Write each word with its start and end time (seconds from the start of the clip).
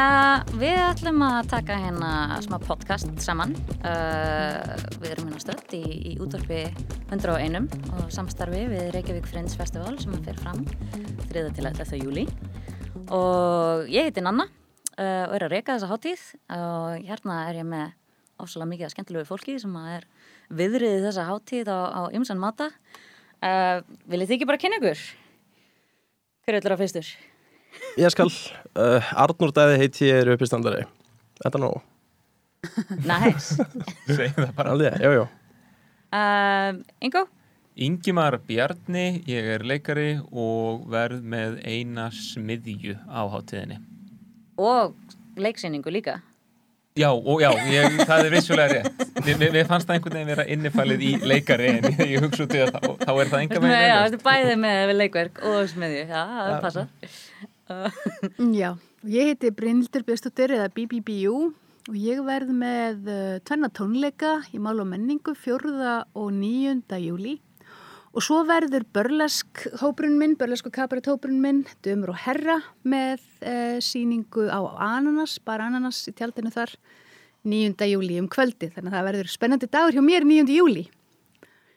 Uh, 0.00 0.38
við 0.56 0.78
ætlum 0.80 1.20
að 1.26 1.48
taka 1.50 1.74
hérna 1.76 2.38
smá 2.40 2.54
podcast 2.62 3.10
saman. 3.20 3.50
Uh, 3.82 4.62
við 5.02 5.10
erum 5.10 5.26
hérna 5.28 5.40
stöld 5.42 5.74
í, 5.76 5.80
í 6.08 6.12
útvarfi 6.22 6.60
101 7.10 7.66
og 7.98 8.06
samstarfi 8.14 8.62
við 8.70 8.86
Reykjavík 8.94 9.28
Friends 9.28 9.58
Festival 9.58 9.98
sem 10.00 10.14
að 10.16 10.30
fer 10.30 10.38
fram 10.40 10.62
3. 11.34 11.42
til 11.56 11.68
11. 11.68 11.92
júli. 12.00 12.24
Og 13.12 13.90
ég 13.92 14.08
heiti 14.08 14.24
Nanna 14.24 14.46
uh, 14.46 15.26
og 15.26 15.34
er 15.36 15.44
að 15.44 15.56
reyka 15.56 15.74
þessa 15.74 15.90
hátíð 15.90 16.22
og 16.56 17.08
hérna 17.10 17.40
er 17.50 17.60
ég 17.60 17.68
með 17.68 17.90
ofsalega 18.40 18.70
mikið 18.72 18.88
að 18.88 18.94
skemmtilegu 18.94 19.28
fólki 19.28 19.58
sem 19.60 19.74
er 19.82 20.06
viðriðið 20.62 21.10
þessa 21.10 21.26
hátíð 21.28 21.74
á, 21.76 22.08
ymsan 22.16 22.40
mata. 22.40 22.70
Viljið 23.42 24.30
þið 24.30 24.38
ekki 24.38 24.48
bara 24.48 24.64
kynna 24.64 24.80
ykkur? 24.80 25.04
Hver 26.46 26.56
er 26.56 26.64
þetta 26.64 26.80
fyrstur? 26.80 27.12
Ég 28.00 28.12
skal, 28.14 28.30
uh, 28.78 29.12
Arnur 29.24 29.52
Dæði 29.54 29.80
heiti 29.82 30.08
ég 30.08 30.22
er 30.22 30.32
uppistandari. 30.34 30.86
Þetta 31.42 31.58
er 31.58 31.64
nóg? 31.64 31.82
Næs 33.08 33.54
Segð 34.04 34.36
það 34.36 34.50
bara. 34.56 34.74
Aldrei, 34.74 34.92
jú, 35.00 35.12
jú 35.16 35.28
uh, 36.12 36.80
Ingo? 37.00 37.26
Ingimar 37.80 38.36
Bjarni, 38.44 39.22
ég 39.30 39.46
er 39.54 39.64
leikari 39.64 40.18
og 40.28 40.82
verð 40.92 41.22
með 41.24 41.60
eina 41.64 42.10
smiðju 42.12 42.98
á 43.08 43.24
hátíðinni. 43.32 43.78
Og 44.60 44.92
leiksýningu 45.40 45.94
líka. 45.94 46.18
Já, 46.98 47.08
og 47.14 47.40
já, 47.40 47.48
ég, 47.70 47.94
það 48.02 48.26
er 48.26 48.34
vissulega 48.34 48.80
rétt. 48.80 49.04
Mér, 49.24 49.52
mér 49.54 49.68
fannst 49.68 49.88
það 49.88 49.96
einhvern 49.96 50.16
veginn 50.18 50.30
vera 50.34 50.46
innifælið 50.52 51.04
í 51.06 51.12
leikari 51.22 51.70
en 51.70 51.86
ég, 51.86 52.00
ég 52.16 52.24
hugsa 52.26 52.44
út 52.44 52.56
í 52.56 52.60
það 52.60 52.74
þá, 52.74 52.88
þá 53.06 53.12
er 53.14 53.30
það 53.30 53.44
enga 53.44 53.62
með 53.62 53.74
Já, 53.76 53.94
þetta 53.94 54.18
er 54.18 54.24
bæðið 54.26 54.62
með 54.66 54.94
leikverk 54.98 55.42
og 55.46 55.60
smiðju. 55.70 56.02
Já, 56.10 56.20
það 56.20 56.50
er 56.50 56.64
passað 56.66 57.20
Já, 58.60 58.74
ég 59.06 59.30
heiti 59.30 59.50
Brynildur 59.54 60.04
Björnstóttir 60.06 60.54
eða 60.56 60.70
BBBU 60.74 61.34
og 61.90 61.96
ég 61.96 62.22
verð 62.26 62.50
með 62.54 63.06
uh, 63.10 63.36
tvenna 63.46 63.70
tónleika 63.74 64.40
í 64.54 64.60
mál 64.62 64.80
og 64.82 64.90
menningu 64.90 65.34
fjörða 65.38 66.00
og 66.18 66.32
nýjunda 66.36 67.00
júli 67.02 67.38
og 68.10 68.24
svo 68.26 68.40
verður 68.42 68.82
börlesk 68.90 69.68
hóprun 69.78 70.16
minn, 70.18 70.34
börlesk 70.38 70.66
og 70.66 70.74
kabaret 70.74 71.06
hóprun 71.06 71.38
minn, 71.42 71.62
dömur 71.86 72.10
og 72.10 72.22
herra 72.24 72.58
með 72.82 73.22
uh, 73.46 73.78
síningu 73.78 74.48
á 74.50 74.58
ananas, 74.90 75.38
bara 75.38 75.70
ananas 75.70 76.02
í 76.10 76.14
tjaldinu 76.16 76.50
þar 76.54 76.74
nýjunda 77.46 77.86
júli 77.88 78.18
um 78.20 78.28
kvöldi 78.30 78.72
þannig 78.74 78.90
að 78.90 78.98
það 78.98 79.10
verður 79.10 79.36
spennandi 79.36 79.70
dagur 79.70 79.94
hjá 79.96 80.04
mér 80.04 80.26
nýjunda 80.26 80.58
júli 80.58 80.88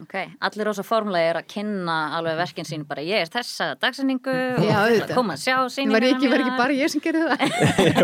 Ok, 0.04 0.16
allir 0.44 0.70
ósa 0.72 0.84
formlega 0.84 1.30
er 1.32 1.38
að 1.40 1.46
kynna 1.54 1.96
alveg 2.18 2.36
verkinn 2.42 2.68
sín 2.68 2.82
bara 2.88 3.04
ég 3.06 3.23
er 3.23 3.30
þessa 3.32 3.70
dagsendingu 3.80 4.34
og 4.34 5.14
koma 5.14 5.38
að 5.38 5.44
sjá 5.46 5.56
síningu 5.72 5.96
Var 5.96 6.08
ekki, 6.09 6.32
ekki 6.38 6.56
bara 6.59 6.76
ég 6.76 6.92
sem 6.92 7.04
gerði 7.04 7.22
það? 7.30 7.44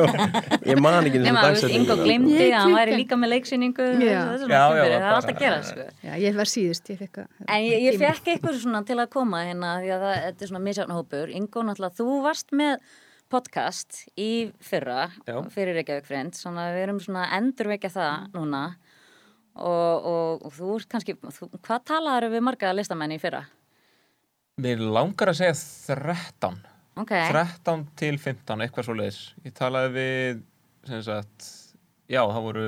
ég 0.72 0.80
man 0.80 1.00
ekki 1.02 1.20
þessum 1.20 1.40
dagsendingu 1.42 1.80
Ingo 1.80 1.98
glimti 2.00 2.40
að 2.46 2.56
hann 2.56 2.78
væri 2.78 3.00
líka 3.02 3.20
með 3.20 3.34
leiksýningu 3.36 3.90
það 4.00 4.48
er 4.86 4.96
alltaf 5.10 5.34
að 5.34 5.44
gera 5.44 5.60
sko. 5.68 5.90
Já, 6.06 6.14
ég 6.24 6.40
var 6.40 6.52
síðust 6.54 6.94
ég 6.94 7.04
að, 7.10 7.28
En 7.50 7.66
ég, 7.66 7.86
ég 7.90 8.00
fekk 8.00 8.32
eitthvað 8.36 8.62
svona 8.64 8.84
til 8.88 9.00
að 9.00 9.12
koma 9.18 9.44
hérna 9.50 9.76
því 9.84 9.94
að 9.98 10.06
það, 10.08 10.18
þetta 10.28 10.46
er 10.46 10.52
svona 10.54 10.66
misjárnahópur 10.70 11.36
Ingo 11.42 11.66
náttúrulega, 11.68 11.98
þú 12.00 12.20
varst 12.26 12.56
með 12.56 12.78
podcast 13.30 14.06
í 14.18 14.50
fyrra 14.64 15.10
Já. 15.28 15.36
fyrir 15.54 15.76
Reykjavík 15.78 16.08
Friends, 16.08 16.42
svona 16.42 16.72
við 16.74 16.88
erum 16.88 17.02
svona 17.04 17.28
endurvekja 17.38 17.92
það 17.94 18.32
núna 18.38 18.64
og, 19.60 20.10
og, 20.10 20.44
og 20.48 20.56
þú 20.56 20.74
ert 20.78 20.90
kannski, 20.92 21.16
þú, 21.20 21.50
hvað 21.60 21.86
talaður 21.92 22.34
við 22.36 22.46
marga 22.48 22.74
listamenni 22.76 23.20
í 23.20 23.22
fyrra? 23.22 23.46
Mér 24.60 24.82
langar 24.84 25.32
að 25.32 25.40
segja 25.40 25.56
13 25.96 26.60
okay. 27.00 27.30
13 27.32 27.88
til 28.00 28.18
15, 28.20 28.66
eitthvað 28.66 28.88
svo 28.88 28.98
leiðis 28.98 29.22
ég 29.46 29.56
talaði 29.58 30.06
við 30.90 31.04
sagt, 31.06 31.50
já, 32.10 32.22
það 32.24 32.46
voru 32.48 32.68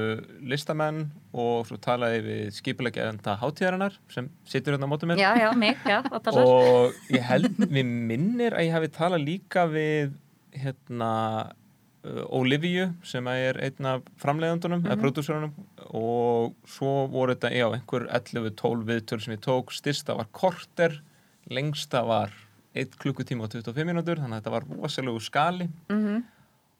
listamenn 0.51 1.03
og 1.31 1.65
svo 1.69 1.79
talaði 1.81 2.21
við 2.27 2.43
skipilegja 2.57 3.09
enda 3.11 3.37
hátíðarinnar 3.41 3.97
sem 4.13 4.29
situr 4.47 4.75
hérna 4.75 4.89
á 4.89 4.91
mótum 4.91 5.11
mér 5.11 5.23
já, 5.23 5.31
já, 5.39 5.49
mig, 5.57 5.79
já, 5.87 5.99
og 6.43 6.99
ég 7.11 7.25
held, 7.27 7.65
við 7.65 7.95
minnir 8.11 8.57
að 8.57 8.67
ég 8.67 8.77
hafi 8.77 8.91
talað 8.95 9.25
líka 9.27 9.65
við 9.71 10.13
hérna 10.51 11.11
Olivia 12.33 12.87
sem 13.05 13.27
er 13.29 13.59
einn 13.61 13.85
af 13.85 14.05
framleiðandunum 14.17 14.79
mm 14.79 14.85
-hmm. 14.85 14.89
eða 14.89 14.95
mhm. 14.95 15.03
prodúsörunum 15.05 15.51
og 15.93 16.55
svo 16.65 17.07
voru 17.07 17.35
þetta, 17.35 17.51
já, 17.53 17.67
einhver 17.73 18.07
11-12 18.09 18.85
viðtöl 18.85 19.19
sem 19.21 19.33
ég 19.33 19.41
tók, 19.41 19.71
styrsta 19.71 20.15
var 20.17 20.27
korter 20.31 21.01
lengsta 21.49 22.01
var 22.05 22.31
1 22.73 22.97
klukkutíma 22.97 23.43
og 23.43 23.51
25 23.51 23.85
minútur, 23.85 24.17
þannig 24.17 24.33
að 24.33 24.41
þetta 24.41 24.51
var 24.51 24.63
rosalegu 24.81 25.19
skali 25.19 25.69
mm 25.89 25.99
-hmm. 25.99 26.23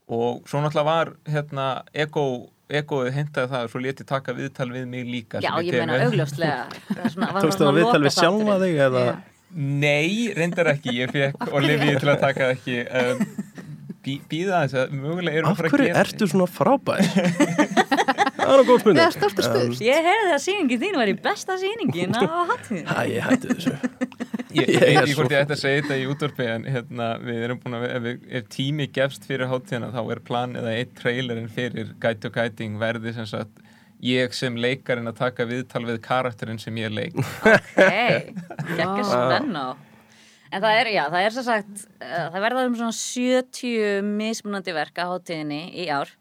og 0.08 0.48
svo 0.48 0.60
náttúrulega 0.60 0.86
var 0.86 1.14
hérna 1.26 1.84
ego, 1.94 2.50
egoið 2.70 3.14
hintaði 3.14 3.48
það 3.48 3.64
og 3.64 3.70
svo 3.70 3.80
leti 3.80 4.04
taka 4.04 4.34
viðtal 4.34 4.72
við 4.72 4.86
mig 4.86 5.06
líka 5.06 5.40
Já, 5.40 5.62
ég 5.62 5.72
meina 5.72 6.04
augljóslega 6.06 6.66
Tókstu 7.42 7.64
það 7.66 7.76
viðtal 7.76 8.04
við 8.04 8.12
sjálfa 8.12 8.60
þig 8.60 8.76
eða? 8.78 9.22
Nei, 9.54 10.34
reyndar 10.34 10.68
ekki, 10.68 10.96
ég 10.96 11.12
fekk 11.16 11.54
Olivia 11.54 12.00
til 12.00 12.10
að 12.10 12.20
taka 12.20 12.52
ekki 12.56 12.86
um, 12.88 13.51
býða 14.06 14.64
þess 14.66 14.78
að 14.82 14.96
mögulega 14.98 15.42
erum 15.42 15.52
að 15.52 15.60
fara 15.60 15.70
að 15.70 15.76
gera 15.76 15.82
Af 15.82 15.82
hverju 15.82 16.02
ertu 16.02 16.28
svona 16.32 16.48
frábær? 16.50 17.04
það 18.42 18.54
er 18.54 18.62
á 18.62 18.66
góð 18.68 18.82
spurning. 18.82 19.02
Það 19.02 19.08
er 19.08 19.16
stort 19.18 19.42
að 19.42 19.48
spurning 19.48 19.84
Ég 19.86 20.08
heyrði 20.10 20.34
að 20.36 20.44
síningin 20.46 20.82
þín 20.82 21.00
var 21.02 21.12
í 21.12 21.16
besta 21.28 21.58
síningin 21.62 22.18
á 22.18 22.24
hattin 22.52 22.86
Hæ, 22.90 23.00
ég 23.12 23.28
hætti 23.30 23.56
þessu. 23.56 23.76
Ég 24.52 24.68
veit 24.68 25.14
hvort 25.16 25.32
ég 25.32 25.46
ætti 25.46 25.56
að 25.56 25.62
segja 25.62 25.84
þetta 25.84 25.98
í 26.02 26.08
útvarpi 26.12 26.48
en 26.52 26.66
hérna, 26.68 27.06
við 27.24 27.44
erum 27.46 27.60
búin 27.64 27.78
að 27.78 27.86
ef, 27.88 28.08
ef 28.40 28.50
tími 28.52 28.90
gefst 28.92 29.24
fyrir 29.30 29.48
háttíðana 29.48 29.94
þá 29.94 30.02
er 30.12 30.22
plan 30.28 30.58
eða 30.60 30.74
eitt 30.76 30.92
trailerinn 30.98 31.48
fyrir 31.52 31.94
Guide 32.04 32.20
to 32.26 32.32
Guiding 32.36 32.76
verði 32.82 33.14
sem 33.16 33.30
sagt 33.30 33.62
ég 34.04 34.36
sem 34.36 34.58
leikarinn 34.60 35.08
að 35.08 35.22
taka 35.22 35.48
viðtal 35.48 35.86
við 35.88 36.02
karakterinn 36.04 36.60
sem 36.60 36.76
ég 36.82 36.92
leik. 36.92 37.16
Ok, 37.16 38.34
ekki 38.76 39.08
spenná 39.08 39.70
En 40.52 40.60
það 40.60 40.78
er, 40.82 40.90
já, 40.92 41.04
það 41.08 41.26
er 41.26 41.36
svo 41.36 41.44
sagt, 41.48 41.84
uh, 42.04 42.26
það 42.34 42.44
verða 42.44 42.64
um 42.68 42.74
svona 42.76 42.96
70 42.98 44.10
mismunandi 44.20 44.74
verk 44.76 45.00
á 45.00 45.08
hátíðinni 45.08 45.62
í 45.80 45.86
ár 45.88 46.12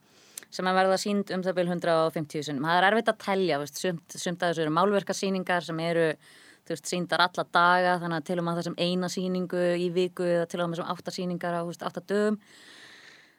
sem 0.50 0.66
að 0.66 0.78
verða 0.80 0.98
sínd 0.98 1.30
um 1.34 1.42
það 1.46 1.56
byrjum 1.56 1.76
150 1.76 2.46
sinum. 2.46 2.66
Það 2.66 2.78
er 2.78 2.86
erfitt 2.88 3.10
að 3.12 3.18
telja, 3.24 3.58
veist, 3.62 3.80
sumt, 3.82 4.16
sumt 4.18 4.42
að 4.42 4.52
þessu 4.52 4.64
eru 4.64 4.74
málverkasíningar 4.74 5.66
sem 5.66 5.82
eru, 5.84 6.06
þú 6.66 6.74
veist, 6.74 6.90
síndar 6.90 7.24
alla 7.26 7.44
daga, 7.54 7.96
þannig 8.02 8.18
að 8.18 8.26
til 8.26 8.38
og 8.40 8.46
með 8.46 8.60
þessum 8.60 8.78
eina 8.82 9.10
síningu 9.14 9.62
í 9.78 9.86
viku 9.94 10.26
eða 10.26 10.48
til 10.50 10.60
og 10.60 10.70
með 10.70 10.80
þessum 10.80 10.92
áttasíningar 10.94 11.54
á, 11.54 11.60
þú 11.62 11.70
veist, 11.70 11.86
áttadögum. 11.86 12.40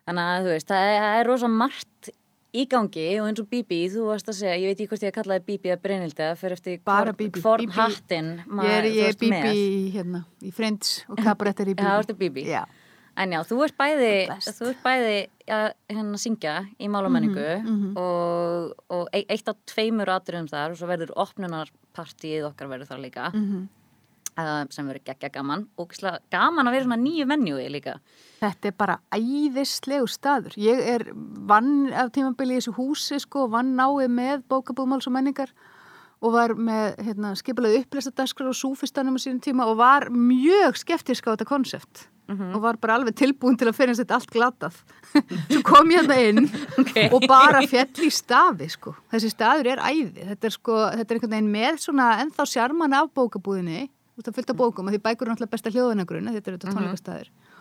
Þannig 0.07 0.31
að, 0.31 0.47
þú 0.47 0.55
veist, 0.55 0.71
það 0.71 0.87
er, 0.87 1.01
það 1.03 1.19
er 1.19 1.29
rosa 1.31 1.51
margt 1.51 2.11
í 2.51 2.65
gangi 2.71 3.05
og 3.21 3.29
eins 3.29 3.39
og 3.39 3.47
Bibi, 3.51 3.79
þú 3.91 4.09
varst 4.09 4.29
að 4.31 4.37
segja 4.41 4.59
ég 4.59 4.71
veit 4.71 4.77
ekki 4.79 4.91
hvort 4.91 5.05
ég 5.05 5.13
að 5.13 5.17
kalla 5.19 5.37
það 5.37 5.47
Bibi 5.47 5.71
að 5.71 5.81
Brynildi 5.85 6.29
fyrir 6.41 6.57
eftir 6.57 7.41
form 7.43 7.73
hattin 7.77 8.31
ég 8.43 8.75
er, 8.75 8.87
ég 8.91 9.11
er 9.11 9.19
Bibi 9.21 9.65
hérna, 9.95 10.23
í 10.43 10.51
Friends 10.55 11.01
og 11.07 11.21
Cabaret 11.21 11.63
er 11.63 11.71
í 11.71 11.75
Bibi 11.75 11.87
já, 11.87 12.17
Bibi 12.23 12.45
já. 12.49 12.63
en 13.23 13.35
já, 13.37 13.39
þú 13.47 13.61
ert 13.67 13.77
bæði 13.79 14.13
þú 14.49 14.71
ert 14.73 14.83
bæði 14.83 15.17
að 15.51 15.67
hérna, 15.91 16.21
syngja 16.21 16.55
í 16.79 16.89
málamenningu 16.91 17.39
mm 17.39 17.65
-hmm, 17.65 17.71
mm 17.71 17.83
-hmm. 17.83 17.99
og, 17.99 18.73
og 18.89 19.07
e- 19.13 19.25
eitt 19.29 19.47
af 19.47 19.57
tveimur 19.65 20.09
aðdurum 20.09 20.47
þar 20.47 20.71
og 20.71 20.77
svo 20.77 20.87
verður 20.87 21.11
opnunarpartíið 21.15 22.45
okkar 22.51 22.67
verður 22.67 22.87
þar 22.87 22.99
líka. 22.99 23.31
Mm 23.33 23.45
-hmm. 23.45 23.67
Uh, 24.39 24.63
sem 24.69 24.87
verður 24.87 25.05
geggja 25.11 25.31
gaman 25.33 25.67
og 25.79 25.95
gaman 26.31 26.67
að 26.67 26.77
vera 26.77 26.87
svona 26.87 27.01
nýju 27.01 27.27
menjúi 27.29 27.69
líka 27.71 27.97
Þetta 28.41 28.69
er 28.71 28.73
bara 28.73 28.95
æðislegu 29.13 30.07
staður. 30.09 30.55
Ég 30.57 30.79
er 30.95 31.03
vann 31.13 31.91
af 31.93 32.09
tímabili 32.15 32.55
í 32.55 32.61
þessu 32.61 32.73
húsi 32.73 33.19
sko, 33.21 33.45
vann 33.53 33.75
náið 33.77 34.07
með 34.09 34.47
bókabúðmáls 34.49 35.05
og 35.05 35.13
menningar 35.13 35.51
og 36.21 36.33
var 36.33 36.53
með 36.57 36.95
hérna, 37.05 37.35
skipilega 37.37 37.83
upplýstadaskrar 37.83 38.49
og 38.49 38.57
súfistanum 38.57 39.17
á 39.17 39.21
sínum 39.21 39.41
tíma 39.41 39.67
og 39.69 39.77
var 39.77 40.09
mjög 40.09 40.77
skeptisk 40.81 41.29
á 41.29 41.33
þetta 41.33 41.49
konsept 41.49 42.07
mm 42.27 42.37
-hmm. 42.37 42.55
og 42.55 42.61
var 42.61 42.77
bara 42.77 42.93
alveg 42.93 43.15
tilbúin 43.15 43.57
til 43.57 43.67
að 43.67 43.77
fyrir 43.77 43.95
þetta 43.95 44.13
allt 44.13 44.31
glatað. 44.31 44.75
Svo 45.51 45.61
kom 45.63 45.91
ég 45.91 46.01
hérna 46.01 46.17
inn 46.29 46.49
okay. 46.81 47.09
og 47.11 47.21
bara 47.27 47.61
fjall 47.67 48.05
í 48.05 48.09
stafi 48.09 48.69
sko. 48.69 48.95
Þessi 49.11 49.29
staður 49.29 49.67
er 49.67 49.79
æði. 49.79 50.25
Þetta 50.29 50.45
er, 50.45 50.51
sko, 50.51 50.73
þetta 50.97 51.13
er 51.13 51.15
einhvern 51.15 51.31
veginn 51.31 51.51
með 51.51 51.77
svona 51.77 52.21
ennþá 52.21 52.45
sjarman 52.45 52.93
af 52.93 53.09
bókabúðinni. 53.13 53.89
Þú 54.11 54.19
veist 54.19 54.27
að 54.27 54.35
fylgta 54.35 54.53
bókum 54.53 54.87
að 54.87 54.93
því 54.95 55.01
bækur 55.05 55.27
er 55.27 55.31
náttúrulega 55.31 55.55
besta 55.55 55.71
hljóðanagrun 55.71 56.31
þetta 56.33 56.51
er 56.51 56.57
þetta 56.57 56.67
mhm. 56.67 56.77
tónleikastaður. 56.77 57.29
Mm 57.31 57.35
-hmm 57.35 57.59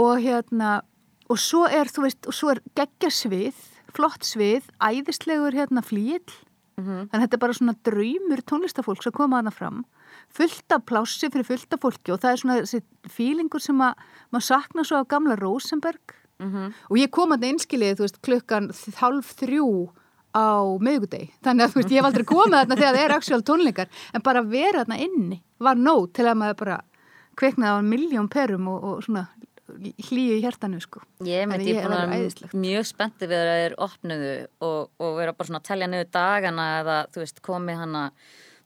og 0.00 0.20
hérna 0.20 0.80
og 1.26 1.40
svo 1.42 1.64
er, 1.66 1.90
þú 1.90 2.04
veist, 2.04 2.26
og 2.28 2.36
svo 2.36 2.52
er 2.52 2.60
geggja 2.78 3.10
svið, 3.10 3.56
flott 3.96 4.26
svið 4.26 4.68
æðislegur 4.78 5.56
hérna 5.56 5.82
flíl 5.82 6.20
mm 6.76 6.84
-hmm. 6.84 7.08
þannig 7.08 7.14
að 7.14 7.22
þetta 7.24 7.36
er 7.36 7.44
bara 7.44 7.58
svona 7.58 7.74
draumur 7.82 8.40
tónlistafólks 8.42 9.06
að 9.06 9.16
koma 9.16 9.38
aðna 9.38 9.50
fram 9.50 9.84
fullt 10.28 10.72
af 10.72 10.84
plássi 10.86 11.30
fyrir 11.32 11.44
fullt 11.44 11.72
af 11.72 11.80
fólki 11.80 12.12
og 12.12 12.20
það 12.20 12.32
er 12.32 12.36
svona 12.36 12.60
þessi 12.60 12.82
fílingur 13.08 13.60
sem 13.60 13.80
að 13.80 13.94
maður 14.30 14.44
sakna 14.44 14.84
svo 14.84 14.96
á 15.00 15.08
gamla 15.08 15.36
Rosenberg 15.36 16.14
mm 16.38 16.52
-hmm. 16.52 16.72
og 16.90 16.96
ég 16.96 17.10
kom 17.10 17.32
að 17.32 17.40
það 17.40 17.48
einskilið, 17.50 17.96
þú 17.96 18.02
veist, 18.02 18.22
klukkan 18.22 18.70
halv 18.96 19.24
þrjú 19.24 19.90
á 20.36 20.48
mögudeg 20.84 21.30
þannig 21.46 21.64
að 21.64 21.72
þú 21.72 21.80
veist, 21.80 21.94
ég 21.94 22.00
hef 22.02 22.08
aldrei 22.10 22.26
komið 22.28 22.58
þarna 22.58 22.76
þegar 22.82 22.96
það 22.98 23.04
er 23.06 23.14
actual 23.16 23.42
tónleikar, 23.48 23.88
en 24.12 24.24
bara 24.28 24.42
vera 24.44 24.82
þarna 24.84 25.00
inni 25.06 25.40
var 25.64 25.80
nóg 25.80 26.10
til 26.12 26.28
að 26.28 26.38
maður 26.42 26.58
bara 26.60 26.78
kveiknaði 27.40 27.72
á 27.72 27.88
miljón 27.88 28.28
perum 28.32 28.68
og, 28.72 28.84
og 28.92 29.02
svona 29.06 29.26
hlýju 29.76 30.36
í 30.38 30.42
hjertanu 30.44 30.78
sko. 30.80 31.00
Ég 31.26 31.48
myndi 31.50 31.72
ég- 31.74 31.82
búin 31.82 31.92
það 31.96 32.04
að 32.06 32.12
er 32.46 32.58
mjög 32.62 32.84
spenntið 32.86 33.32
við 33.32 33.40
að 33.42 33.48
þeir 33.60 33.74
opnuðu 33.88 34.34
og, 34.62 34.90
og 35.02 35.16
vera 35.18 35.32
bara 35.36 35.48
svona 35.48 35.58
að 35.60 35.66
telja 35.72 35.88
niður 35.90 36.10
dagana 36.14 36.66
eða 36.80 36.98
þú 37.12 37.22
veist 37.24 37.42
komi 37.44 37.74
hana 37.76 38.04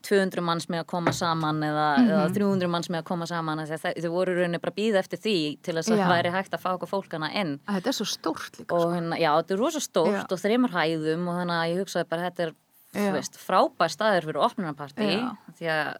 200 0.02 0.40
manns 0.42 0.66
með 0.72 0.80
að 0.82 0.86
koma 0.86 1.12
saman 1.12 1.60
eða, 1.60 1.86
Mhm. 1.98 2.08
eða 2.10 2.34
300 2.34 2.68
manns 2.72 2.88
með 2.88 3.02
að 3.02 3.04
koma 3.04 3.26
saman 3.26 3.58
þau, 3.58 4.10
voru 4.10 4.34
rauninni 4.38 4.60
bara 4.60 4.72
að 4.72 4.78
býða 4.80 4.98
eftir 5.02 5.18
því 5.20 5.34
til 5.62 5.74
þess 5.74 5.90
að 5.92 5.98
það 6.00 6.14
væri 6.14 6.30
hægt 6.32 6.50
að 6.56 6.60
fá 6.62 6.70
okkur 6.78 6.88
fólk 6.88 7.12
hana 7.12 7.28
inn 7.34 7.60
Að 7.68 7.74
þetta 7.80 7.88
er 7.88 7.96
svo 7.98 8.06
stórt 8.08 8.56
líka 8.58 8.72
og 8.74 8.80
sko. 8.80 8.90
hérna, 8.96 9.18
já, 9.20 9.30
þetta 9.42 9.50
er 9.54 9.58
rosa 9.58 9.80
stórt 9.80 10.12
Já. 10.12 10.32
og 10.32 10.38
þreymur 10.40 10.70
hæðum 10.72 11.28
og 11.28 11.34
þannig 11.40 11.58
að 11.60 11.68
ég 11.74 11.78
hugsaði 11.84 12.08
bara 12.08 12.30
þetta 12.30 12.40
er 12.48 13.12
veist, 13.12 13.36
frábær 13.38 13.90
staður 13.92 14.24
fyrir 14.24 14.40
opnunarparti 14.48 15.10
Já. 15.20 15.36
því 15.60 15.66
að 15.68 15.96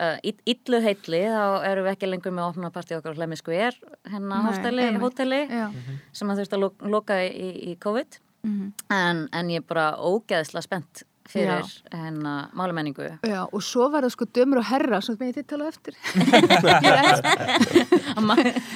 uh, 0.00 0.16
illu 0.24 0.80
heitli 0.82 1.20
þá 1.28 1.62
erum 1.68 1.84
við 1.86 1.92
ekki 1.96 2.08
lengur 2.10 2.32
með 2.32 2.48
opnunarparti 2.54 2.96
okkar 2.96 3.12
á 3.12 3.18
Hlemmi 3.20 3.36
Skver 3.36 3.76
hérna 4.08 4.40
hóteli 4.98 5.48
Já. 5.52 5.68
sem 6.12 6.28
að 6.32 6.40
þurfti 6.40 6.56
að 6.56 6.60
lo- 6.64 6.88
loka 6.90 7.14
í, 7.22 7.72
í 7.74 7.78
COVID 7.78 8.18
Mhm. 8.42 8.72
en, 8.90 9.28
en 9.32 9.48
ég 9.48 9.56
er 9.58 9.66
bara 9.68 9.96
ógeðsla 10.02 10.62
spennt 10.64 11.04
fyrir 11.28 11.62
hérna 11.92 12.48
málumenningu 12.56 13.04
Já, 13.26 13.44
og 13.52 13.62
svo 13.62 13.88
var 13.92 14.02
það 14.06 14.14
sko 14.16 14.26
dömur 14.34 14.58
og 14.62 14.66
herra, 14.70 15.00
svo 15.04 15.14
með 15.20 15.28
ég 15.30 15.34
til 15.34 15.44
tala 15.52 15.64
á 15.64 15.72
eftir. 15.72 15.94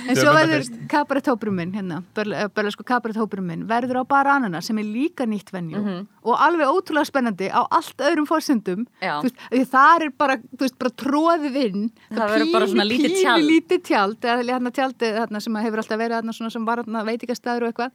En 0.06 0.16
svo 0.16 0.32
verður 0.34 0.64
kabaretthópurum 0.90 1.56
minn, 1.58 1.72
hérna, 1.76 2.00
börlega 2.16 2.72
sko 2.74 2.84
kabaretthópurum 2.86 3.46
minn, 3.50 3.64
verður 3.68 4.00
á 4.02 4.04
Baranana 4.08 4.60
sem 4.64 4.78
er 4.80 4.86
líka 4.88 5.26
nýtt 5.28 5.50
venjú 5.54 5.80
Mhm. 5.82 6.06
og 6.24 6.34
alveg 6.40 6.66
ótrúlega 6.70 7.06
spennandi 7.06 7.48
á 7.50 7.66
allt 7.70 7.96
öðrum 7.98 8.26
fórsendum. 8.26 8.86
Já. 9.02 9.20
Þú 9.20 9.30
veist, 9.30 9.36
því 9.50 9.64
þar 9.70 10.02
er 10.06 10.10
bara, 10.18 10.36
þú 10.36 10.58
veist, 10.64 10.78
bara 10.78 10.90
tróðið 10.90 11.56
inn. 11.64 11.90
Það 12.10 12.28
verður 12.34 12.52
bara 12.52 12.66
svona 12.66 12.84
lítið 12.88 13.16
tjald. 13.22 13.36
Pínu 13.42 13.50
lítið 13.50 13.82
tjald, 13.82 14.20
eða 14.20 14.44
hérna 14.44 14.70
tjaldið 14.72 15.18
þarna 15.20 15.42
sem 15.42 15.54
hefur 15.54 15.78
alltaf 15.82 15.98
verið 15.98 16.16
þarna 16.20 16.32
svona 16.38 16.50
sem 16.52 16.64
var 16.64 16.82
þarna 16.82 17.04
veitingastæður 17.06 17.62
og 17.62 17.72
eitthvað. 17.72 17.90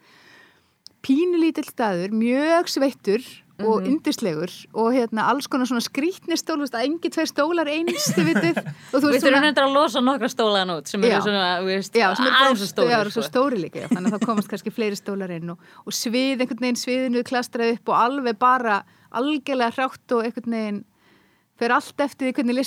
Pínu 1.01 1.39
lítill 1.41 1.65
staður, 1.65 2.11
mjög 2.13 2.67
sveittur 2.69 3.21
Mhm. 3.61 3.71
og 3.71 3.87
yndislegur 3.87 4.51
og 4.73 4.87
hérna 4.95 5.27
alls 5.31 5.47
konar 5.47 5.69
svona 5.69 5.83
skrítni 5.85 6.37
stól, 6.39 6.57
þú 6.59 6.65
veist, 6.67 6.77
að 6.77 6.85
engi 6.87 7.11
tveir 7.13 7.29
stólar 7.29 7.71
eins, 7.71 8.09
þið 8.15 8.29
vitið. 8.31 8.61
Og 8.91 8.97
þú 9.01 9.11
Við 9.11 9.23
þurfum 9.23 9.45
nefndir 9.47 9.65
að 9.67 9.75
losa 9.77 10.01
nokkra 10.03 10.29
stólan 10.31 10.73
út 10.75 10.87
sem 10.91 11.03
eru 11.03 11.21
svona, 11.21 11.47
þú 11.61 11.69
veist, 11.71 11.93
Já, 11.95 12.07
sem 12.15 12.25
er 12.25 12.37
aðeins 12.41 12.65
stóri 12.71 13.25
stóri 13.31 13.61
líka, 13.61 13.83
já, 13.83 13.87
þannig 13.91 14.11
að 14.11 14.19
það 14.19 14.27
komast 14.27 14.51
kannski 14.51 14.71
fleiri 14.73 14.97
stólar 14.99 15.31
inn 15.31 15.53
og, 15.53 15.59
og 15.85 15.93
svið 15.95 16.43
einhvern 16.43 16.63
veginn 16.65 16.79
sviðinu 16.79 17.23
klastraði 17.27 17.77
upp 17.77 17.91
og 17.91 17.99
alveg 18.01 18.39
bara 18.39 18.81
algjörlega 19.11 19.75
hrátt 19.75 20.15
og 20.15 20.25
einhvern 20.25 20.55
veginn 20.55 20.81
fyrir 21.61 21.75
allt 21.75 22.01
eftir 22.01 22.27
því 22.27 22.33
hvernig 22.37 22.57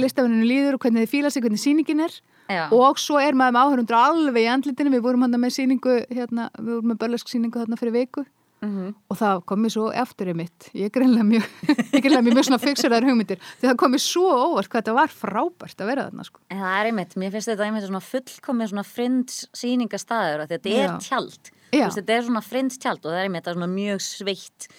listamenninu 0.00 0.46
líður 0.48 0.78
og 0.78 0.86
hvernig 0.86 1.04
þið 1.04 1.12
fíla 1.12 1.32
sig, 1.32 1.44
hvernig 1.44 1.60
sýningin 1.60 2.04
er 2.06 2.14
Já. 2.48 2.62
og 2.72 3.00
svo 3.02 3.18
er 3.20 3.36
maður 3.36 3.56
með 3.56 3.66
áhörundur 3.66 3.98
alveg 3.98 4.46
í 4.46 4.50
andlitinu, 4.52 4.92
við 4.94 5.04
vorum 5.04 5.26
hann 5.26 5.36
með 5.42 5.56
sýningu 5.58 5.98
hérna, 6.14 6.48
við 6.56 6.72
vorum 6.78 6.92
með 6.92 7.00
börlesk 7.02 7.32
sýningu 7.32 7.60
þarna 7.60 7.80
fyrir 7.80 7.96
viku 7.98 8.24
Mhm. 8.64 8.94
og 9.12 9.18
það 9.20 9.42
kom 9.44 9.60
mér 9.60 9.72
svo 9.74 9.90
eftir 9.92 10.30
mitt 10.34 10.70
ég 10.72 10.88
greinlega 10.94 11.26
mjög, 11.28 11.44
ég 11.96 12.00
greinlega 12.00 12.24
mjög, 12.24 12.36
mjög 12.38 12.46
svona 12.48 12.60
fixeraðar 12.62 13.06
hugmyndir, 13.10 13.42
því 13.60 13.68
það 13.68 13.76
kom 13.82 13.92
mér 13.92 14.02
svo 14.02 14.30
óvart 14.32 14.70
hvað 14.72 14.80
þetta 14.80 14.94
var 14.96 15.12
frábært 15.12 15.84
að 15.84 15.90
vera 15.92 16.06
þarna 16.08 16.24
sko. 16.24 16.40
En 16.50 16.62
það 16.64 16.76
er 16.80 16.90
einmitt, 16.90 17.16
mér 17.20 17.34
finnst 17.34 17.52
þetta 17.52 17.66
einmitt 17.68 17.86
svona 17.86 18.02
fullkomið 18.06 18.72
svona 18.72 18.86
frinds 18.88 19.38
sýningastæður 19.60 20.46
að 20.46 20.54
þetta 20.56 20.76
er 20.86 20.98
tjald. 21.04 21.50
Þetta 21.76 22.16
er 22.16 22.28
svona 22.30 22.44
frinds 22.46 22.78
tjald 22.80 23.04
og 23.04 23.10
það 23.12 23.20
er 23.20 23.28
einmitt 23.28 23.50
svona 23.52 23.68
mjög 23.70 24.00
sveitt 24.06 24.70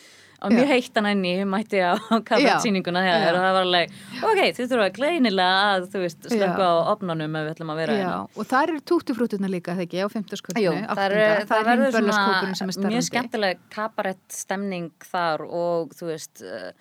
og 0.41 0.51
mjög 0.53 0.67
Já. 0.67 0.71
heittan 0.73 1.05
enni 1.09 1.31
mætti 1.49 1.79
á 1.81 1.97
kaffetsýninguna 2.29 3.01
Já. 3.05 3.13
þegar 3.17 3.37
og 3.37 3.41
það 3.45 3.55
var 3.57 3.65
alveg, 3.67 3.95
ok, 4.21 4.41
þið 4.57 4.69
þurfa 4.73 4.89
greinilega 4.97 5.63
að 5.71 5.87
þú 5.95 6.03
veist, 6.03 6.27
slöku 6.29 6.61
Já. 6.61 6.69
á 6.69 6.73
opnunum 6.93 7.39
ef 7.39 7.47
við 7.47 7.53
ætlum 7.55 7.73
að 7.73 7.81
vera 7.81 7.95
Já, 7.97 8.01
hérna 8.03 8.19
og 8.37 8.51
það 8.51 8.67
eru 8.67 8.83
tútufrúturna 8.91 9.49
líka, 9.49 9.73
þegar 9.77 9.87
ekki, 9.87 9.97
á 9.97 10.05
Jú, 10.05 10.13
fimmtasköldinu, 10.13 10.85
það, 10.93 11.17
er, 11.17 11.47
það 11.49 11.65
verður 11.71 11.97
svona 11.97 12.21
sem 12.21 12.37
er 12.37 12.53
mjög 12.53 12.77
starfandi. 12.77 13.07
skemmtileg 13.09 13.65
kabarett 13.73 14.25
stemning 14.43 14.91
þar 15.11 15.45
og 15.47 15.97
þú 15.97 16.11
veist 16.13 16.43
uh, 16.45 16.71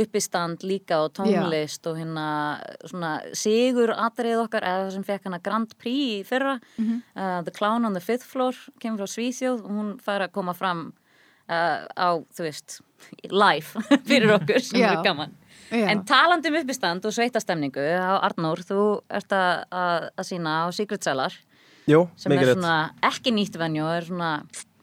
uppistand 0.00 0.62
líka 0.62 1.00
og 1.02 1.10
tónlist 1.18 1.86
og 1.90 1.96
hérna 1.98 2.26
svona 2.86 3.16
sigur 3.34 3.90
atrið 3.90 4.44
okkar 4.44 4.62
eða 4.62 4.84
það 4.84 4.92
sem 4.94 5.06
fekk 5.08 5.26
hana 5.26 5.40
Grand 5.42 5.72
Prix 5.82 6.20
í 6.20 6.20
fyrra 6.28 6.52
Mhm. 6.78 7.00
uh, 7.16 7.42
The 7.42 7.50
Clown 7.50 7.84
on 7.84 7.94
the 7.98 8.00
Fifth 8.04 8.26
Floor 8.30 8.54
kemur 8.80 9.02
frá 9.02 9.10
Svíþjóð 9.10 9.64
og 9.66 9.70
hún 9.70 9.90
fær 9.98 10.22
að 10.28 10.32
koma 10.38 10.54
fram 10.54 10.92
uh, 11.50 11.84
á, 11.98 12.08
þú 12.36 12.46
veist 12.46 12.78
live 13.30 13.84
fyrir 14.08 14.32
okkur 14.38 14.62
sem 14.62 14.80
Já. 14.84 14.92
er 14.94 15.04
gaman 15.06 15.36
Já. 15.70 15.84
En 15.92 16.00
talandi 16.02 16.50
um 16.50 16.56
uppistand 16.58 17.04
og 17.06 17.12
sveitastemningu 17.14 17.78
á 17.98 18.18
Arnór, 18.26 18.58
þú 18.66 18.78
ert 19.06 19.30
að, 19.36 19.60
að, 19.70 20.08
að 20.18 20.26
sína 20.26 20.54
á 20.62 20.74
Secret 20.74 21.04
Cellar 21.06 21.36
Jú, 21.90 22.08
sem 22.18 22.34
er 22.34 22.50
svona 22.54 22.74
ekki 23.06 23.30
nýtt 23.34 23.54
venju 23.58 23.84
og 23.86 23.92
er 24.00 24.08
svona 24.08 24.32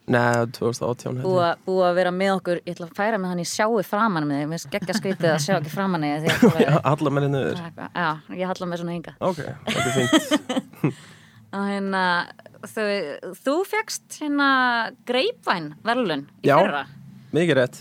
Nei, 0.08 0.46
2018 0.56 1.18
held 1.20 1.26
búið 1.26 1.42
að- 1.44 1.90
að 1.90 1.98
vera 1.98 2.12
með 2.16 2.30
okkur 2.38 2.60
ég 2.64 2.72
ætla 2.72 2.86
að 2.88 2.94
færa 2.96 3.18
með 3.20 3.28
hann 3.34 3.42
í 3.42 3.44
sjáu 3.50 3.82
framan 3.84 4.24
með 4.30 4.40
þig 4.40 4.48
mér 4.54 4.62
skeggja 4.64 4.96
skrítið 4.96 5.28
að 5.34 5.42
sjá 5.44 5.54
ekki 5.58 5.72
framan 5.74 6.00
með 6.06 6.24
þig 6.24 6.38
því 6.56 6.64
að 6.70 6.78
Alla 6.94 7.12
menni 7.18 7.28
niður. 7.34 7.60
já, 7.76 8.08
ég 8.40 8.48
halla 8.48 8.70
með 8.72 8.80
svona 8.80 8.96
hinga 8.96 9.14
Ok, 9.20 9.42
þetta 9.68 9.84
er 9.84 9.96
fínt. 9.98 10.94
og 11.54 11.68
hérna 11.68 12.04
þú, 12.66 12.86
þú 13.44 13.58
fegst 13.68 14.20
hérna 14.20 14.48
greipvæn 15.08 15.74
verðlun 15.86 16.26
í 16.42 16.50
Já. 16.50 16.58
fyrra 16.60 16.86
Mikið 17.28 17.58
rétt. 17.58 17.78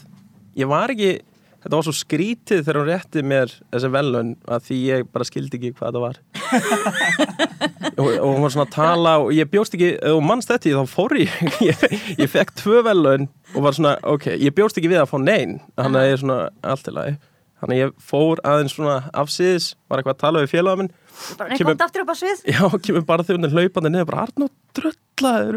Ég 0.60 0.68
var 0.68 0.92
ekki, 0.92 1.22
þetta 1.64 1.78
var 1.78 1.86
svo 1.88 1.94
skrítið 1.96 2.64
þegar 2.66 2.80
hún 2.81 2.90
rétti 2.90 3.22
mér 3.24 3.54
þessi 3.72 3.92
velun 3.94 4.34
að 4.44 4.66
því 4.66 4.80
ég 4.90 5.06
bara 5.14 5.28
skildi 5.30 5.56
ekki 5.56 5.72
hvað 5.78 5.96
það 5.96 6.04
var. 6.04 6.19
og, 8.02 8.10
og 8.10 8.28
hún 8.28 8.44
var 8.44 8.54
svona 8.58 8.66
að 8.66 8.74
tala 8.75 9.14
og 9.24 9.31
ég 9.38 9.48
bjóst 9.54 9.78
ekki, 9.78 9.94
og 10.12 10.19
mannst 10.25 10.52
þetta 10.52 10.68
í 10.68 10.75
þá 10.75 10.92
fór 10.92 11.16
ég, 11.22 11.40
ég, 11.69 11.88
ég 12.19 12.34
fekk 12.34 12.54
tvö 12.60 12.84
velun 12.90 13.30
og 13.54 13.64
var 13.69 13.80
svona, 13.80 13.96
ok, 14.04 14.34
ég 14.36 14.56
bjóst 14.58 14.81
ekki 14.81 14.92
við 14.92 15.06
að 15.06 15.12
fá 15.14 15.18
neinn, 15.24 15.62
þannig 15.80 16.02
að 16.02 16.10
ég 16.10 16.18
er 16.18 16.24
svona 16.25 16.40
allt 16.74 16.92
í 16.92 16.96
lagi. 16.98 17.18
Þannig 17.58 17.78
að 17.78 17.84
ég 17.86 17.96
fór 18.12 18.44
aðeins 18.46 18.75
svona 18.75 18.98
afsýðis, 19.18 19.72
var 19.88 20.02
eitthvað 20.02 20.18
að 20.18 20.24
tala 20.25 20.44
við 20.44 20.52
félaga 20.58 20.81
minn 20.84 20.92
bara, 20.92 21.06
nei, 21.40 21.58
Kemur- 21.58 21.74
komdu 21.74 21.86
aftur 21.88 22.04
upp 22.04 22.12
á 22.14 22.18
svið. 22.19 22.42
Já, 22.54 22.64
kemur 22.88 23.06
bara 23.08 23.25
þjóðin 23.28 23.52
hlaupandi 23.54 23.92
niður 23.94 24.10
bara 24.12 24.25
Arnó 24.28 24.48
dröllaður 24.78 25.56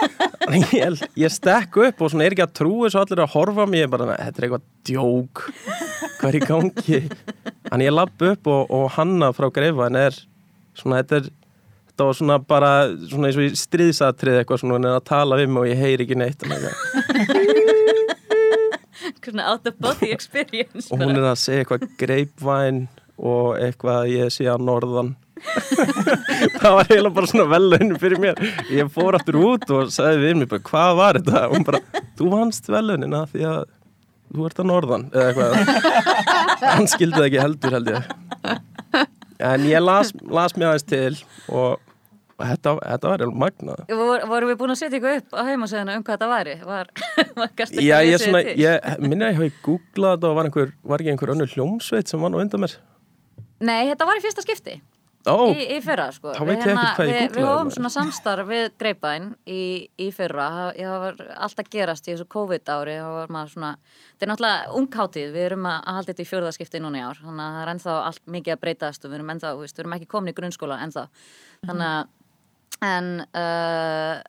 ég, 0.76 1.00
ég 1.18 1.32
stekk 1.34 1.78
upp 1.88 2.02
og 2.06 2.12
svona 2.12 2.26
er 2.28 2.36
ekki 2.36 2.44
að 2.46 2.54
trúi 2.60 2.90
svo 2.92 3.02
allir 3.02 3.22
að 3.24 3.32
horfa 3.34 3.66
á 3.66 3.70
mig 3.70 3.82
ég 3.82 3.90
bara, 3.90 4.06
"Nei, 4.06 4.18
þetta 4.22 4.38
er 4.38 4.46
eitthvað 4.46 4.66
djók 4.86 5.34
hvað 6.20 6.28
er 6.30 6.38
í 6.38 6.44
gangi? 6.46 7.00
Þannig 7.70 7.88
ég 7.90 7.96
lapp 7.96 8.22
upp 8.30 8.46
og, 8.52 8.62
og 8.70 8.86
hanna 8.94 9.32
frá 9.34 9.48
greifa 9.50 9.88
en 9.90 9.98
er 10.06 10.14
svona, 10.78 11.02
þetta 11.02 11.14
er 11.22 11.26
þetta 11.96 12.04
var 12.10 12.16
svona 12.20 12.36
bara, 12.44 12.70
svona 13.08 13.30
eins 13.30 13.38
og 13.40 13.46
í 13.48 13.50
stríðsatrið 13.56 14.38
eitthvað 14.42 14.60
svona, 14.62 14.76
hún 14.78 14.88
er 14.90 14.98
að 15.00 15.06
tala 15.08 15.38
við 15.40 15.48
mig 15.48 15.62
og 15.64 15.70
ég 15.70 15.80
heyri 15.80 16.04
ekki 16.06 16.18
neitt. 16.20 16.44
Og, 16.44 16.50
svona 19.26 19.46
out 19.50 19.66
of 19.66 19.74
body 19.82 20.12
experience 20.14 20.86
og 20.92 21.00
hún 21.02 21.16
er 21.18 21.24
að 21.32 21.40
segja 21.42 21.64
eitthvað 21.64 21.86
greipvæn 22.00 22.84
og 23.16 23.56
eitthvað 23.60 24.02
að 24.02 24.12
ég 24.12 24.34
sé 24.34 24.48
að 24.50 24.66
norðan. 24.66 25.14
Það 26.60 26.74
var 26.74 26.90
eiginlega 26.90 27.14
bara 27.16 27.30
svona 27.30 27.46
velun 27.52 27.96
fyrir 28.00 28.20
mér. 28.20 28.42
Ég 28.72 28.90
fór 28.92 29.18
aftur 29.18 29.38
út 29.40 29.66
og 29.72 29.92
sagði 29.94 30.22
við 30.24 30.38
mér 30.40 30.52
bara, 30.52 30.66
hvað 30.70 30.92
var 31.00 31.20
þetta? 31.20 31.42
Og 31.46 31.56
hún 31.56 31.66
bara, 31.68 32.04
þú 32.18 32.30
vannst 32.32 32.70
velunina 32.72 33.24
því 33.32 33.48
að 33.52 33.64
þú 34.36 34.46
ert 34.48 34.62
að 34.62 34.70
norðan 34.72 35.08
eða 35.12 35.26
eitthvað. 35.32 36.14
Hann 36.76 36.88
skildi 36.90 37.18
það 37.18 37.28
ekki 37.28 37.42
heldur 37.44 37.76
held 37.78 37.92
ég. 37.94 38.14
En 39.46 39.66
ég 39.68 39.84
las, 39.84 40.14
las 40.32 40.56
mér 40.56 40.72
aðeins 40.72 40.88
til 40.88 41.18
og 41.52 41.76
þetta, 42.40 42.72
þetta 42.80 43.10
var 43.10 43.22
eiginlega 43.22 43.42
magnað. 43.44 43.84
Vor, 44.00 44.26
vorum 44.32 44.50
við 44.52 44.58
búin 44.60 44.72
að 44.72 44.80
setja 44.80 44.98
ykkur 44.98 45.20
upp 45.20 45.36
á 45.36 45.42
heimasöðuna 45.50 45.96
um 45.98 46.04
hvað 46.04 46.16
þetta 46.18 46.30
væri? 46.32 46.56
Var, 46.64 46.92
var 47.40 47.64
Já, 47.76 47.96
ég, 48.08 48.18
svona, 48.24 48.42
ég 48.56 48.90
minna 49.04 49.28
að 49.28 49.32
ég 49.32 49.40
hafi 49.40 49.54
googlað 49.64 50.16
þetta 50.16 50.30
og 50.30 50.40
var, 50.40 50.50
einhver, 50.50 50.76
var 50.92 51.04
ekki 51.04 51.14
einhver 51.14 51.34
önnur 51.36 51.52
hljómsveit 51.52 52.12
sem 52.12 52.24
var 52.24 52.32
nú 52.32 52.40
undan 52.42 52.64
mér 52.64 52.76
Nei, 53.64 53.86
þetta 53.88 54.08
var 54.08 54.18
í 54.18 54.24
fyrsta 54.24 54.44
skipti. 54.44 54.76
Ó, 55.26 55.50
í, 55.50 55.64
í 55.74 55.78
fyrra 55.82 56.06
sko. 56.14 56.30
Við 56.46 56.60
ég 56.62 56.98
við, 57.00 57.16
við 57.34 57.46
hófum 57.48 57.70
svona 57.74 57.90
samstarf 57.90 58.46
við 58.46 58.68
Greipæn 58.78 59.32
í, 59.50 59.88
í 59.98 60.06
fyrra. 60.14 60.46
Það- 60.76 60.92
var 61.02 61.22
alltaf 61.34 61.70
gerast 61.72 62.06
í 62.06 62.12
þessu 62.12 62.28
COVID 62.30 62.70
ári 62.70 62.94
svona, 63.50 63.72
þetta 64.12 64.26
er 64.26 64.30
náttúrulega 64.30 64.76
ungháttið 64.78 65.32
við 65.34 65.46
erum 65.48 65.66
að 65.66 65.80
að 65.80 65.98
halda 65.98 66.12
þetta 66.12 66.22
í 66.22 66.30
fjórðaskipti 66.30 66.82
núna 66.84 67.00
í 67.00 67.06
ár. 67.08 67.18
Þannig 67.24 67.42
að 67.42 67.56
það 67.56 67.62
er 67.64 67.72
ennþá 67.74 67.96
allt 68.04 68.24
mikið 68.36 68.54
að 68.54 68.62
breytast 68.62 69.04
og 69.04 69.10
við 69.10 69.18
erum 69.18 69.34
ennþá, 69.34 69.52
við 69.58 69.82
erum 69.82 69.96
ekki 69.98 70.10
komin 70.14 70.30
í 70.30 70.36
grunnskóla 70.38 70.80
ennþá. 70.86 71.06
Þannig 71.66 71.90
að 71.90 72.06
en, 72.86 73.10
uh, 73.34 74.22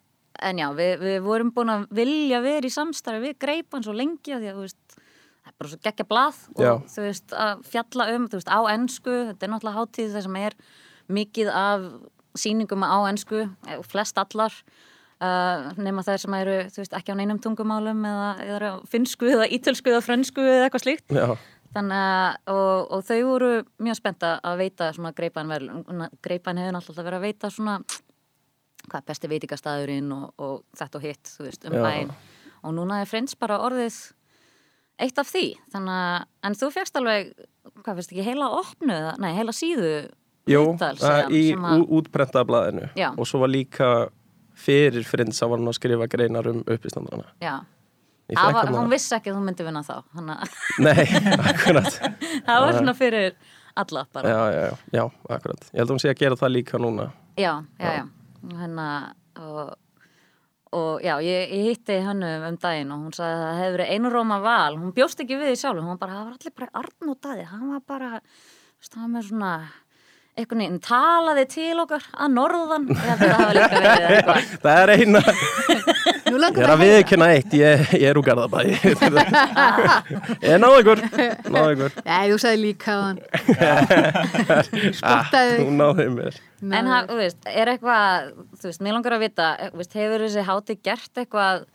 en 0.50 0.62
já, 0.64 0.68
við, 0.74 0.94
við 1.04 1.20
vorum 1.26 1.54
búin 1.54 1.74
að 1.76 1.88
vilja 1.92 2.42
vera 2.42 2.66
í 2.66 2.74
samstarfi 2.74 3.28
við 3.28 3.38
Greipæn 3.46 3.86
svo 3.86 3.94
lengi 3.94 4.34
að 4.34 4.42
því 4.42 4.50
að 4.50 4.58
þú 4.58 4.66
veist 4.66 5.00
bara 5.58 5.72
svo 5.72 5.80
geggja 5.82 6.06
blað 6.08 6.44
og 6.56 6.86
þú 6.92 7.08
veist 7.08 7.34
að 7.34 7.64
fjalla 7.72 8.10
um, 8.16 8.28
þú 8.30 8.40
veist, 8.40 8.52
á 8.52 8.60
ensku 8.74 9.16
þetta 9.32 9.48
er 9.48 9.54
náttúrulega 9.54 9.80
hátíð 9.80 10.14
þar 10.14 10.28
sem 10.28 10.38
er 10.42 10.58
mikið 11.18 11.50
af 11.54 11.88
sýningum 12.38 12.86
á 12.86 12.98
ensku 13.10 13.44
eh, 13.48 13.82
flest 13.88 14.20
allar 14.22 14.54
uh, 15.24 15.70
nema 15.82 16.06
þær 16.06 16.24
sem 16.24 16.38
eru, 16.40 16.58
þú 16.74 16.84
veist, 16.84 16.98
ekki 17.00 17.14
á 17.16 17.20
neinum 17.20 17.42
tungumálum 17.44 18.06
eða, 18.08 18.32
eða 18.46 18.74
finnsku 18.90 19.30
eða 19.34 19.48
ítölsku 19.58 19.94
eða 19.94 20.04
frönsku 20.06 20.44
eða 20.44 20.68
eitthvað 20.68 20.86
slíkt. 20.86 21.16
Já, 21.16 21.34
þannig 21.76 22.52
og, 22.54 22.92
og 22.96 23.06
þau 23.08 23.20
voru 23.28 23.52
mjög 23.84 24.00
spennta 24.00 24.36
að 24.46 24.62
veita 24.64 24.92
svona 24.96 25.14
greipan 25.18 25.52
vel 25.52 25.66
greipan 26.26 26.62
hefur 26.62 26.78
náttúrulega 26.78 27.10
verið 27.10 27.20
að 27.20 27.28
veita 27.28 27.52
svona 27.54 27.80
hvað 28.88 29.02
er 29.02 29.08
besti 29.10 29.32
veitingastæðurinn 29.32 30.14
og, 30.16 30.28
og 30.40 30.62
þetta 30.78 31.00
og 31.00 31.08
hitt, 31.08 31.34
þú 31.34 31.48
veist, 31.48 31.66
um 31.68 31.76
bæinn. 31.76 32.14
Og 32.66 32.74
núna 32.76 33.02
er 33.02 33.10
Friends 33.10 33.36
bara 33.40 33.60
orðið 33.64 33.98
eitt 35.00 35.20
af 35.22 35.28
því, 35.30 35.46
þannig 35.74 35.98
að 36.02 36.26
en 36.50 36.56
þú 36.58 36.70
fegst 36.74 36.96
alveg, 37.00 37.34
hvað 37.84 38.00
finnst 38.00 38.14
ekki 38.16 38.26
heila 38.26 38.48
opnu, 38.58 38.98
nei, 39.22 39.32
heila 39.38 39.54
síðu 39.56 39.92
viðtal 40.48 40.94
uh, 40.96 41.02
sem- 41.04 41.34
í 41.36 41.42
að- 41.54 41.82
ú- 41.84 41.88
útprentaða 42.00 42.48
blaðinu 42.50 42.90
Já. 42.98 43.10
og 43.18 43.28
svo 43.28 43.42
var 43.44 43.52
líka 43.54 43.90
fyrir 44.58 45.04
Friends 45.06 45.42
að 45.44 45.50
var 45.52 45.60
hann 45.62 45.70
að 45.70 45.76
skrifa 45.78 46.08
greinar 46.10 46.48
um 46.50 46.64
uppistandarana. 46.66 47.28
Já, 47.44 47.60
var, 48.34 48.66
hana- 48.66 48.80
hún 48.80 48.90
vissi 48.92 49.14
ekki 49.16 49.30
að 49.32 49.38
þú 49.38 49.44
myndi 49.46 49.66
vinna 49.68 49.84
þá 49.86 49.94
að 50.34 50.56
Nei, 50.88 51.06
akkurat. 51.52 52.00
Það 52.48 52.62
var 52.66 52.74
svona 52.80 52.96
fyrir 52.98 53.36
alla 53.78 54.06
bara. 54.12 54.32
Já, 54.34 54.40
já, 54.52 54.62
já, 54.66 54.78
já, 54.98 55.04
akkurat. 55.38 55.68
Ég 55.70 55.78
held 55.84 55.90
að 55.92 55.94
hún 55.94 56.02
sé 56.02 56.10
að 56.10 56.22
gera 56.24 56.40
það 56.40 56.54
líka 56.56 56.80
núna. 56.82 57.12
Já, 57.38 57.54
já, 57.78 57.92
já. 58.00 58.06
Og 58.48 58.56
Hérna, 58.58 58.88
og, 59.38 59.76
og 60.78 61.04
já, 61.06 61.16
ég, 61.26 61.54
ég 61.54 61.72
hitti 61.72 61.98
hennu 62.06 62.30
um 62.50 62.60
daginn 62.62 62.94
og 62.94 63.04
hún 63.06 63.16
sagði 63.18 63.34
að 63.36 63.44
það 63.44 63.60
hefði 63.62 63.76
verið 63.78 63.92
einu 63.96 64.14
róma 64.14 64.38
val. 64.44 64.78
Hún 64.78 64.94
bjóst 64.96 65.24
ekki 65.24 65.40
við 65.40 65.52
því 65.52 65.58
sjálf, 65.64 65.84
hún 65.88 66.00
bara, 66.02 66.20
það 66.20 66.30
var 66.30 66.38
allir 66.38 66.56
bara 66.62 66.84
Arn 66.84 67.12
og 67.14 67.20
Daði, 67.26 67.46
hann 67.52 67.68
var 67.74 67.84
bara, 67.94 68.12
hann 68.92 69.04
var 69.04 69.14
með 69.16 69.28
svona, 69.32 69.52
einhvern 70.38 70.62
veginn 70.62 70.80
talaði 70.86 71.44
til 71.50 71.80
okkar 71.82 72.04
að 72.14 72.34
norðan. 72.36 72.86
Það. 72.94 73.24
Það 74.64 74.82
er 74.84 74.92
eina, 74.94 75.22
ég 76.28 76.60
er 76.62 76.72
að 76.74 76.82
viðkynna 76.84 77.28
eitt 77.34 77.54
Ég, 77.58 77.84
ég 77.98 78.06
er 78.12 78.20
úr 78.20 78.26
Garðabæði 78.28 78.76
Ég 80.48 80.60
náðu 80.62 80.82
ykkur 80.84 81.02
Náðu 81.54 81.72
ykkur 81.76 81.96
Nei, 82.06 82.26
þú 82.32 82.38
sagði 82.44 82.60
líka 82.62 82.94
á 82.94 83.00
hann 83.06 83.22
ah, 83.64 84.62
Spottaði 85.00 85.58
Hún 85.64 85.80
náðu 85.82 86.08
mér 86.18 86.38
En 86.68 86.90
ha- 86.92 87.04
þú 87.10 87.18
veist, 87.22 87.42
er 87.50 87.70
eitthvað, 87.76 88.30
þú 88.58 88.70
veist, 88.72 88.82
mér 88.86 88.96
langar 88.98 89.14
að 89.18 89.26
vita, 89.28 89.50
eh, 89.62 89.70
þú 89.74 89.82
veist, 89.84 89.98
hefur 90.02 90.24
þessi 90.26 90.46
hátíð 90.48 90.80
gert 90.88 91.20
eitthvað, 91.22 91.66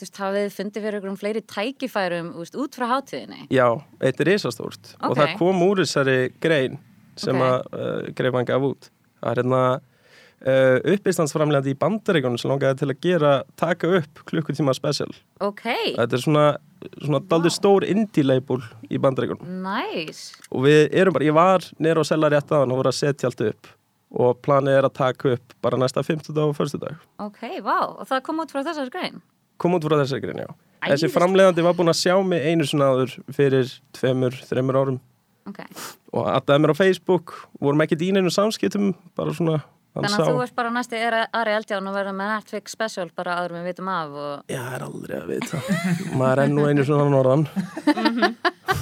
þú 0.00 0.06
veist, 0.06 0.20
hafið 0.24 0.46
þið 0.46 0.54
fundið 0.56 0.86
fyrir 0.86 0.96
einhverjum 0.98 1.18
fleiri 1.20 1.42
tækifærum, 1.54 2.30
þú 2.32 2.44
veist, 2.46 2.56
út 2.64 2.78
frá 2.80 2.86
hátíðinni? 2.94 3.42
Já, 3.52 3.66
eitt 4.00 4.22
er 4.24 4.30
risastórt 4.32 4.94
og 4.96 5.10
Ok. 5.12 5.18
það 5.20 5.34
kom 5.42 5.60
úr 5.68 5.82
þessari 5.84 6.16
grein 6.40 6.78
sem 7.16 7.36
Ok. 7.36 7.42
að 7.42 7.78
uh, 7.80 8.10
greifan 8.14 8.44
gaf 8.48 8.62
út. 8.62 8.90
Það 9.20 9.30
er 9.32 9.40
hérna 9.42 9.62
uh, 10.46 10.78
uppistandsframlegandi 10.94 11.74
í 11.74 11.78
bandaríkunum 11.80 12.38
sem 12.40 12.50
langaði 12.52 12.78
til 12.80 12.88
að 12.92 13.00
gera 13.04 13.32
taka 13.60 13.90
upp 14.00 14.22
klukkutíma 14.30 14.74
special. 14.76 15.10
Ok, 15.44 15.64
þetta 15.98 16.16
er 16.16 16.22
svona, 16.24 16.46
svona 17.02 17.20
daldur 17.30 17.52
stór 17.54 17.84
indie 17.88 18.24
label 18.24 18.62
í 18.90 18.98
bandaríkunum 19.02 19.60
nice. 19.66 20.32
og 20.50 20.64
við 20.68 20.88
erum 20.96 21.16
bara, 21.16 21.28
ég 21.28 21.36
var 21.36 21.66
nýra 21.78 22.00
á 22.00 22.06
sellar 22.08 22.32
rétt 22.36 22.50
aðan 22.54 22.72
og 22.72 22.80
voru 22.82 22.92
að 22.94 23.00
setja 23.02 23.28
allt 23.30 23.44
upp. 23.50 23.74
Og 24.10 24.40
planið 24.42 24.74
er 24.80 24.86
að 24.88 24.96
taka 24.98 25.36
upp 25.36 25.52
bara 25.62 25.78
næsta 25.78 26.02
50 26.02 26.34
dag 26.34 26.48
og 26.50 26.56
förstu 26.58 26.80
dag 26.82 26.96
Ok, 27.22 27.44
vá, 27.62 27.76
og 28.00 28.08
það 28.10 28.24
kom 28.26 28.40
út 28.42 28.50
frá 28.50 28.64
þessari 28.66 28.90
grein? 28.90 29.20
kom 29.60 29.74
út 29.76 29.84
frá 29.84 29.94
þessari 30.00 30.24
grein, 30.24 30.40
já. 30.42 30.48
Þessi 30.80 31.04
Æðislegt. 31.04 31.12
framlegandi 31.14 31.62
var 31.62 31.74
búin 31.76 31.92
að 31.92 31.98
sjá 32.00 32.14
mig 32.24 32.40
einu 32.48 32.64
svona 32.66 32.88
áður 32.90 33.12
fyrir 33.36 33.68
tveimur, 33.92 34.32
þreimur 34.48 34.78
árum 34.80 34.96
Ok, 35.48 35.60
og 36.12 36.26
aðdaði 36.34 36.62
mér 36.62 36.72
á 36.74 36.80
Facebook. 36.80 37.34
Vorum 37.60 37.80
ekki 37.84 37.96
dýninu 38.00 38.30
samskiptum 38.34 38.92
bara 39.16 39.32
svona 39.34 39.60
þannig 39.94 40.14
að 40.20 40.28
þú 40.30 40.42
ert 40.44 40.54
bara 40.54 40.70
næsti 40.70 41.00
Ari 41.02 41.54
Eldján 41.56 41.88
og 41.90 41.96
verður 41.96 42.14
með 42.14 42.28
Netflix 42.36 42.76
special 42.76 43.08
bara 43.16 43.40
áður 43.40 43.56
við 43.58 43.64
vitum 43.70 43.88
af 43.90 44.12
og 44.14 44.52
Já, 44.52 44.60
það 44.60 44.76
er 44.76 44.84
aldrei 44.86 45.16
að 45.18 45.32
vita. 45.32 45.62
Maður 46.20 46.42
er 46.44 46.52
nú 46.52 46.66
einu 46.68 46.86
svona 46.86 47.08
norðan. 47.10 47.46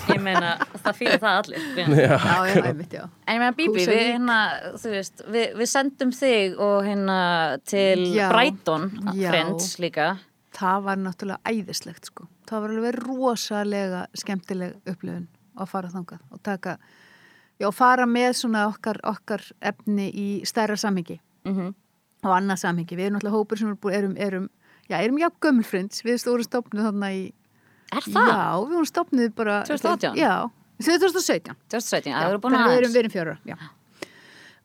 Ég 0.08 0.20
meina, 0.24 0.50
það 0.82 0.98
fyrir 0.98 1.20
það 1.22 1.38
allir. 1.42 1.64
Já, 1.78 2.12
Já, 2.12 2.36
já, 2.48 2.60
einmitt, 2.68 2.92
já. 2.98 3.04
En 3.24 3.38
ég 3.38 3.42
meina 3.42 3.56
Bíbi, 3.56 3.84
við 3.88 4.02
hérna, 4.02 4.38
þú 4.80 4.92
veist, 4.94 5.24
við, 5.28 5.46
við 5.60 5.70
sendum 5.72 6.12
þig 6.16 6.60
og 6.64 6.76
hérna 6.88 7.18
til 7.68 8.04
Já. 8.16 8.26
Brighton, 8.32 8.90
Já. 9.16 9.30
Friends 9.32 9.78
líka. 9.82 10.10
Það 10.58 10.84
var 10.88 11.00
náttúrulega 11.00 11.52
æðislegt 11.54 12.08
sko. 12.10 12.28
Það 12.48 12.64
var 12.64 12.76
alveg 12.76 13.00
rosalega 13.04 14.06
skemmtileg 14.16 14.78
upplifun 14.88 15.26
að 15.62 15.70
fara 15.72 15.90
þangað 15.92 16.22
og 16.34 16.42
taka, 16.46 16.76
já, 17.60 17.68
fara 17.74 18.06
með 18.06 18.32
svona 18.42 18.66
okkar, 18.70 19.00
okkar 19.08 19.44
efni 19.72 20.08
í 20.12 20.28
stærra 20.48 20.76
samhengi 20.80 21.20
Mm 21.48 21.74
og 22.26 22.32
annað 22.34 22.58
samhengi. 22.64 22.96
Við 22.98 23.04
erum 23.06 23.14
náttúrulega 23.14 23.38
hópur 23.38 23.58
sem 23.60 23.68
er 23.70 23.92
erum, 24.00 24.14
erum, 24.18 24.46
já, 24.90 24.96
erum 25.04 25.18
já 25.22 25.28
gömulfriends, 25.38 26.00
við 26.02 26.16
stórum 26.18 26.42
stopnuð 26.42 26.88
þarna 26.88 27.10
í, 27.14 27.20
Er 27.94 28.02
það? 28.02 28.26
já, 28.32 28.40
við 28.58 28.72
vorum 28.74 28.88
stopnuð 28.90 29.28
bara 29.38 29.58
2018? 29.68 30.18
Já, 30.18 30.32
2017 30.82 31.54
2017, 31.70 32.10
Já, 32.10 32.16
það 32.18 32.32
eru 32.32 32.40
búin 32.42 32.56
að 32.58 32.72
við 32.72 32.78
erum 32.80 32.96
verið 32.96 33.14
fjóra 33.14 33.36
já. 33.46 33.54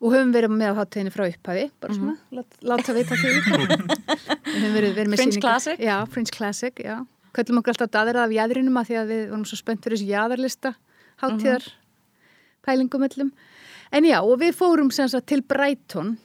og 0.01 0.15
höfum 0.15 0.33
verið 0.33 0.55
með 0.57 0.73
á 0.73 0.79
hátíðinni 0.81 1.13
frá 1.13 1.23
upphafi 1.29 1.65
bara 1.85 1.93
svona, 2.00 2.15
lát, 2.39 2.57
láta 2.73 2.95
vita 2.97 3.19
því 3.21 3.31
höfum 3.38 4.73
verið, 4.73 4.95
verið 4.97 5.13
með 5.13 5.21
Fringe 5.21 5.38
sýningar. 5.38 5.45
Classic. 5.45 5.77
já, 5.79 5.95
Fringe 6.09 6.33
Classic, 6.35 6.81
já 6.89 6.95
köllum 7.38 7.62
okkur 7.62 7.73
alltaf 7.73 7.93
daðrað 7.93 8.25
af 8.27 8.33
jæðrinum 8.35 8.81
að 8.81 8.89
því 8.89 8.97
að 9.00 9.13
við 9.13 9.23
vorum 9.31 9.45
svo 9.50 9.57
spennt 9.62 9.85
fyrir 9.85 9.97
þessu 10.01 10.09
jæðarlista 10.12 10.73
hátíðar 11.23 11.63
pælingum 12.65 13.03
öllum 13.07 13.31
en 13.93 14.03
já, 14.09 14.19
og 14.23 14.39
við 14.41 14.55
fórum 14.57 14.91
sem 14.91 15.07
sagt 15.11 15.27
til 15.31 15.41
Brighton 15.41 16.17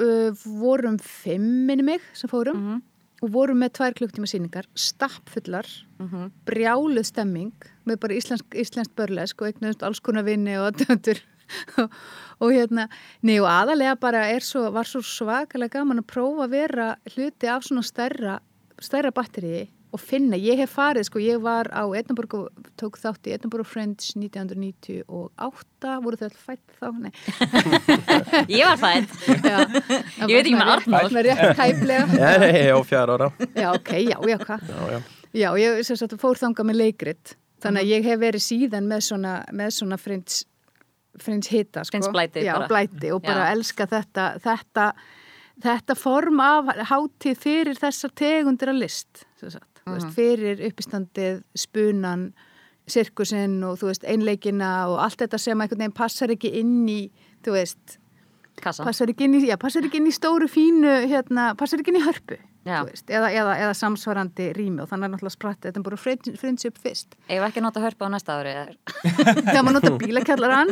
uh, 0.00 0.30
vorum 0.44 0.98
fimm 0.98 1.66
minni 1.68 1.82
mig 1.86 2.00
sem 2.14 2.30
fórum 2.30 2.82
og 3.24 3.30
vorum 3.32 3.56
með 3.62 3.70
tvær 3.78 3.94
klukktíma 3.96 4.28
sýningar 4.28 4.66
stappfullar 4.76 5.66
Mhm. 5.98 6.30
brjáluð 6.44 7.06
stemming 7.08 7.52
með 7.86 7.96
bara 8.00 8.14
íslensk, 8.14 8.44
íslenskt 8.52 8.92
börlesk 8.94 9.40
og 9.40 9.48
eignast 9.48 9.82
alls 9.82 10.00
konar 10.00 10.24
vinni 10.26 10.52
og 10.60 10.66
aðdöndur 10.74 11.22
og, 12.42 12.50
hérna, 12.52 12.88
nei 13.22 13.38
og 13.40 13.46
aðalega 13.48 13.94
bara 14.00 14.26
er 14.28 14.40
svo, 14.44 14.66
var 14.74 14.84
svo 14.84 15.00
svakalega 15.00 15.78
gaman 15.78 16.02
að 16.02 16.08
prófa 16.10 16.44
að 16.44 16.50
vera 16.50 16.88
hluti 17.14 17.48
af 17.48 17.62
svona 17.64 17.84
stærra, 17.86 18.40
stærra 18.82 19.12
batteri 19.14 19.68
og 19.96 20.02
finna, 20.02 20.36
ég 20.38 20.60
hef 20.60 20.74
farið 20.76 21.06
sko, 21.08 21.20
ég 21.24 21.40
var 21.44 21.70
á 21.72 21.82
Edinburgh 21.96 22.36
og 22.38 22.68
tók 22.80 22.98
þátt 23.00 23.26
í 23.30 23.34
Edinburgh 23.36 23.66
Friends 23.68 24.12
1998 24.18 25.94
voru 26.04 26.18
þau 26.20 26.26
alltaf 26.28 26.44
fætt 26.50 26.76
þá? 26.76 26.88
Nei, 27.00 27.12
Ég 28.58 28.66
var 28.68 28.78
fætt. 28.80 29.14
já, 29.42 29.58
Ég 30.26 30.34
veit 30.34 30.42
ekki 30.42 30.54
með 30.58 30.72
Arnór. 30.76 31.08
með 31.16 31.28
rétt 31.30 31.44
tæplega 31.58 32.06
Já, 32.22 32.30
nei, 32.42 32.52
ég 32.66 32.72
á 32.76 32.80
fjara 32.86 33.16
ára 33.18 33.28
já, 33.56 33.68
ok, 33.72 33.92
já, 34.06 34.16
já, 34.30 34.38
hvað 34.44 34.70
Já, 34.70 34.86
já, 35.36 35.48
ég 35.60 35.82
sem 35.88 35.98
sagt, 36.00 36.16
fór 36.22 36.38
þangað 36.40 36.70
með 36.70 36.80
leikrit 36.84 37.36
þannig 37.64 37.82
að 37.86 37.92
ég 37.94 38.06
hef 38.10 38.18
verið 38.20 38.44
síðan 38.44 38.86
með 38.90 39.04
svona, 39.08 39.34
með 39.56 39.70
svona 39.78 39.96
frins, 40.00 40.42
frins 41.20 41.48
hita 41.52 41.82
sko. 41.84 41.96
Friends 41.96 42.12
blæti 42.12 42.44
Já, 42.44 42.54
bara. 42.58 42.68
blæti 42.70 43.12
og 43.16 43.22
bara 43.24 43.46
Já. 43.48 43.54
elska 43.56 43.86
þetta, 43.90 44.26
þetta 44.44 44.90
þetta 45.64 45.94
form 45.96 46.40
af 46.44 46.68
hátíð 46.90 47.38
fyrir 47.40 47.78
þessar 47.80 48.12
tegundir 48.20 48.68
að 48.74 48.82
list 48.84 49.22
sem 49.40 49.48
sagt, 49.54 49.75
þú 49.86 49.92
Mhm. 49.92 50.00
veist, 50.00 50.16
fyrir 50.16 50.62
uppistandið 50.66 51.42
spunan, 51.54 52.32
sirkusinn 52.88 53.62
og 53.64 53.78
þú 53.78 53.86
veist, 53.90 54.04
einleikina 54.04 54.88
og 54.90 54.98
allt 55.02 55.18
þetta 55.18 55.38
sem 55.38 55.58
einhvern 55.60 55.78
veginn 55.78 55.92
passar 55.94 56.28
ekki 56.30 56.52
inn 56.60 56.86
í 56.88 57.10
þú 57.44 57.52
veist, 57.52 57.98
Kassa. 58.60 58.84
passar 58.84 59.06
ekki 59.08 59.24
inn 59.24 59.34
í, 59.34 59.46
já, 59.46 59.56
passar 59.56 59.82
ekki 59.82 59.96
inn 60.00 60.06
í 60.06 60.14
stóru 60.14 60.48
fínu 60.48 61.06
hérna, 61.06 61.54
passar 61.56 61.78
ekki 61.80 61.88
inn 61.94 62.00
í 62.00 62.06
hörpu 62.06 62.38
veist, 62.86 63.06
eða, 63.14 63.28
eða, 63.30 63.52
eða 63.62 63.74
samsvarandi 63.78 64.46
rými 64.56 64.82
og 64.82 64.88
þannig 64.90 65.06
er 65.06 65.12
náttúrulega 65.14 65.34
spratt, 65.36 65.60
þetta 65.62 65.78
er 65.78 65.84
bara 65.86 65.98
friend- 66.02 66.32
friendship 66.40 66.78
fyrst. 66.82 67.14
Ég 67.30 67.38
var 67.42 67.48
ekki 67.52 67.60
að 67.62 67.66
nota 67.68 67.80
hörpa 67.84 68.02
á 68.06 68.10
næsta 68.10 68.30
ári. 68.40 68.54
þegar 69.06 69.62
maður 69.66 69.76
nota 69.78 69.92
bílakallaran 70.02 70.68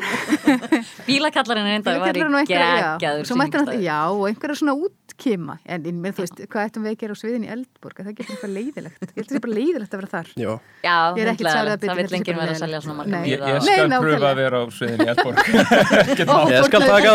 Bílakallarinn 1.09 1.69
er 1.71 1.75
enda 1.79 1.91
var 1.95 2.11
í 2.11 2.19
bílakallaran 2.19 2.35
og 2.35 2.41
einhverja, 2.43 2.67
já, 2.75 2.99
geggjaður 2.99 3.25
svo 3.31 3.37
mætti 3.39 3.57
hann 3.59 3.67
sýningstæður. 3.69 3.87
já, 3.87 3.99
og 4.11 4.25
einhverja 4.31 4.57
svona 4.61 4.75
útkima. 4.89 5.55
En, 5.65 5.81
en 5.87 5.97
með, 6.03 6.11
þú 6.19 6.21
veist, 6.25 6.39
hvað 6.51 6.63
ættum 6.69 6.83
við 6.85 6.91
að 6.91 6.99
gera 7.05 7.13
á 7.15 7.19
sviðin 7.23 7.45
í 7.47 7.51
Eldborg? 7.55 7.97
Það 8.05 8.15
getur 8.19 8.33
eitthvað 8.35 8.53
leiðilegt, 8.59 8.99
ég 9.05 9.09
held 9.15 9.25
að 9.25 9.31
það 9.31 9.39
er 9.39 9.45
bara 9.45 9.55
leiðilegt 9.61 9.93
að 9.95 9.99
vera 10.03 10.11
þar. 10.15 10.29
Já. 10.35 10.53
Er 10.85 11.27
að 11.31 11.39
það 11.45 11.95
vil 11.95 12.09
bara 12.25 12.35
vera 12.35 12.51
að 12.51 12.59
selja 12.65 12.79
svona 12.85 12.99
marga. 12.99 13.19
Ég, 13.25 13.39
skal 13.65 13.89
pröfa 14.05 14.27
að 14.27 14.39
vera 14.43 14.57
á 14.59 14.65
sviðinni 14.75 15.05
í 15.05 15.11
Eldborg. 15.15 15.37
Ég 16.55 16.61
skal 16.69 16.81
taka 16.85 17.13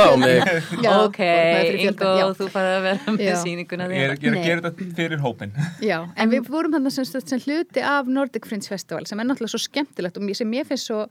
fórnaði 4.69 4.95
fyrir 4.97 5.21
hópin 5.23 5.53
Já, 5.83 5.97
en 6.15 6.31
við 6.31 6.49
vorum 6.49 6.73
þannig 6.75 6.95
sem, 6.95 7.07
sem 7.07 7.43
hluti 7.45 7.83
af 7.85 8.09
Nordic 8.11 8.47
Friends 8.49 8.69
Festival 8.71 9.05
sem 9.09 9.19
er 9.19 9.27
náttúrulega 9.27 9.55
svo 9.55 9.63
skemmtilegt 9.63 10.17
og 10.19 10.31
sem 10.37 10.55
ég 10.57 10.67
finnst 10.69 10.89
svo 10.89 11.05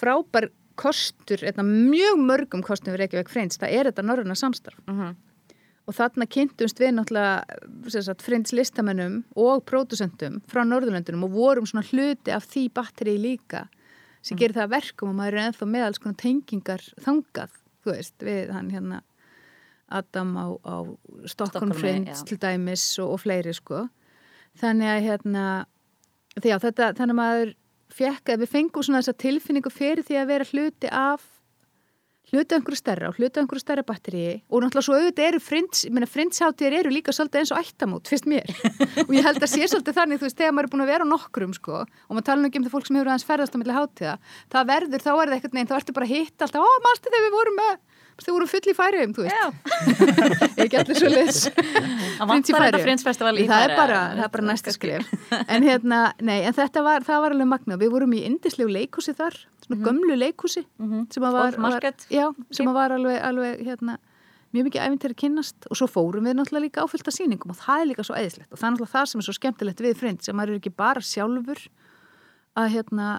frábær 0.00 0.50
kostur, 0.80 1.42
eitna, 1.44 1.64
mjög 1.66 2.20
mörgum 2.24 2.62
kostum 2.64 2.94
við 2.94 3.02
Reykjavík 3.04 3.32
Friends, 3.32 3.58
það 3.60 3.74
er 3.76 3.90
þetta 3.90 4.06
norræna 4.06 4.38
samstarf. 4.38 4.78
Mhm. 4.86 5.16
og 5.88 5.96
þarna 5.96 6.26
kynntumst 6.30 6.78
við 6.78 6.92
náttúrulega 6.94 8.14
Friends 8.22 8.52
listamennum 8.52 9.24
og 9.34 9.64
pródusentum 9.66 10.40
frá 10.46 10.62
Norðurlöndunum 10.62 11.24
og 11.26 11.32
vorum 11.34 11.66
svona 11.66 11.82
hluti 11.82 12.30
af 12.30 12.46
því 12.46 12.68
batteri 12.70 13.16
líka 13.18 13.64
sem 14.22 14.38
gerir 14.38 14.54
það 14.54 14.68
að 14.68 14.74
verkum 14.76 15.10
og 15.10 15.16
maður 15.18 15.34
er 15.34 15.48
ennþá 15.48 15.66
með 15.66 15.86
alls 15.86 15.98
konar 15.98 16.20
tengingar 16.20 16.84
þangað, 17.00 17.50
þú 17.82 17.90
veist, 17.96 18.16
við 18.22 18.52
hann 18.54 18.70
hérna 18.70 19.00
Adam 19.90 20.34
á, 20.38 20.46
á 20.62 20.76
Stockholm 21.26 21.72
Stokkhólmi, 21.72 21.80
Friends 21.80 22.22
já. 22.22 22.26
til 22.28 22.38
dæmis 22.42 22.84
og, 23.02 23.16
og 23.16 23.22
fleiri 23.24 23.54
sko. 23.56 23.86
Þannig 24.60 24.92
að 24.92 25.02
hérna 25.08 25.44
því 26.38 26.54
að 26.54 26.64
þetta, 26.68 26.92
þannig 26.98 27.16
að 27.16 27.20
maður 27.20 27.52
fekk 27.90 28.32
að 28.32 28.44
við 28.44 28.54
fengum 28.54 28.86
svona 28.86 29.02
þessa 29.02 29.20
tilfinningu 29.24 29.72
fyrir 29.74 30.06
því 30.06 30.18
að 30.20 30.30
vera 30.30 30.50
hluti 30.52 30.90
af 30.94 31.26
hluta 32.30 32.54
einhverju 32.54 32.78
stærra 32.78 33.08
og 33.10 33.18
hluta 33.18 33.40
einhverju 33.42 33.62
stærra 33.62 33.82
batteri 33.86 34.24
og 34.46 34.62
náttúrulega 34.62 34.86
svo 34.86 34.98
auðvitað 34.98 35.26
eru 35.26 35.40
frins, 35.42 35.82
ég 35.86 35.94
meina 35.94 36.06
frindsháttir 36.06 36.76
eru 36.78 36.92
líka 36.94 37.14
svolítið 37.14 37.42
eins 37.42 37.52
og 37.54 37.62
ættamót, 37.62 38.10
fyrst 38.10 38.28
mér. 38.30 38.46
Og 39.08 39.12
ég 39.16 39.26
held 39.26 39.42
að 39.42 39.50
sé 39.50 39.66
svolítið 39.66 39.96
þannig, 39.98 40.20
þú 40.20 40.28
veist, 40.28 40.38
þegar 40.38 40.54
maður 40.54 40.68
er 40.68 40.72
búin 40.74 40.84
að 40.84 40.92
vera 40.92 41.06
á 41.06 41.12
nokkrum 41.12 41.54
sko, 41.56 41.80
og 41.82 42.14
maður 42.14 42.26
tala 42.28 42.50
ekki 42.50 42.60
um 42.60 42.66
það 42.66 42.74
fólk 42.76 42.86
sem 42.86 42.98
hefur 42.98 43.10
aðeins 43.10 43.26
ferðast 43.26 43.56
á 43.56 43.60
milli 43.60 43.76
hátíða, 43.76 44.14
það 44.54 44.70
verður, 44.70 45.04
þá 45.06 45.10
er 45.10 45.32
það 45.32 45.36
eitthvað 45.36 45.58
neinn, 45.58 45.70
þá 45.70 45.76
ertu 45.80 45.96
bara 45.96 46.08
að 46.08 46.14
hitta 46.14 46.46
alltaf, 46.46 46.62
ó, 46.62 46.70
mástu 46.86 47.10
þegar 47.10 47.26
við 47.26 47.36
vorum 47.38 47.58
með 47.58 47.74
þau 48.24 48.32
voru 48.36 48.48
full 48.50 48.62
í 48.70 48.74
færiðum, 48.76 49.14
þú 49.16 49.26
veist. 49.26 49.38
Ekki 50.64 50.80
allir 50.80 50.98
svo 51.00 51.10
leis 51.12 51.40
Það 51.50 52.26
Friends-festival 52.84 53.32
í 53.40 53.46
það 53.48 53.64
er 53.64 53.72
Færeyjum. 53.72 53.80
bara, 53.80 54.00
það 54.18 54.26
er 54.26 54.34
bara 54.34 54.46
næsta 54.50 54.74
skrif 54.74 55.14
en 55.40 55.66
hérna, 55.66 56.00
nei, 56.20 56.38
en 56.48 56.56
þetta 56.56 56.84
var, 56.86 57.06
það 57.06 57.24
var 57.24 57.36
alveg 57.36 57.50
magna 57.54 57.80
við 57.80 57.94
vorum 57.94 58.14
í 58.18 58.22
indislegu 58.28 58.70
leikhúsi 58.76 59.14
þar 59.18 59.38
svona 59.64 59.80
gömlu 59.86 60.18
leikhúsi 60.18 60.64
sem 61.14 61.26
að 61.26 61.36
var, 61.38 61.50
Old 61.54 61.64
Market. 61.64 62.06
var, 62.06 62.16
já, 62.18 62.28
sem 62.56 62.70
að 62.70 62.78
var 62.80 62.94
alveg, 62.96 63.18
alveg 63.30 63.64
hérna, 63.66 63.96
mjög 64.50 64.66
mikið 64.66 64.84
æfintir 64.86 65.14
að 65.14 65.20
kynnast. 65.22 65.68
Og 65.70 65.78
svo 65.78 65.86
fórum 65.90 66.26
við 66.26 66.36
náttúrulega 66.38 66.66
líka 66.66 66.84
áfyllt 66.84 67.10
af 67.10 67.14
sýningum 67.16 67.52
og 67.54 67.60
það 67.60 67.84
er 67.84 67.90
líka 67.92 68.06
svo 68.06 68.16
eðislegt 68.18 68.50
og 68.50 68.58
það 68.58 68.66
er 68.66 68.74
náttúrulega 68.74 68.94
það 68.96 69.10
sem 69.12 69.22
er 69.22 69.28
svo 69.28 69.36
skemmtilegt 69.36 69.84
við 69.84 69.98
Friends 70.00 70.26
sem 70.26 70.36
maður 70.38 70.56
er 70.56 70.60
ekki 70.62 70.74
bara 70.74 71.04
sjálfur 71.04 71.62
að 72.58 72.72
hérna 72.74 73.10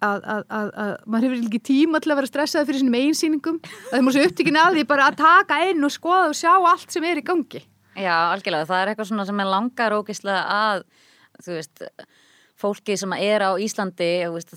að, 0.00 0.22
að, 0.34 0.44
að, 0.48 0.70
að 0.84 0.92
maður 1.06 1.26
hefur 1.28 1.48
ekki 1.50 1.62
tíma 1.70 2.00
til 2.00 2.12
að 2.12 2.20
vera 2.20 2.30
stressað 2.30 2.70
fyrir 2.70 2.82
sínum 2.82 2.98
eiginsýningum 3.00 3.60
að 3.90 3.98
er 4.00 4.16
svo 4.16 4.24
upptíkin 4.28 4.60
að 4.60 4.78
því 4.78 4.86
bara 4.92 5.10
að 5.10 5.20
taka 5.20 5.60
inn 5.70 5.84
og 5.86 5.92
skoða 5.94 6.30
og 6.30 6.38
sjá 6.38 6.54
allt 6.56 6.94
sem 6.94 7.06
er 7.08 7.20
í 7.20 7.26
gangi 7.26 7.64
Já, 7.98 8.30
algjörlega, 8.30 8.68
það 8.68 8.80
er 8.80 8.90
eitthvað 8.92 9.08
svona 9.10 9.26
sem 9.28 9.40
er 9.42 9.48
langar 9.50 9.94
ógislega 9.96 10.42
að, 10.54 10.84
þú 11.42 11.56
veist, 11.56 11.82
fólki 12.60 12.96
sem 13.00 13.12
er 13.16 13.42
á 13.42 13.50
Íslandi, 13.60 14.10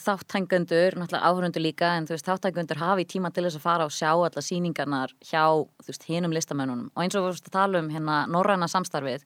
þáttængundur, 0.03 0.97
náttúrulega 0.99 1.31
áhörundur 1.31 1.63
líka, 1.63 1.95
en 1.97 2.07
þú 2.07 2.15
veist, 2.15 2.29
þáttængundur 2.29 2.81
hafi 2.81 3.07
tíma 3.09 3.31
til 3.33 3.45
þess 3.47 3.59
að 3.59 3.65
fara 3.65 3.87
og 3.87 3.95
sjá 3.95 4.11
alla 4.13 4.43
sýningarnar 4.43 5.15
hjá, 5.25 5.43
þú 5.81 5.89
veist, 5.89 6.07
hinum 6.11 6.35
listamönnunum. 6.35 6.91
Og 6.93 7.03
eins 7.03 7.17
og 7.17 7.25
við 7.25 7.33
veist 7.33 7.49
að 7.49 7.57
tala 7.57 7.81
um 7.81 7.89
hérna 7.93 8.21
norræna 8.31 8.69
samstarfið, 8.71 9.25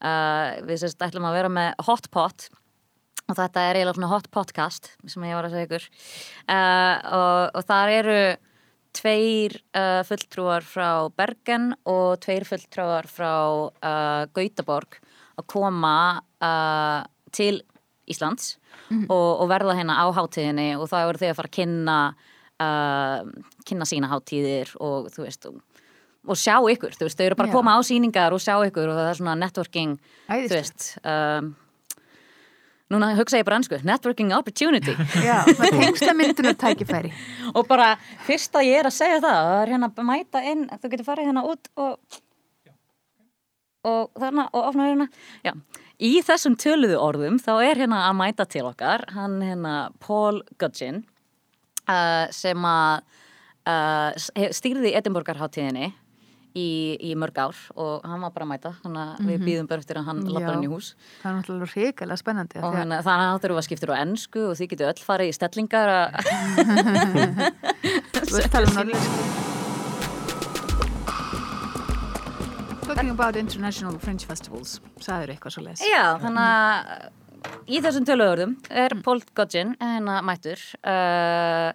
uh, 0.00 0.60
við 0.66 0.82
sérst 0.82 1.06
ætlum 1.06 1.28
að 1.30 1.38
vera 1.38 1.54
með 1.60 1.86
hot 1.86 2.10
pot 2.14 2.48
og 3.24 3.36
þetta 3.38 3.62
er 3.64 3.78
eiginlega 3.78 3.96
svona 3.98 4.10
hot 4.12 4.26
podcast 4.34 4.90
sem 5.08 5.24
ég 5.24 5.36
var 5.36 5.48
að 5.48 5.54
segja 5.54 5.68
ykkur. 5.68 5.86
Uh, 6.44 6.96
og, 7.16 7.38
og 7.56 7.66
þar 7.68 7.92
eru 7.94 8.18
tveir 8.94 9.56
uh, 9.74 10.02
fulltrúar 10.06 10.66
frá 10.66 10.88
Bergen 11.16 11.72
og 11.88 12.20
tveir 12.22 12.46
fulltrúar 12.48 13.08
frá 13.10 13.32
uh, 13.34 14.24
Gautaborg 14.36 15.00
að 15.34 15.48
koma 15.50 15.96
til 17.34 17.56
Íslands 18.06 18.52
og, 19.08 19.40
og 19.40 19.48
verða 19.50 19.74
hérna 19.74 19.96
á 19.98 20.06
hátíðinni. 20.14 20.76
Og 20.78 20.86
það 20.92 21.08
eru 21.08 21.20
þau 21.22 21.30
að 21.32 21.38
fara 21.40 21.50
að 21.50 21.56
kynna 21.56 21.96
kynna 23.66 23.88
sína 23.88 24.10
hátíðir 24.12 24.70
og 24.78 25.08
þú 25.10 25.24
veist 25.24 25.48
og, 25.48 25.56
og 26.30 26.38
sjá 26.38 26.54
ykkur, 26.70 26.94
þú 26.94 27.08
veist, 27.08 27.18
þau 27.18 27.24
eru 27.26 27.38
bara 27.40 27.50
að 27.50 27.56
koma 27.56 27.74
á 27.74 27.80
sýningar 27.82 28.36
og 28.36 28.44
sjá 28.44 28.54
ykkur 28.68 28.92
og 28.92 29.00
það 29.00 29.08
er 29.08 29.18
svona 29.18 29.34
networking 29.40 29.96
þú 29.98 30.36
Æðislegt. 30.36 30.54
veist 30.54 30.86
um, 31.02 31.50
núna 32.92 33.12
hugsa 33.18 33.40
ég 33.40 33.46
bara 33.46 33.58
ansku 33.60 33.78
networking 33.86 34.34
opportunity. 34.36 34.94
Já, 35.28 35.40
það 35.48 35.64
er 35.68 35.78
tengsla 35.80 36.16
myndunar 36.16 36.58
tækifæri. 36.60 37.14
Og 37.56 37.64
bara 37.70 37.94
fyrst 38.26 38.54
að 38.58 38.68
ég 38.70 38.82
er 38.82 38.90
að 38.90 38.98
segja 38.98 39.22
það 39.24 39.40
það 39.40 39.62
er 39.62 39.72
hérna 39.74 39.90
að 39.90 40.06
mæta 40.10 40.44
inn 40.52 40.68
þú 40.74 40.92
getur 40.92 41.08
farið 41.08 41.30
hérna 41.30 41.46
út 41.50 41.72
og 41.76 42.20
og 43.84 44.14
þarna 44.16 44.46
og 44.52 44.68
opna 44.70 44.86
hérna. 44.88 45.08
Já, 45.44 45.52
í 46.00 46.14
þessum 46.24 46.54
töluðu 46.60 46.96
orðum 47.00 47.36
þá 47.42 47.52
er 47.58 47.82
hérna 47.82 48.06
að 48.08 48.16
mæta 48.20 48.46
til 48.48 48.64
okkar 48.68 49.04
hann 49.12 49.36
hérna 49.44 49.74
Paul 50.00 50.40
Gudgeon 50.60 51.02
uh, 51.88 52.24
sem 52.32 52.64
að 52.64 53.04
uh, 53.68 54.48
stýrði 54.56 54.94
Edinborgarháttíðinni 54.96 55.92
í, 56.54 56.94
í 57.02 57.14
mörg 57.18 57.38
ár 57.42 57.58
og 57.74 58.04
hann 58.06 58.22
var 58.22 58.32
bara 58.34 58.46
að 58.46 58.50
mæta 58.52 58.70
þannig 58.82 59.02
að 59.02 59.30
við 59.30 59.46
býðum 59.48 59.68
bara 59.70 59.82
eftir 59.82 59.98
að 59.98 60.08
hann 60.10 60.20
lappar 60.30 60.54
inn 60.58 60.66
í 60.66 60.70
hús. 60.70 60.92
Það 61.22 61.30
er 61.30 61.36
náttúrulega 61.38 61.72
hrikalega 61.74 62.20
spennandi 62.20 62.60
og 62.60 62.76
þannig 62.78 62.98
að 62.98 63.08
það 63.08 63.48
eru 63.48 63.56
að 63.58 63.66
skipta 63.68 63.90
á 63.90 64.02
ennsku 64.02 64.40
og 64.50 64.54
þið 64.60 64.70
getur 64.74 64.90
öll 64.92 65.02
farið 65.08 65.32
í 65.32 65.34
stellingar 65.38 65.88
að 65.94 66.10
um 68.68 68.74
norðlensku. 68.78 69.20
Talking 72.84 73.10
about 73.10 73.34
international 73.40 73.98
Fringe 73.98 74.26
festivals 74.28 74.78
sagður 75.02 75.34
eitthvað 75.34 75.54
svo 75.56 75.62
les 75.64 75.82
Já, 75.88 76.14
þannig 76.22 76.44
að 76.44 76.80
í 77.66 77.80
þessum 77.82 78.06
töluðurðum 78.08 78.54
er 78.70 78.94
Paul 79.04 79.20
Godgin 79.36 79.74
hérna 79.80 80.20
mættur 80.24 80.60
uh, 80.84 81.72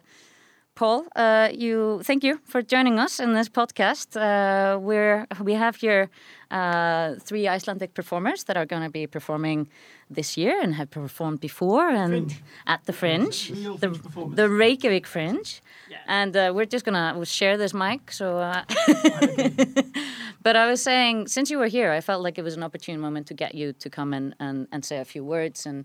Paul, 0.79 1.07
uh, 1.13 1.49
you 1.51 1.99
thank 2.03 2.23
you 2.23 2.39
for 2.45 2.61
joining 2.61 2.99
us 2.99 3.19
in 3.19 3.33
this 3.33 3.49
podcast. 3.49 4.15
Uh, 4.15 4.79
we're 4.79 5.27
we 5.43 5.53
have 5.55 5.75
here 5.75 6.09
uh, 6.51 7.15
three 7.19 7.49
Icelandic 7.49 7.93
performers 7.93 8.45
that 8.45 8.55
are 8.55 8.65
going 8.65 8.83
to 8.83 8.89
be 8.89 9.05
performing 9.05 9.67
this 10.09 10.37
year 10.37 10.57
and 10.63 10.75
have 10.75 10.89
performed 10.89 11.41
before 11.41 11.89
and 11.89 12.33
at 12.65 12.85
the 12.85 12.93
Fringe, 12.93 13.51
Real 13.51 13.75
the, 13.75 13.93
Fringe 13.93 14.35
the 14.35 14.47
Reykjavik 14.49 15.05
Fringe, 15.05 15.61
and 16.07 16.37
uh, 16.37 16.53
we're 16.55 16.71
just 16.75 16.85
gonna 16.85 17.11
we'll 17.13 17.25
share 17.25 17.57
this 17.57 17.73
mic. 17.73 18.09
So, 18.13 18.37
uh, 18.37 18.63
but 20.41 20.55
I 20.55 20.69
was 20.69 20.81
saying, 20.81 21.27
since 21.27 21.51
you 21.51 21.57
were 21.57 21.67
here, 21.67 21.91
I 21.91 21.99
felt 21.99 22.23
like 22.23 22.37
it 22.37 22.43
was 22.43 22.55
an 22.55 22.63
opportune 22.63 23.01
moment 23.01 23.27
to 23.27 23.33
get 23.33 23.53
you 23.53 23.73
to 23.73 23.89
come 23.89 24.13
in 24.13 24.33
and, 24.39 24.65
and 24.71 24.85
say 24.85 24.99
a 24.99 25.05
few 25.05 25.25
words 25.25 25.65
and 25.65 25.83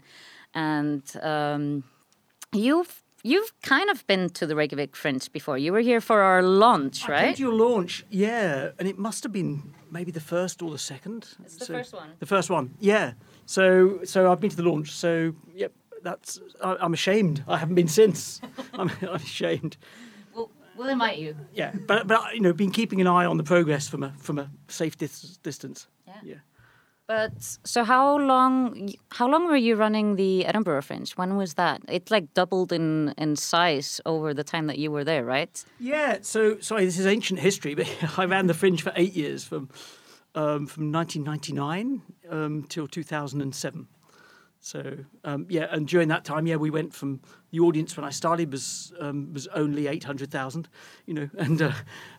and 0.54 1.02
um, 1.20 1.83
you've 2.52 3.03
you've 3.24 3.52
kind 3.62 3.90
of 3.90 4.06
been 4.06 4.28
to 4.30 4.46
the 4.46 4.54
Reykjavik 4.54 4.94
Fringe 4.94 5.32
before. 5.32 5.58
You 5.58 5.72
were 5.72 5.80
here 5.80 6.00
for 6.00 6.20
our 6.20 6.42
launch, 6.42 7.08
I 7.08 7.12
right? 7.12 7.37
to 7.37 7.42
your 7.42 7.54
launch, 7.54 8.04
yeah, 8.10 8.70
and 8.78 8.87
it 8.87 8.98
must 8.98 9.24
have 9.24 9.32
been 9.32 9.74
maybe 9.90 10.12
the 10.12 10.20
first 10.20 10.62
or 10.62 10.70
the 10.70 10.78
second. 10.78 11.28
It's 11.44 11.56
the 11.56 11.66
first 11.66 11.92
one. 11.92 12.10
The 12.20 12.26
first 12.26 12.50
one, 12.50 12.74
yeah. 12.78 13.14
So, 13.46 14.00
so 14.04 14.30
I've 14.30 14.40
been 14.40 14.50
to 14.50 14.56
the 14.56 14.62
launch. 14.62 14.92
So, 14.92 15.34
yep, 15.54 15.72
that's. 16.02 16.40
I, 16.62 16.76
I'm 16.80 16.92
ashamed. 16.92 17.42
I 17.48 17.56
haven't 17.56 17.74
been 17.74 17.88
since. 17.88 18.40
I'm, 18.74 18.90
I'm 19.02 19.16
ashamed. 19.16 19.76
We'll, 20.34 20.50
we'll 20.76 20.88
invite 20.88 21.18
you. 21.18 21.37
Yeah, 21.52 21.72
but 21.87 22.06
but 22.06 22.34
you 22.34 22.40
know, 22.40 22.52
been 22.52 22.70
keeping 22.70 23.00
an 23.00 23.06
eye 23.06 23.24
on 23.24 23.38
the 23.38 23.44
progress 23.44 23.88
from 23.88 24.02
a 24.02 24.12
from 24.18 24.38
a 24.38 24.50
safe 24.68 24.96
dis- 24.96 25.38
distance. 25.42 25.88
Yeah. 26.06 26.14
Yeah. 26.22 26.34
But 27.06 27.58
so 27.64 27.84
how 27.84 28.18
long 28.18 28.90
how 29.10 29.28
long 29.28 29.46
were 29.46 29.56
you 29.56 29.76
running 29.76 30.16
the 30.16 30.46
Edinburgh 30.46 30.82
Fringe? 30.82 31.12
When 31.12 31.36
was 31.36 31.54
that? 31.54 31.82
It 31.86 32.10
like 32.10 32.32
doubled 32.32 32.72
in 32.72 33.12
in 33.18 33.36
size 33.36 34.00
over 34.06 34.32
the 34.32 34.44
time 34.44 34.68
that 34.68 34.78
you 34.78 34.90
were 34.90 35.04
there, 35.04 35.24
right? 35.24 35.64
Yeah, 35.78 36.18
so 36.22 36.58
sorry, 36.60 36.86
this 36.86 36.98
is 36.98 37.06
ancient 37.06 37.40
history, 37.40 37.74
but 37.74 37.88
I 38.18 38.24
ran 38.24 38.46
the 38.46 38.54
Fringe 38.54 38.80
for 38.80 38.92
eight 38.96 39.12
years, 39.12 39.44
from 39.44 39.68
um, 40.34 40.66
from 40.66 40.90
1999 40.90 42.02
um, 42.30 42.64
till 42.68 42.88
2007. 42.88 43.86
So 44.64 44.96
um, 45.24 45.44
yeah, 45.50 45.66
and 45.70 45.87
during 45.87 46.09
that 46.09 46.24
time, 46.24 46.46
yeah, 46.46 46.57
we 46.57 46.70
went 46.70 46.94
from 46.94 47.20
the 47.50 47.61
audience 47.61 47.98
when 47.98 48.05
I 48.07 48.09
started 48.09 48.50
was 48.50 48.94
um, 48.98 49.31
was 49.35 49.46
only 49.48 49.88
800,000, 49.88 50.70
you 51.05 51.12
know, 51.12 51.29
and 51.37 51.61
uh, 51.61 51.72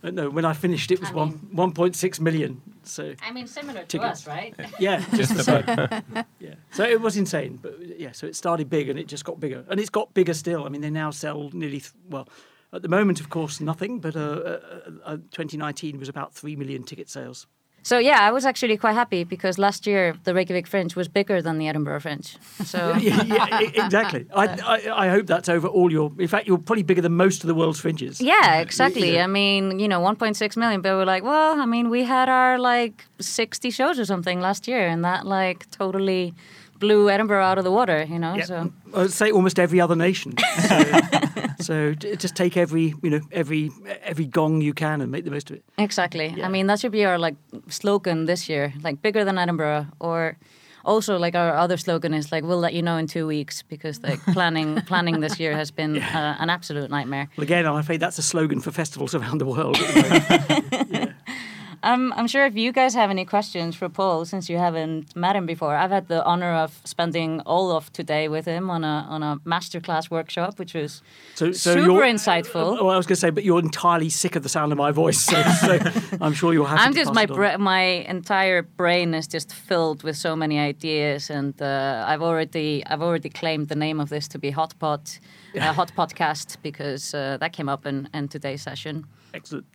uh, 0.03 0.12
no, 0.12 0.29
when 0.29 0.45
I 0.45 0.53
finished 0.53 0.91
it 0.91 0.99
was 0.99 1.10
I 1.10 1.13
one 1.13 1.39
1.6 1.55 2.19
million. 2.19 2.62
So 2.84 3.15
I 3.23 3.31
mean, 3.31 3.47
similar 3.47 3.79
to 3.79 3.88
Tickets. 3.88 4.21
us, 4.21 4.27
right? 4.27 4.53
yeah, 4.79 4.99
just 5.15 5.34
Just 5.34 5.47
about. 5.47 6.03
yeah. 6.39 6.53
So 6.69 6.84
it 6.84 7.01
was 7.01 7.17
insane, 7.17 7.58
but 7.60 7.79
yeah. 7.97 8.12
So 8.12 8.27
it 8.27 8.36
started 8.36 8.69
big 8.69 8.89
and 8.89 8.99
it 8.99 9.08
just 9.08 9.25
got 9.25 9.39
bigger, 9.39 9.65
and 9.67 9.79
it's 9.79 9.89
got 9.89 10.13
bigger 10.13 10.36
still. 10.36 10.65
I 10.65 10.69
mean, 10.69 10.81
they 10.81 10.91
now 10.91 11.10
sell 11.10 11.49
nearly 11.51 11.79
th- 11.79 11.93
well. 12.08 12.29
At 12.71 12.84
the 12.84 12.89
moment, 12.89 13.19
of 13.21 13.29
course, 13.29 13.60
nothing. 13.60 13.99
But 14.01 14.15
uh, 14.15 14.19
uh, 14.19 14.60
uh, 15.03 15.17
2019 15.31 15.97
was 15.97 16.10
about 16.10 16.36
three 16.36 16.55
million 16.55 16.84
ticket 16.84 17.10
sales. 17.10 17.47
So 17.85 17.99
yeah, 17.99 18.21
I 18.21 18.31
was 18.31 18.47
actually 18.47 18.77
quite 18.77 18.93
happy 18.93 19.23
because 19.23 19.59
last 19.59 19.85
year 19.85 20.15
the 20.23 20.33
Reykjavik 20.33 20.65
Fringe 20.65 20.95
was 20.95 21.07
bigger 21.07 21.39
than 21.39 21.59
the 21.59 21.67
Edinburgh 21.67 21.99
Fringe. 21.99 22.35
So 22.65 22.95
yeah, 22.99 23.21
yeah, 23.23 23.59
exactly. 23.59 24.25
I, 24.35 24.47
I, 24.47 25.05
I 25.05 25.09
hope 25.09 25.27
that's 25.27 25.49
over 25.49 25.67
all 25.67 25.91
your. 25.91 26.11
In 26.17 26.27
fact, 26.27 26.47
you're 26.47 26.57
probably 26.57 26.81
bigger 26.81 27.03
than 27.03 27.13
most 27.13 27.43
of 27.43 27.47
the 27.47 27.53
world's 27.53 27.79
fringes. 27.79 28.19
yeah, 28.19 28.55
exactly. 28.55 29.13
Yeah. 29.13 29.25
I 29.25 29.27
mean, 29.27 29.77
you 29.77 29.87
know, 29.87 30.01
1.6 30.01 30.57
million. 30.57 30.81
But 30.81 30.95
we're 30.95 31.05
like, 31.05 31.23
well, 31.23 31.61
I 31.61 31.67
mean, 31.67 31.91
we 31.91 32.03
had 32.03 32.27
our 32.27 32.57
like 32.57 33.05
60 33.19 33.69
shows 33.69 33.99
or 33.99 34.05
something 34.05 34.41
last 34.41 34.67
year, 34.67 34.87
and 34.87 35.05
that 35.05 35.27
like 35.27 35.69
totally 35.69 36.33
blew 36.85 37.09
Edinburgh 37.09 37.43
out 37.43 37.57
of 37.57 37.63
the 37.63 37.71
water. 37.71 38.05
You 38.07 38.19
know, 38.19 38.35
Yeah, 38.35 38.45
so. 38.45 38.71
I'd 38.93 39.11
say 39.11 39.31
almost 39.31 39.59
every 39.59 39.81
other 39.81 39.95
nation. 39.95 40.33
So, 41.65 41.93
so 41.93 41.93
just 41.93 42.35
take 42.35 42.57
every, 42.57 42.93
you 43.03 43.09
know, 43.09 43.21
every 43.31 43.71
every 44.03 44.25
gong 44.25 44.61
you 44.61 44.73
can 44.73 45.01
and 45.01 45.11
make 45.11 45.23
the 45.23 45.31
most 45.31 45.49
of 45.49 45.55
it. 45.55 45.63
Exactly. 45.77 46.27
Yeah. 46.37 46.45
I 46.45 46.49
mean, 46.49 46.67
that 46.67 46.79
should 46.79 46.91
be 46.91 47.05
our 47.05 47.17
like 47.17 47.35
slogan 47.69 48.25
this 48.25 48.49
year, 48.49 48.73
like 48.83 49.01
bigger 49.01 49.25
than 49.25 49.37
Edinburgh, 49.37 49.87
or 49.99 50.37
also 50.83 51.17
like 51.17 51.35
our 51.35 51.55
other 51.63 51.77
slogan 51.77 52.13
is 52.13 52.31
like 52.31 52.43
we'll 52.43 52.59
let 52.59 52.73
you 52.73 52.81
know 52.81 52.97
in 52.97 53.07
two 53.07 53.25
weeks 53.27 53.63
because 53.63 54.01
like 54.03 54.19
planning 54.33 54.81
planning 54.87 55.21
this 55.21 55.39
year 55.39 55.55
has 55.55 55.71
been 55.71 55.97
uh, 55.97 56.35
an 56.39 56.49
absolute 56.49 56.89
nightmare. 56.89 57.27
Well, 57.37 57.43
again, 57.43 57.65
I'm 57.65 57.77
afraid 57.77 57.99
that's 57.99 58.19
a 58.19 58.23
slogan 58.23 58.61
for 58.61 58.71
festivals 58.71 59.15
around 59.15 59.39
the 59.39 59.45
world. 59.45 59.77
the 61.85 61.97
moment. 61.97 62.13
I'm, 62.13 62.19
I'm 62.19 62.27
sure 62.27 62.45
if 62.45 62.55
you 62.55 62.71
guys 62.71 62.93
have 62.95 63.09
any 63.09 63.25
questions 63.25 63.75
for 63.75 63.89
Paul, 63.89 64.25
since 64.25 64.49
you 64.49 64.57
haven't 64.57 65.15
met 65.15 65.35
him 65.35 65.45
before, 65.45 65.75
I've 65.75 65.91
had 65.91 66.07
the 66.07 66.23
honor 66.25 66.51
of 66.53 66.81
spending 66.83 67.41
all 67.41 67.71
of 67.71 67.91
today 67.93 68.27
with 68.27 68.45
him 68.45 68.69
on 68.69 68.83
a 68.83 69.05
on 69.09 69.23
a 69.23 69.37
masterclass 69.45 70.09
workshop, 70.09 70.59
which 70.59 70.73
was 70.73 71.01
So, 71.35 71.51
so 71.51 71.73
super 71.73 72.01
insightful. 72.01 72.81
Well, 72.81 72.89
I 72.89 72.97
was 72.97 73.05
going 73.05 73.15
to 73.15 73.21
say, 73.21 73.29
but 73.29 73.43
you're 73.43 73.59
entirely 73.59 74.09
sick 74.09 74.35
of 74.35 74.43
the 74.43 74.49
sound 74.49 74.71
of 74.71 74.77
my 74.77 74.91
voice, 74.91 75.19
so, 75.19 75.41
so 75.65 75.79
I'm 76.21 76.33
sure 76.33 76.53
you'll 76.53 76.65
have. 76.65 76.79
I'm 76.79 76.93
to 76.93 76.99
just 76.99 77.13
my 77.13 77.25
bra- 77.25 77.57
my 77.57 77.83
entire 78.07 78.61
brain 78.61 79.13
is 79.13 79.27
just 79.27 79.53
filled 79.53 80.03
with 80.03 80.17
so 80.17 80.35
many 80.35 80.59
ideas, 80.59 81.29
and 81.29 81.59
uh, 81.61 82.05
I've 82.07 82.21
already 82.21 82.83
I've 82.85 83.01
already 83.01 83.29
claimed 83.29 83.67
the 83.67 83.75
name 83.75 83.99
of 83.99 84.09
this 84.09 84.27
to 84.29 84.39
be 84.39 84.51
Hot 84.51 84.73
Pot, 84.79 85.19
uh, 85.55 85.73
Hot 85.79 85.91
Podcast, 85.95 86.57
because 86.61 87.13
uh, 87.13 87.37
that 87.39 87.53
came 87.53 87.69
up 87.69 87.85
in, 87.85 88.09
in 88.13 88.27
today's 88.27 88.61
session. 88.61 89.05
Excellent. 89.33 89.65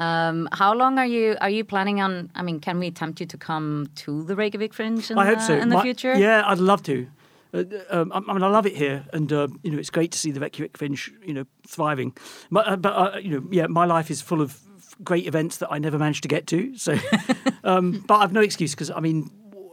Um, 0.00 0.48
how 0.52 0.72
long 0.74 0.98
are 0.98 1.06
you 1.06 1.36
are 1.40 1.50
you 1.50 1.62
planning 1.62 2.00
on? 2.00 2.30
I 2.34 2.42
mean, 2.42 2.58
can 2.58 2.78
we 2.78 2.90
tempt 2.90 3.20
you 3.20 3.26
to 3.26 3.36
come 3.36 3.86
to 3.96 4.24
the 4.24 4.34
Reykjavik 4.34 4.72
Fringe 4.74 5.10
in, 5.10 5.18
I 5.18 5.26
hope 5.26 5.40
so. 5.40 5.54
in 5.54 5.68
the 5.68 5.76
My- 5.76 5.82
future? 5.82 6.14
Yeah, 6.18 6.42
I'd 6.46 6.58
love 6.58 6.82
to. 6.84 7.06
Uh, 7.52 7.64
um, 7.90 8.12
I 8.12 8.18
I 8.28 8.32
mean, 8.32 8.42
I 8.42 8.48
love 8.48 8.64
it 8.66 8.76
here, 8.76 9.04
and 9.12 9.30
uh, 9.32 9.48
you 9.62 9.70
know, 9.72 9.78
it's 9.78 9.90
great 9.90 10.10
to 10.12 10.18
see 10.18 10.30
the 10.30 10.40
Reykjavik 10.40 10.76
Fringe, 10.78 11.10
you 11.26 11.34
know, 11.34 11.44
thriving. 11.66 12.16
But, 12.50 12.66
uh, 12.68 12.76
but 12.76 12.90
uh, 12.90 13.18
you 13.18 13.30
know, 13.30 13.46
yeah, 13.50 13.66
my 13.66 13.84
life 13.84 14.10
is 14.10 14.22
full 14.22 14.40
of 14.40 14.58
great 15.04 15.26
events 15.26 15.58
that 15.58 15.68
I 15.70 15.78
never 15.78 15.98
managed 15.98 16.22
to 16.22 16.28
get 16.28 16.46
to. 16.48 16.76
So, 16.78 16.96
um, 17.64 18.04
but 18.06 18.16
I've 18.20 18.32
no 18.32 18.40
excuse 18.40 18.70
because 18.74 18.90
I 18.90 19.00
mean, 19.00 19.30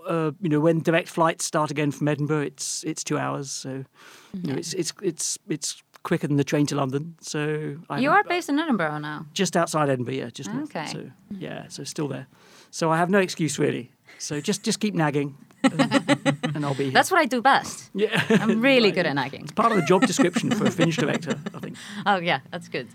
uh, 0.07 0.31
you 0.41 0.49
know, 0.49 0.59
when 0.59 0.81
direct 0.81 1.07
flights 1.07 1.45
start 1.45 1.69
again 1.71 1.91
from 1.91 2.07
Edinburgh, 2.07 2.41
it's 2.41 2.83
it's 2.83 3.03
two 3.03 3.17
hours. 3.17 3.51
So, 3.51 3.85
you 4.33 4.51
know, 4.51 4.55
it's 4.57 4.73
it's 4.73 4.91
it's 5.01 5.37
it's 5.47 5.81
quicker 6.03 6.27
than 6.27 6.37
the 6.37 6.43
train 6.43 6.65
to 6.67 6.75
London. 6.75 7.15
So, 7.21 7.77
I 7.89 7.99
You 7.99 8.11
are 8.11 8.23
based 8.23 8.49
in 8.49 8.59
Edinburgh 8.59 8.99
now. 8.99 9.25
just 9.33 9.55
outside 9.57 9.89
Edinburgh, 9.89 10.13
yeah, 10.15 10.29
just 10.29 10.51
north. 10.53 10.75
Okay. 10.75 10.85
So 10.91 11.11
yeah, 11.31 11.67
so 11.67 11.83
still 11.83 12.07
there. 12.07 12.27
So 12.71 12.91
I 12.91 12.97
have 12.97 13.09
no 13.09 13.19
excuse 13.19 13.59
really. 13.59 13.91
So 14.19 14.39
just 14.41 14.63
just 14.63 14.79
keep 14.79 14.93
nagging, 14.95 15.35
and, 15.63 16.37
and 16.55 16.65
I'll 16.65 16.73
be 16.73 16.85
here. 16.85 16.93
That's 16.93 17.11
what 17.11 17.19
I 17.19 17.25
do 17.25 17.41
best. 17.41 17.89
yeah. 17.93 18.23
I'm 18.29 18.61
really 18.61 18.91
good 18.91 19.05
at 19.05 19.13
nagging. 19.15 19.43
It's 19.43 19.51
part 19.51 19.71
of 19.71 19.77
the 19.77 19.85
job 19.85 20.01
description 20.07 20.49
for 20.51 20.65
a 20.65 20.71
Finch 20.71 20.97
director, 20.97 21.35
I 21.53 21.59
think. 21.59 21.77
Oh 22.05 22.17
yeah, 22.17 22.39
that's 22.51 22.67
good. 22.69 22.87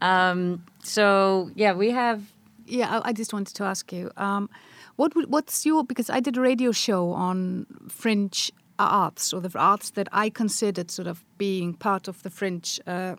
Um, 0.00 0.64
so 0.82 1.50
yeah, 1.54 1.72
we 1.74 1.90
have 1.90 2.20
Yeah, 2.66 2.98
I, 3.00 3.10
I 3.10 3.12
just 3.12 3.32
wanted 3.32 3.54
to 3.56 3.64
ask 3.64 3.92
you, 3.92 4.10
um, 4.16 4.48
what 4.96 5.14
would, 5.14 5.30
what's 5.30 5.64
your 5.66 5.84
because 5.84 6.10
I 6.10 6.20
did 6.20 6.36
a 6.36 6.40
radio 6.40 6.72
show 6.72 7.10
on 7.12 7.66
French 7.88 8.50
arts 8.82 9.32
or 9.32 9.40
the 9.40 9.58
arts 9.58 9.90
that 9.90 10.08
I 10.12 10.30
considered 10.30 10.90
sort 10.90 11.08
of 11.08 11.24
being 11.38 11.74
part 11.74 12.08
of 12.08 12.22
the 12.22 12.30
French 12.30 12.80
uh, 12.86 13.16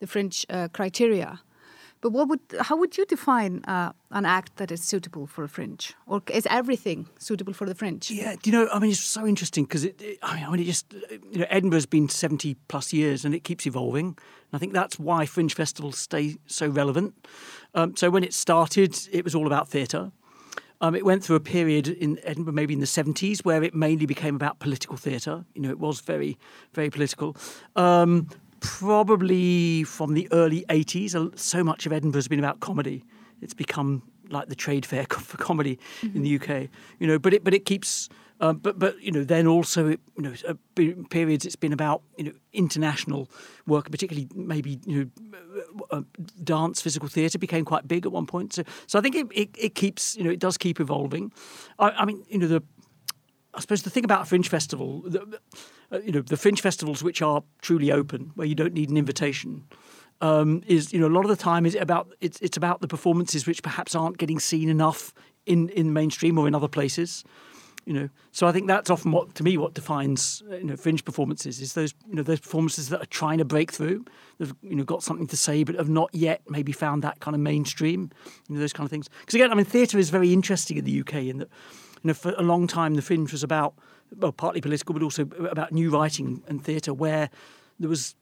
the 0.00 0.06
French 0.06 0.46
uh, 0.48 0.68
criteria. 0.72 1.40
But 2.02 2.12
what 2.12 2.28
would 2.28 2.40
how 2.60 2.76
would 2.78 2.96
you 2.96 3.04
define 3.04 3.62
uh, 3.68 3.92
an 4.10 4.24
act 4.24 4.56
that 4.56 4.70
is 4.72 4.82
suitable 4.82 5.26
for 5.26 5.44
a 5.44 5.48
French, 5.48 5.94
or 6.06 6.22
is 6.32 6.46
everything 6.46 7.06
suitable 7.18 7.52
for 7.52 7.66
the 7.66 7.74
French? 7.74 8.10
Yeah, 8.10 8.36
do 8.42 8.50
you 8.50 8.56
know? 8.56 8.68
I 8.72 8.78
mean, 8.78 8.90
it's 8.90 9.00
so 9.00 9.26
interesting 9.26 9.64
because 9.64 9.84
it, 9.84 10.00
it. 10.00 10.18
I 10.22 10.36
mean, 10.36 10.44
I 10.44 10.50
mean, 10.50 10.60
it 10.60 10.64
just 10.64 10.94
you 11.30 11.40
know, 11.40 11.46
Edinburgh's 11.50 11.84
been 11.84 12.08
seventy 12.08 12.56
plus 12.68 12.94
years 12.94 13.26
and 13.26 13.34
it 13.34 13.44
keeps 13.44 13.66
evolving. 13.66 14.06
And 14.06 14.54
I 14.54 14.58
think 14.58 14.72
that's 14.72 14.98
why 14.98 15.26
Fringe 15.26 15.54
festivals 15.54 15.98
stay 15.98 16.38
so 16.46 16.68
relevant. 16.68 17.14
Um, 17.74 17.94
so 17.96 18.08
when 18.08 18.24
it 18.24 18.32
started, 18.32 18.98
it 19.12 19.22
was 19.22 19.34
all 19.34 19.46
about 19.46 19.68
theatre. 19.68 20.10
Um, 20.80 20.94
it 20.94 21.04
went 21.04 21.22
through 21.22 21.36
a 21.36 21.40
period 21.40 21.88
in 21.88 22.18
Edinburgh, 22.22 22.54
maybe 22.54 22.72
in 22.72 22.80
the 22.80 22.86
70s, 22.86 23.44
where 23.44 23.62
it 23.62 23.74
mainly 23.74 24.06
became 24.06 24.34
about 24.34 24.58
political 24.60 24.96
theatre. 24.96 25.44
You 25.54 25.62
know, 25.62 25.70
it 25.70 25.78
was 25.78 26.00
very, 26.00 26.38
very 26.72 26.88
political. 26.88 27.36
Um, 27.76 28.28
probably 28.60 29.84
from 29.84 30.14
the 30.14 30.28
early 30.32 30.64
80s, 30.68 31.14
uh, 31.14 31.36
so 31.36 31.62
much 31.62 31.86
of 31.86 31.92
Edinburgh 31.92 32.18
has 32.18 32.28
been 32.28 32.38
about 32.38 32.60
comedy. 32.60 33.04
It's 33.42 33.54
become 33.54 34.02
like 34.30 34.48
the 34.48 34.54
trade 34.54 34.86
fair 34.86 35.04
for 35.10 35.36
comedy 35.36 35.78
in 36.02 36.22
the 36.22 36.36
UK. 36.36 36.68
You 36.98 37.06
know, 37.06 37.18
but 37.18 37.34
it 37.34 37.44
but 37.44 37.54
it 37.54 37.64
keeps. 37.64 38.08
Um, 38.42 38.56
but 38.56 38.78
but 38.78 39.00
you 39.02 39.12
know 39.12 39.22
then 39.22 39.46
also 39.46 39.88
it, 39.88 40.00
you 40.16 40.22
know 40.22 40.32
uh, 40.48 40.54
periods 41.10 41.44
it's 41.44 41.56
been 41.56 41.74
about 41.74 42.00
you 42.16 42.24
know 42.24 42.32
international 42.54 43.28
work 43.66 43.90
particularly 43.90 44.28
maybe 44.34 44.80
you 44.86 45.04
know 45.04 45.10
uh, 45.90 45.96
uh, 45.96 46.02
dance 46.42 46.80
physical 46.80 47.06
theatre 47.06 47.38
became 47.38 47.66
quite 47.66 47.86
big 47.86 48.06
at 48.06 48.12
one 48.12 48.26
point 48.26 48.54
so 48.54 48.62
so 48.86 48.98
I 48.98 49.02
think 49.02 49.14
it, 49.14 49.26
it, 49.30 49.50
it 49.58 49.74
keeps 49.74 50.16
you 50.16 50.24
know 50.24 50.30
it 50.30 50.38
does 50.38 50.56
keep 50.56 50.80
evolving 50.80 51.32
I, 51.78 51.90
I 51.90 52.04
mean 52.06 52.24
you 52.28 52.38
know 52.38 52.48
the 52.48 52.62
I 53.52 53.60
suppose 53.60 53.82
the 53.82 53.90
thing 53.90 54.04
about 54.04 54.22
a 54.22 54.24
fringe 54.26 54.48
festival, 54.48 55.02
the, 55.04 55.40
uh, 55.90 55.98
you 56.00 56.12
know, 56.12 56.20
the 56.20 56.36
fringe 56.36 56.60
festivals 56.60 57.02
which 57.02 57.20
are 57.20 57.42
truly 57.60 57.90
open, 57.90 58.30
where 58.36 58.46
you 58.46 58.54
don't 58.54 58.72
need 58.72 58.90
an 58.90 58.96
invitation, 58.96 59.64
um, 60.20 60.62
is 60.66 60.92
you 60.92 61.00
know 61.00 61.08
a 61.08 61.14
lot 61.14 61.24
of 61.24 61.30
the 61.30 61.36
time 61.36 61.66
is 61.66 61.74
about 61.74 62.12
it's 62.20 62.40
it's 62.40 62.56
about 62.56 62.80
the 62.80 62.88
performances 62.88 63.46
which 63.46 63.62
perhaps 63.62 63.94
aren't 63.94 64.18
getting 64.18 64.38
seen 64.38 64.68
enough 64.68 65.12
in 65.46 65.68
in 65.70 65.92
mainstream 65.92 66.38
or 66.38 66.46
in 66.46 66.54
other 66.54 66.68
places. 66.68 67.24
You 67.86 67.94
know, 67.94 68.08
so 68.30 68.46
I 68.46 68.52
think 68.52 68.68
that's 68.68 68.90
often 68.90 69.10
what 69.10 69.34
to 69.36 69.42
me 69.42 69.56
what 69.56 69.74
defines 69.74 70.42
you 70.50 70.64
know 70.64 70.76
fringe 70.76 71.04
performances 71.04 71.60
is 71.60 71.72
those 71.72 71.94
you 72.08 72.14
know 72.14 72.22
those 72.22 72.40
performances 72.40 72.88
that 72.90 73.02
are 73.02 73.06
trying 73.06 73.38
to 73.38 73.44
break 73.44 73.72
through, 73.72 74.04
they've 74.38 74.54
you 74.62 74.76
know 74.76 74.84
got 74.84 75.02
something 75.02 75.26
to 75.26 75.36
say 75.36 75.64
but 75.64 75.74
have 75.74 75.88
not 75.88 76.10
yet 76.12 76.42
maybe 76.48 76.72
found 76.72 77.02
that 77.02 77.20
kind 77.20 77.34
of 77.34 77.40
mainstream, 77.40 78.10
you 78.48 78.54
know 78.54 78.60
those 78.60 78.72
kind 78.72 78.86
of 78.86 78.90
things. 78.90 79.08
Because 79.20 79.34
again, 79.34 79.50
I 79.50 79.54
mean, 79.54 79.64
theatre 79.64 79.98
is 79.98 80.10
very 80.10 80.32
interesting 80.32 80.76
in 80.76 80.84
the 80.84 81.00
UK 81.00 81.14
in 81.14 81.38
that 81.38 81.48
you 82.02 82.08
know, 82.08 82.14
for 82.14 82.32
a 82.38 82.42
long 82.42 82.66
time, 82.66 82.94
the 82.94 83.02
fringe 83.02 83.32
was 83.32 83.42
about, 83.42 83.74
well, 84.16 84.32
partly 84.32 84.60
political, 84.60 84.94
but 84.94 85.02
also 85.02 85.22
about 85.22 85.72
new 85.72 85.90
writing 85.90 86.42
and 86.48 86.64
theatre, 86.64 86.94
where 86.94 87.30
there 87.78 87.88
was 87.88 88.14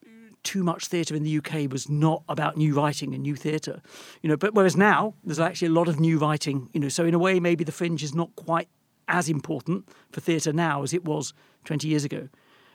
too 0.43 0.63
much 0.65 0.87
theatre 0.87 1.15
in 1.15 1.23
the 1.23 1.39
UK 1.39 1.71
was 1.71 1.89
not 1.89 2.23
about 2.29 2.57
new 2.57 2.75
writing 2.75 3.15
and 3.15 3.23
new 3.23 3.37
theatre, 3.37 3.81
you 4.23 4.29
know. 4.29 4.37
But 4.37 4.55
whereas 4.55 4.77
now 4.77 5.15
there's 5.25 5.41
actually 5.41 5.69
a 5.69 5.73
lot 5.73 5.89
of 5.89 6.01
new 6.01 6.19
writing, 6.19 6.69
you 6.73 6.81
know. 6.81 6.89
So 6.89 7.05
in 7.05 7.15
a 7.15 7.19
way, 7.19 7.39
maybe 7.39 7.65
the 7.65 7.73
fringe 7.73 8.03
is 8.03 8.15
not 8.15 8.35
quite 8.37 8.69
as 9.09 9.29
important 9.29 9.89
for 10.11 10.21
theatre 10.21 10.53
now 10.53 10.83
as 10.83 10.93
it 10.93 11.05
was 11.05 11.35
20 11.65 11.89
years 11.89 12.05
ago. 12.05 12.29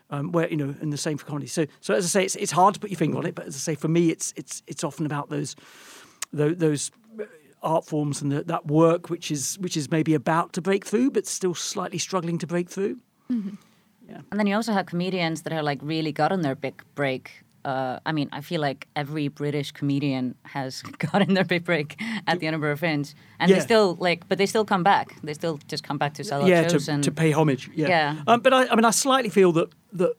Um, 0.09 0.31
where 0.31 0.47
you 0.49 0.57
know, 0.57 0.75
and 0.79 0.93
the 0.93 0.97
same 0.97 1.17
for 1.17 1.25
comedy. 1.25 1.47
So, 1.47 1.65
so 1.79 1.95
as 1.95 2.05
I 2.05 2.07
say, 2.07 2.25
it's, 2.25 2.35
it's 2.35 2.51
hard 2.51 2.75
to 2.75 2.79
put 2.79 2.91
your 2.91 2.97
finger 2.97 3.17
on 3.17 3.25
it, 3.25 3.33
but 3.33 3.47
as 3.47 3.55
I 3.55 3.59
say, 3.59 3.73
for 3.73 3.87
me, 3.87 4.11
it's 4.11 4.31
it's 4.35 4.61
it's 4.67 4.83
often 4.83 5.07
about 5.07 5.29
those 5.29 5.55
those, 6.31 6.57
those 6.57 6.91
art 7.63 7.85
forms 7.85 8.21
and 8.21 8.31
the, 8.31 8.43
that 8.43 8.67
work 8.67 9.09
which 9.09 9.31
is 9.31 9.57
which 9.59 9.75
is 9.75 9.89
maybe 9.89 10.13
about 10.13 10.51
to 10.53 10.61
break 10.61 10.85
through 10.85 11.09
but 11.09 11.25
still 11.25 11.55
slightly 11.55 11.97
struggling 11.97 12.37
to 12.37 12.45
break 12.45 12.69
through 12.69 12.99
Yeah. 14.07 14.21
And 14.31 14.39
then 14.39 14.47
you 14.47 14.55
also 14.55 14.73
have 14.73 14.85
comedians 14.85 15.43
that 15.43 15.53
are 15.53 15.63
like 15.63 15.79
really 15.81 16.11
gotten 16.11 16.41
their 16.41 16.55
big 16.55 16.83
break. 16.95 17.43
Uh, 17.65 17.99
I 18.05 18.11
mean, 18.11 18.29
I 18.31 18.41
feel 18.41 18.61
like 18.61 18.87
every 18.95 19.27
British 19.27 19.71
comedian 19.71 20.35
has 20.43 20.81
gotten 21.11 21.33
their 21.33 21.45
big 21.45 21.63
break 21.63 21.99
at 22.27 22.39
the 22.39 22.47
Edinburgh 22.47 22.77
Fringe, 22.77 23.13
and 23.39 23.51
they 23.51 23.59
still 23.59 23.95
like, 23.99 24.27
but 24.27 24.37
they 24.37 24.45
still 24.45 24.65
come 24.65 24.83
back. 24.83 25.15
They 25.23 25.33
still 25.33 25.59
just 25.67 25.83
come 25.83 25.97
back 25.97 26.13
to 26.15 26.23
sell 26.23 26.41
out 26.41 26.47
yeah 26.47 26.67
shows 26.67 26.85
to, 26.85 26.91
and 26.91 27.03
to 27.03 27.11
pay 27.11 27.31
homage 27.31 27.69
yeah, 27.73 27.87
Yeah. 27.87 28.23
Um, 28.27 28.41
but 28.41 28.53
I, 28.53 28.67
I 28.67 28.75
mean 28.75 28.85
I 28.85 28.91
slightly 28.91 29.29
feel 29.29 29.51
that 29.53 29.69
that 29.93 30.13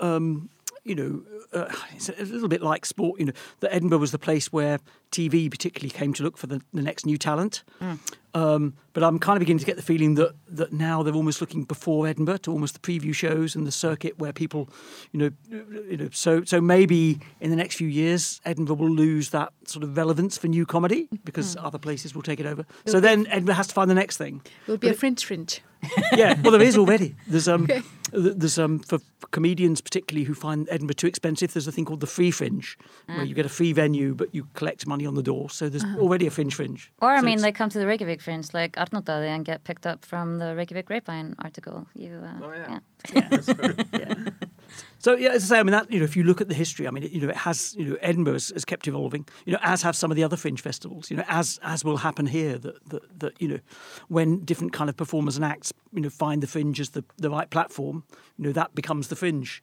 um, 0.00 0.48
you 0.84 0.94
know 0.94 1.22
uh, 1.52 1.72
it's 1.94 2.08
a 2.08 2.24
little 2.24 2.48
bit 2.48 2.62
like 2.62 2.84
sport 2.86 3.18
you 3.20 3.26
know 3.26 3.32
that 3.60 3.72
Edinburgh 3.74 3.98
was 3.98 4.10
the 4.12 4.18
place 4.18 4.52
where 4.52 4.78
TV 5.10 5.50
particularly 5.50 5.90
came 5.90 6.12
to 6.14 6.22
look 6.22 6.36
for 6.38 6.46
the, 6.46 6.60
the 6.72 6.82
next 6.82 7.04
new 7.06 7.18
talent 7.18 7.62
Mm. 7.80 7.98
um, 8.34 8.74
but 8.94 9.02
I'm 9.02 9.18
kind 9.18 9.36
of 9.36 9.40
beginning 9.40 9.58
to 9.60 9.66
get 9.66 9.76
the 9.76 9.82
feeling 9.82 10.14
that 10.14 10.32
that 10.48 10.72
now 10.72 11.02
they're 11.02 11.14
almost 11.14 11.40
looking 11.40 11.64
before 11.64 12.06
Edinburgh 12.06 12.38
to 12.38 12.52
almost 12.52 12.74
the 12.74 12.80
preview 12.80 13.14
shows 13.14 13.54
and 13.56 13.66
the 13.66 13.72
circuit 13.72 14.18
where 14.18 14.32
people 14.32 14.68
you 15.12 15.18
know 15.20 15.30
you 15.90 15.96
know 15.96 16.08
so 16.12 16.42
so 16.44 16.60
maybe 16.60 17.20
in 17.40 17.50
the 17.50 17.56
next 17.56 17.76
few 17.76 17.88
years 17.88 18.40
Edinburgh 18.44 18.76
will 18.76 18.90
lose 18.90 19.30
that 19.30 19.52
sort 19.66 19.82
of 19.84 19.96
relevance 19.96 20.38
for 20.38 20.48
new 20.48 20.64
comedy 20.66 21.08
because 21.24 21.56
Mm. 21.56 21.64
other 21.66 21.78
places 21.78 22.14
will 22.14 22.22
take 22.22 22.40
it 22.40 22.46
over 22.46 22.64
so 22.86 23.00
then 23.00 23.26
Edinburgh 23.28 23.54
has 23.56 23.66
to 23.68 23.74
find 23.74 23.90
the 23.90 23.94
next 24.02 24.16
thing 24.16 24.40
It 24.66 24.70
would 24.70 24.80
be 24.80 24.88
a 24.88 24.94
French 24.94 25.24
Fringe. 25.24 25.60
yeah, 26.16 26.40
well, 26.42 26.52
there 26.52 26.62
is 26.62 26.78
already. 26.78 27.16
There's 27.26 27.48
um, 27.48 27.64
Okay. 27.64 27.82
Th- 28.12 28.34
there's 28.36 28.58
um, 28.58 28.78
for 28.78 28.98
comedians 29.30 29.80
particularly 29.80 30.24
who 30.24 30.34
find 30.34 30.68
Edinburgh 30.70 30.94
too 30.94 31.06
expensive. 31.06 31.52
There's 31.52 31.66
a 31.68 31.72
thing 31.72 31.84
called 31.84 32.00
the 32.00 32.06
free 32.06 32.30
fringe, 32.30 32.76
where 33.06 33.24
you 33.24 33.34
get 33.34 33.46
a 33.46 33.48
free 33.48 33.72
venue 33.72 34.14
but 34.14 34.34
you 34.34 34.46
collect 34.54 34.86
money 34.86 35.06
on 35.06 35.14
the 35.14 35.22
door. 35.22 35.50
So 35.50 35.68
there's 35.68 35.84
already 35.98 36.26
a 36.26 36.30
fringe 36.30 36.54
fringe. 36.54 36.92
Or 37.00 37.10
I 37.10 37.20
So 37.20 37.26
mean, 37.26 37.40
they 37.40 37.52
come 37.52 37.68
to 37.70 37.78
the 37.78 37.86
Reykjavik 37.86 38.20
Fringe, 38.20 38.46
like 38.54 38.76
Arnold 38.78 39.04
Daði, 39.06 39.28
and 39.28 39.44
get 39.44 39.64
picked 39.64 39.86
up 39.86 40.04
from 40.04 40.38
the 40.38 40.54
Reykjavik 40.56 40.86
Grapevine 40.86 41.34
article. 41.38 41.86
You, 41.94 42.20
uh, 42.22 42.44
Oh, 42.44 42.52
yeah. 42.52 42.78
yeah. 43.92 44.14
So 44.98 45.16
yeah, 45.16 45.30
as 45.30 45.44
I 45.44 45.56
say, 45.56 45.60
I 45.60 45.62
mean 45.62 45.72
that 45.72 45.90
you 45.90 45.98
know, 45.98 46.04
if 46.04 46.16
you 46.16 46.22
look 46.22 46.40
at 46.40 46.48
the 46.48 46.54
history, 46.54 46.86
I 46.86 46.90
mean, 46.90 47.08
you 47.10 47.20
know, 47.20 47.28
it 47.28 47.36
has 47.36 47.74
you 47.76 47.84
know, 47.84 47.96
Edinburgh 48.00 48.34
has, 48.34 48.50
has 48.50 48.64
kept 48.64 48.86
evolving. 48.86 49.26
You 49.44 49.54
know, 49.54 49.58
as 49.62 49.82
have 49.82 49.96
some 49.96 50.10
of 50.10 50.16
the 50.16 50.24
other 50.24 50.36
fringe 50.36 50.60
festivals. 50.60 51.10
You 51.10 51.16
know, 51.16 51.24
as 51.28 51.58
as 51.62 51.84
will 51.84 51.98
happen 51.98 52.26
here 52.26 52.58
that 52.58 52.88
that, 52.90 53.18
that 53.20 53.42
you 53.42 53.48
know, 53.48 53.58
when 54.08 54.44
different 54.44 54.72
kind 54.72 54.88
of 54.88 54.96
performers 54.96 55.36
and 55.36 55.44
acts 55.44 55.72
you 55.92 56.00
know 56.00 56.10
find 56.10 56.42
the 56.42 56.46
fringe 56.46 56.80
as 56.80 56.90
the 56.90 57.04
the 57.16 57.30
right 57.30 57.50
platform, 57.50 58.04
you 58.38 58.44
know, 58.44 58.52
that 58.52 58.74
becomes 58.74 59.08
the 59.08 59.16
fringe, 59.16 59.62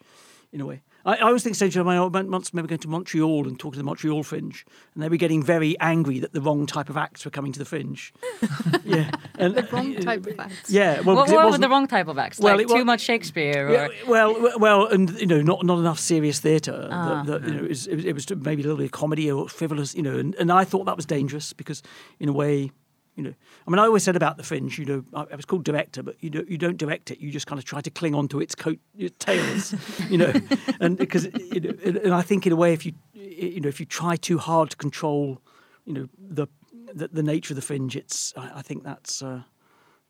in 0.51 0.61
a 0.61 0.65
way. 0.65 0.81
I, 1.09 1.15
I 1.15 1.21
always 1.21 1.43
think, 1.43 1.55
so, 1.55 1.65
I 1.65 1.99
once 1.99 2.53
remember 2.53 2.67
going 2.67 2.79
to 2.79 2.87
Montreal 2.87 3.47
and 3.47 3.59
talking 3.59 3.73
to 3.73 3.77
the 3.79 3.83
Montreal 3.83 4.23
Fringe, 4.23 4.65
and 4.93 5.03
they 5.03 5.09
were 5.09 5.17
getting 5.17 5.41
very 5.41 5.79
angry 5.79 6.19
that 6.19 6.33
the 6.33 6.41
wrong 6.41 6.65
type 6.67 6.89
of 6.89 6.97
acts 6.97 7.25
were 7.25 7.31
coming 7.31 7.51
to 7.51 7.59
the 7.59 7.65
Fringe. 7.65 8.13
yeah, 8.85 9.09
and 9.39 9.55
The 9.55 9.67
wrong 9.71 9.95
type 9.95 10.25
of 10.27 10.39
acts. 10.39 10.69
Yeah, 10.69 11.01
well, 11.01 11.15
what 11.15 11.25
because 11.25 11.31
it 11.31 11.35
what 11.35 11.41
were 11.41 11.45
wasn't- 11.45 11.61
the 11.63 11.69
wrong 11.69 11.87
type 11.87 12.07
of 12.07 12.17
acts? 12.19 12.39
Well, 12.39 12.57
like 12.57 12.69
it 12.69 12.69
too 12.69 12.85
much 12.85 13.01
Shakespeare, 13.01 13.67
or 13.67 13.71
yeah, 13.71 13.87
well, 14.07 14.59
well, 14.59 14.85
and 14.87 15.09
you 15.19 15.25
know, 15.25 15.41
not 15.41 15.65
not 15.65 15.79
enough 15.79 15.99
serious 15.99 16.39
theatre. 16.39 16.87
Ah. 16.91 17.23
that, 17.23 17.41
that, 17.41 17.49
you 17.49 17.55
know, 17.55 17.63
it 17.63 17.69
was, 17.69 17.87
it 17.87 18.13
was 18.13 18.29
maybe 18.37 18.61
a 18.61 18.65
little 18.65 18.77
bit 18.77 18.85
of 18.85 18.91
comedy 18.91 19.31
or 19.31 19.49
frivolous, 19.49 19.95
you 19.95 20.03
know. 20.03 20.17
And, 20.17 20.35
and 20.35 20.51
I 20.51 20.63
thought 20.63 20.85
that 20.85 20.95
was 20.95 21.05
dangerous 21.05 21.53
because, 21.53 21.81
in 22.19 22.29
a 22.29 22.33
way, 22.33 22.71
You 23.19 23.25
know, 23.25 23.33
I 23.67 23.69
mean, 23.69 23.79
I 23.79 23.83
always 23.83 24.03
said 24.03 24.15
about 24.15 24.37
the 24.37 24.43
Fringe. 24.43 24.79
You 24.79 24.85
know, 24.85 25.03
I, 25.13 25.35
was 25.35 25.43
called 25.43 25.65
director, 25.65 26.01
but 26.01 26.15
you 26.23 26.29
don't 26.29 26.49
you 26.49 26.57
don't 26.57 26.77
direct 26.77 27.11
it. 27.11 27.19
You 27.19 27.31
just 27.31 27.47
kind 27.47 27.59
of 27.59 27.65
try 27.65 27.81
to 27.81 27.89
cling 27.89 28.15
on 28.15 28.29
to 28.29 28.39
its 28.39 28.55
coat 28.55 28.79
its 28.97 29.13
tails. 29.19 29.75
you 30.09 30.17
know, 30.17 30.31
and 30.79 30.97
because 30.97 31.25
you 31.51 31.59
know, 31.59 31.73
and 31.83 31.97
and 31.97 32.13
I 32.13 32.21
think 32.21 32.47
in 32.47 32.53
a 32.53 32.55
way, 32.55 32.71
if 32.71 32.85
you 32.85 32.93
you 33.13 33.59
know 33.59 33.67
if 33.67 33.81
you 33.81 33.85
try 33.85 34.15
too 34.15 34.37
hard 34.37 34.69
to 34.69 34.77
control, 34.77 35.41
you 35.83 35.93
know 35.93 36.07
the 36.17 36.47
the, 36.93 37.09
the 37.09 37.21
nature 37.21 37.51
of 37.51 37.57
the 37.57 37.61
Fringe, 37.61 37.97
it's 37.97 38.33
I, 38.37 38.59
I 38.59 38.61
think 38.61 38.85
that's. 38.85 39.21
Uh, 39.21 39.41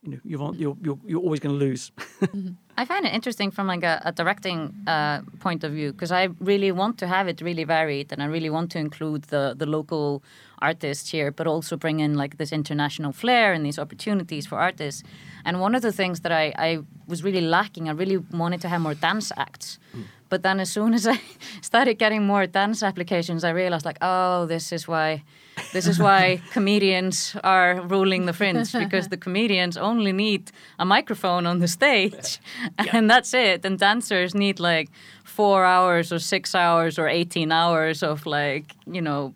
you 0.02 0.12
know, 0.12 0.20
you're, 0.24 0.56
you're, 0.56 0.78
you're, 0.82 1.00
you're 1.06 1.20
always 1.20 1.40
going 1.40 1.60
to 1.60 1.66
lose. 1.66 1.92
I 2.78 2.86
find 2.86 3.06
it 3.06 3.14
interesting 3.14 3.52
from 3.52 3.68
like 3.68 3.84
a, 3.84 4.02
a 4.06 4.12
directing 4.14 4.74
uh, 4.88 5.22
point 5.40 5.64
of 5.66 5.74
view 5.74 5.92
because 5.92 6.12
I 6.12 6.30
really 6.40 6.72
want 6.72 6.98
to 7.00 7.08
have 7.08 7.28
it 7.28 7.42
really 7.42 7.66
varied 7.66 8.14
and 8.14 8.24
I 8.24 8.26
really 8.26 8.50
want 8.50 8.72
to 8.72 8.80
include 8.80 9.24
the 9.24 9.54
the 9.58 9.66
local 9.66 10.24
artists 10.62 11.12
here, 11.12 11.32
but 11.32 11.48
also 11.48 11.76
bring 11.76 12.00
in 12.00 12.16
like 12.16 12.38
this 12.38 12.52
international 12.52 13.12
flair 13.12 13.54
and 13.54 13.66
these 13.66 13.80
opportunities 13.80 14.48
for 14.48 14.58
artists. 14.58 15.04
And 15.44 15.60
one 15.60 15.76
of 15.76 15.82
the 15.82 15.92
things 15.92 16.22
that 16.22 16.32
I, 16.32 16.54
I 16.58 16.80
was 17.08 17.24
really 17.24 17.42
lacking, 17.42 17.90
I 17.90 17.92
really 17.92 18.18
wanted 18.18 18.62
to 18.62 18.70
have 18.70 18.82
more 18.82 18.96
dance 18.96 19.32
acts. 19.36 19.80
But 20.30 20.44
then 20.44 20.60
as 20.60 20.70
soon 20.70 20.94
as 20.94 21.08
I 21.08 21.20
started 21.62 21.98
getting 21.98 22.26
more 22.26 22.46
dance 22.48 22.84
applications, 22.84 23.44
I 23.44 23.50
realized 23.50 23.86
like, 23.86 23.98
oh, 24.02 24.46
this 24.46 24.72
is 24.72 24.88
why 24.88 25.24
this 25.74 25.88
is 25.88 26.00
why 26.00 26.42
comedians 26.52 27.36
are 27.44 27.82
ruling 27.82 28.26
the 28.26 28.34
fringe 28.34 28.72
because 28.74 29.08
the 29.10 29.18
comedians 29.26 29.78
only 29.78 30.12
need 30.12 30.52
a 30.78 30.86
microphone 30.86 31.46
on 31.46 31.60
the 31.60 31.68
stage 31.68 32.40
and 32.94 33.10
that's 33.10 33.34
it. 33.34 33.66
And 33.66 33.78
dancers 33.80 34.34
need 34.36 34.60
like 34.60 34.90
four 35.24 35.64
hours 35.66 36.12
or 36.12 36.20
six 36.20 36.56
hours 36.56 37.00
or 37.00 37.08
18 37.08 37.52
hours 37.52 38.04
of 38.04 38.26
like, 38.26 38.76
you 38.86 39.02
know, 39.02 39.34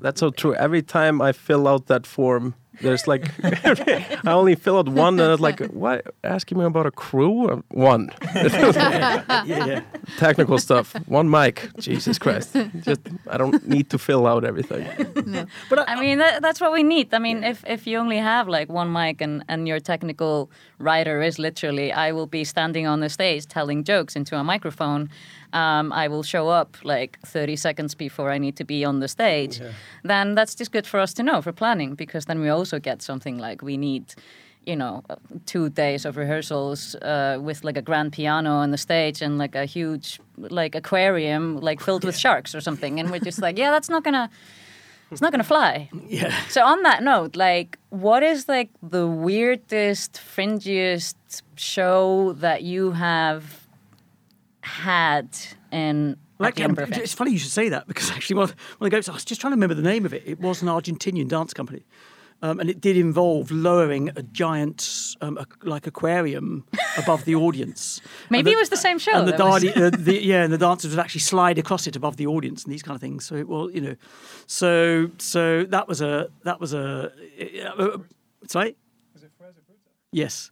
That's 0.00 0.20
so 0.20 0.30
true. 0.30 0.54
Every 0.54 0.82
time 0.82 1.22
I 1.22 1.32
fill 1.32 1.66
out 1.66 1.86
that 1.86 2.06
form, 2.06 2.54
there's 2.80 3.06
like 3.06 3.30
I 3.44 4.32
only 4.32 4.54
fill 4.54 4.78
out 4.78 4.88
one, 4.88 5.20
and 5.20 5.32
it's 5.32 5.40
like, 5.40 5.60
what? 5.72 6.14
Asking 6.22 6.58
me 6.58 6.64
about 6.64 6.86
a 6.86 6.90
crew? 6.90 7.48
Uh, 7.48 7.62
One 7.68 8.10
yeah, 8.34 9.44
yeah. 9.44 9.82
technical 10.18 10.58
stuff. 10.58 10.94
One 11.06 11.28
mic. 11.30 11.70
Jesus 11.78 12.18
Christ! 12.18 12.56
Just 12.80 13.00
I 13.28 13.36
don't 13.36 13.66
need 13.68 13.90
to 13.90 13.98
fill 13.98 14.26
out 14.26 14.44
everything. 14.44 14.84
But 15.70 15.78
I, 15.88 15.94
I 15.94 16.00
mean, 16.00 16.18
that, 16.18 16.42
that's 16.42 16.60
what 16.60 16.72
we 16.72 16.82
need. 16.82 17.12
I 17.14 17.18
mean, 17.18 17.44
if, 17.44 17.64
if 17.66 17.86
you 17.86 17.98
only 17.98 18.18
have 18.18 18.48
like 18.48 18.68
one 18.68 18.92
mic 18.92 19.20
and, 19.20 19.44
and 19.48 19.66
your 19.66 19.80
technical 19.80 20.50
writer 20.78 21.22
is 21.22 21.38
literally, 21.38 21.92
I 21.92 22.12
will 22.12 22.26
be 22.26 22.44
standing 22.44 22.86
on 22.86 23.00
the 23.00 23.08
stage 23.08 23.46
telling 23.46 23.84
jokes 23.84 24.16
into 24.16 24.36
a 24.36 24.44
microphone. 24.44 25.08
Um, 25.54 25.92
I 25.92 26.08
will 26.08 26.24
show 26.24 26.48
up 26.48 26.76
like 26.82 27.18
30 27.24 27.56
seconds 27.56 27.94
before 27.94 28.30
I 28.30 28.38
need 28.38 28.56
to 28.56 28.64
be 28.64 28.84
on 28.84 29.00
the 29.00 29.08
stage. 29.08 29.60
Then 30.02 30.34
that's 30.34 30.54
just 30.54 30.72
good 30.72 30.86
for 30.86 30.98
us 31.00 31.14
to 31.14 31.22
know 31.22 31.40
for 31.42 31.52
planning 31.52 31.94
because 31.94 32.24
then 32.26 32.40
we 32.40 32.48
also 32.48 32.78
get 32.80 33.02
something 33.02 33.38
like 33.38 33.62
we 33.62 33.76
need 33.76 34.14
you 34.66 34.76
know, 34.76 35.02
two 35.44 35.68
days 35.68 36.04
of 36.06 36.16
rehearsals 36.16 36.94
uh, 37.02 37.38
with 37.38 37.64
like 37.64 37.76
a 37.76 37.82
grand 37.82 38.12
piano 38.12 38.50
on 38.50 38.70
the 38.70 38.78
stage 38.78 39.20
and 39.20 39.36
like 39.38 39.54
a 39.54 39.66
huge 39.66 40.20
like 40.38 40.74
aquarium 40.74 41.58
like 41.60 41.80
filled 41.80 42.02
with 42.04 42.16
sharks 42.16 42.54
or 42.54 42.60
something, 42.62 42.98
and 42.98 43.10
we're 43.10 43.20
just 43.20 43.40
like, 43.42 43.58
yeah, 43.58 43.70
that's 43.70 43.90
not 43.90 44.02
gonna, 44.04 44.30
it's 45.10 45.20
not 45.20 45.32
gonna 45.32 45.44
fly. 45.44 45.90
yeah. 46.08 46.34
So 46.48 46.62
on 46.64 46.82
that 46.82 47.02
note, 47.02 47.36
like, 47.36 47.78
what 47.90 48.22
is 48.22 48.48
like 48.48 48.70
the 48.82 49.06
weirdest, 49.06 50.14
fringiest 50.14 51.14
show 51.56 52.32
that 52.38 52.62
you 52.62 52.92
have 52.92 53.63
had 54.64 55.28
in 55.72 56.16
Like, 56.38 56.60
um, 56.60 56.76
it's 56.78 57.14
funny 57.14 57.30
you 57.32 57.38
should 57.38 57.50
say 57.52 57.68
that 57.68 57.86
because 57.86 58.10
actually, 58.10 58.36
one, 58.36 58.48
one 58.48 58.54
of 58.80 58.80
the 58.80 58.90
goats, 58.90 59.08
I 59.08 59.12
was 59.12 59.24
just 59.24 59.40
trying 59.40 59.52
to 59.52 59.56
remember 59.56 59.74
the 59.74 59.82
name 59.82 60.04
of 60.04 60.12
it. 60.12 60.22
It 60.26 60.40
was 60.40 60.62
an 60.62 60.68
Argentinian 60.68 61.28
dance 61.28 61.54
company. 61.54 61.84
Um, 62.42 62.60
and 62.60 62.68
it 62.68 62.78
did 62.80 62.96
involve 62.98 63.50
lowering 63.50 64.10
a 64.16 64.22
giant, 64.22 65.16
um, 65.22 65.38
a, 65.38 65.46
like 65.62 65.86
aquarium, 65.86 66.64
above 66.98 67.24
the 67.24 67.34
audience. 67.36 68.02
Maybe 68.28 68.50
the- 68.50 68.56
it 68.56 68.58
was 68.58 68.68
the 68.68 68.76
same 68.76 68.98
show. 68.98 69.12
And 69.12 69.26
the, 69.28 69.32
was- 69.32 69.62
dardi- 69.62 69.76
uh, 69.76 69.90
the 69.98 70.20
yeah, 70.22 70.42
and 70.42 70.52
the 70.52 70.58
dancers 70.58 70.90
would 70.90 71.00
actually 71.00 71.20
slide 71.22 71.58
across 71.58 71.86
it 71.86 71.96
above 71.96 72.16
the 72.18 72.26
audience 72.26 72.64
and 72.64 72.72
these 72.72 72.82
kind 72.82 72.94
of 72.96 73.00
things. 73.00 73.24
So, 73.24 73.36
it, 73.36 73.48
well, 73.48 73.70
you 73.70 73.80
know, 73.80 73.94
so 74.46 75.10
so 75.18 75.64
that 75.64 75.88
was 75.88 76.02
a 76.02 76.28
that 76.42 76.60
was 76.60 76.74
a 76.74 77.12
uh, 77.78 77.82
uh, 77.82 77.98
sorry. 78.48 78.76
Yes. 80.12 80.50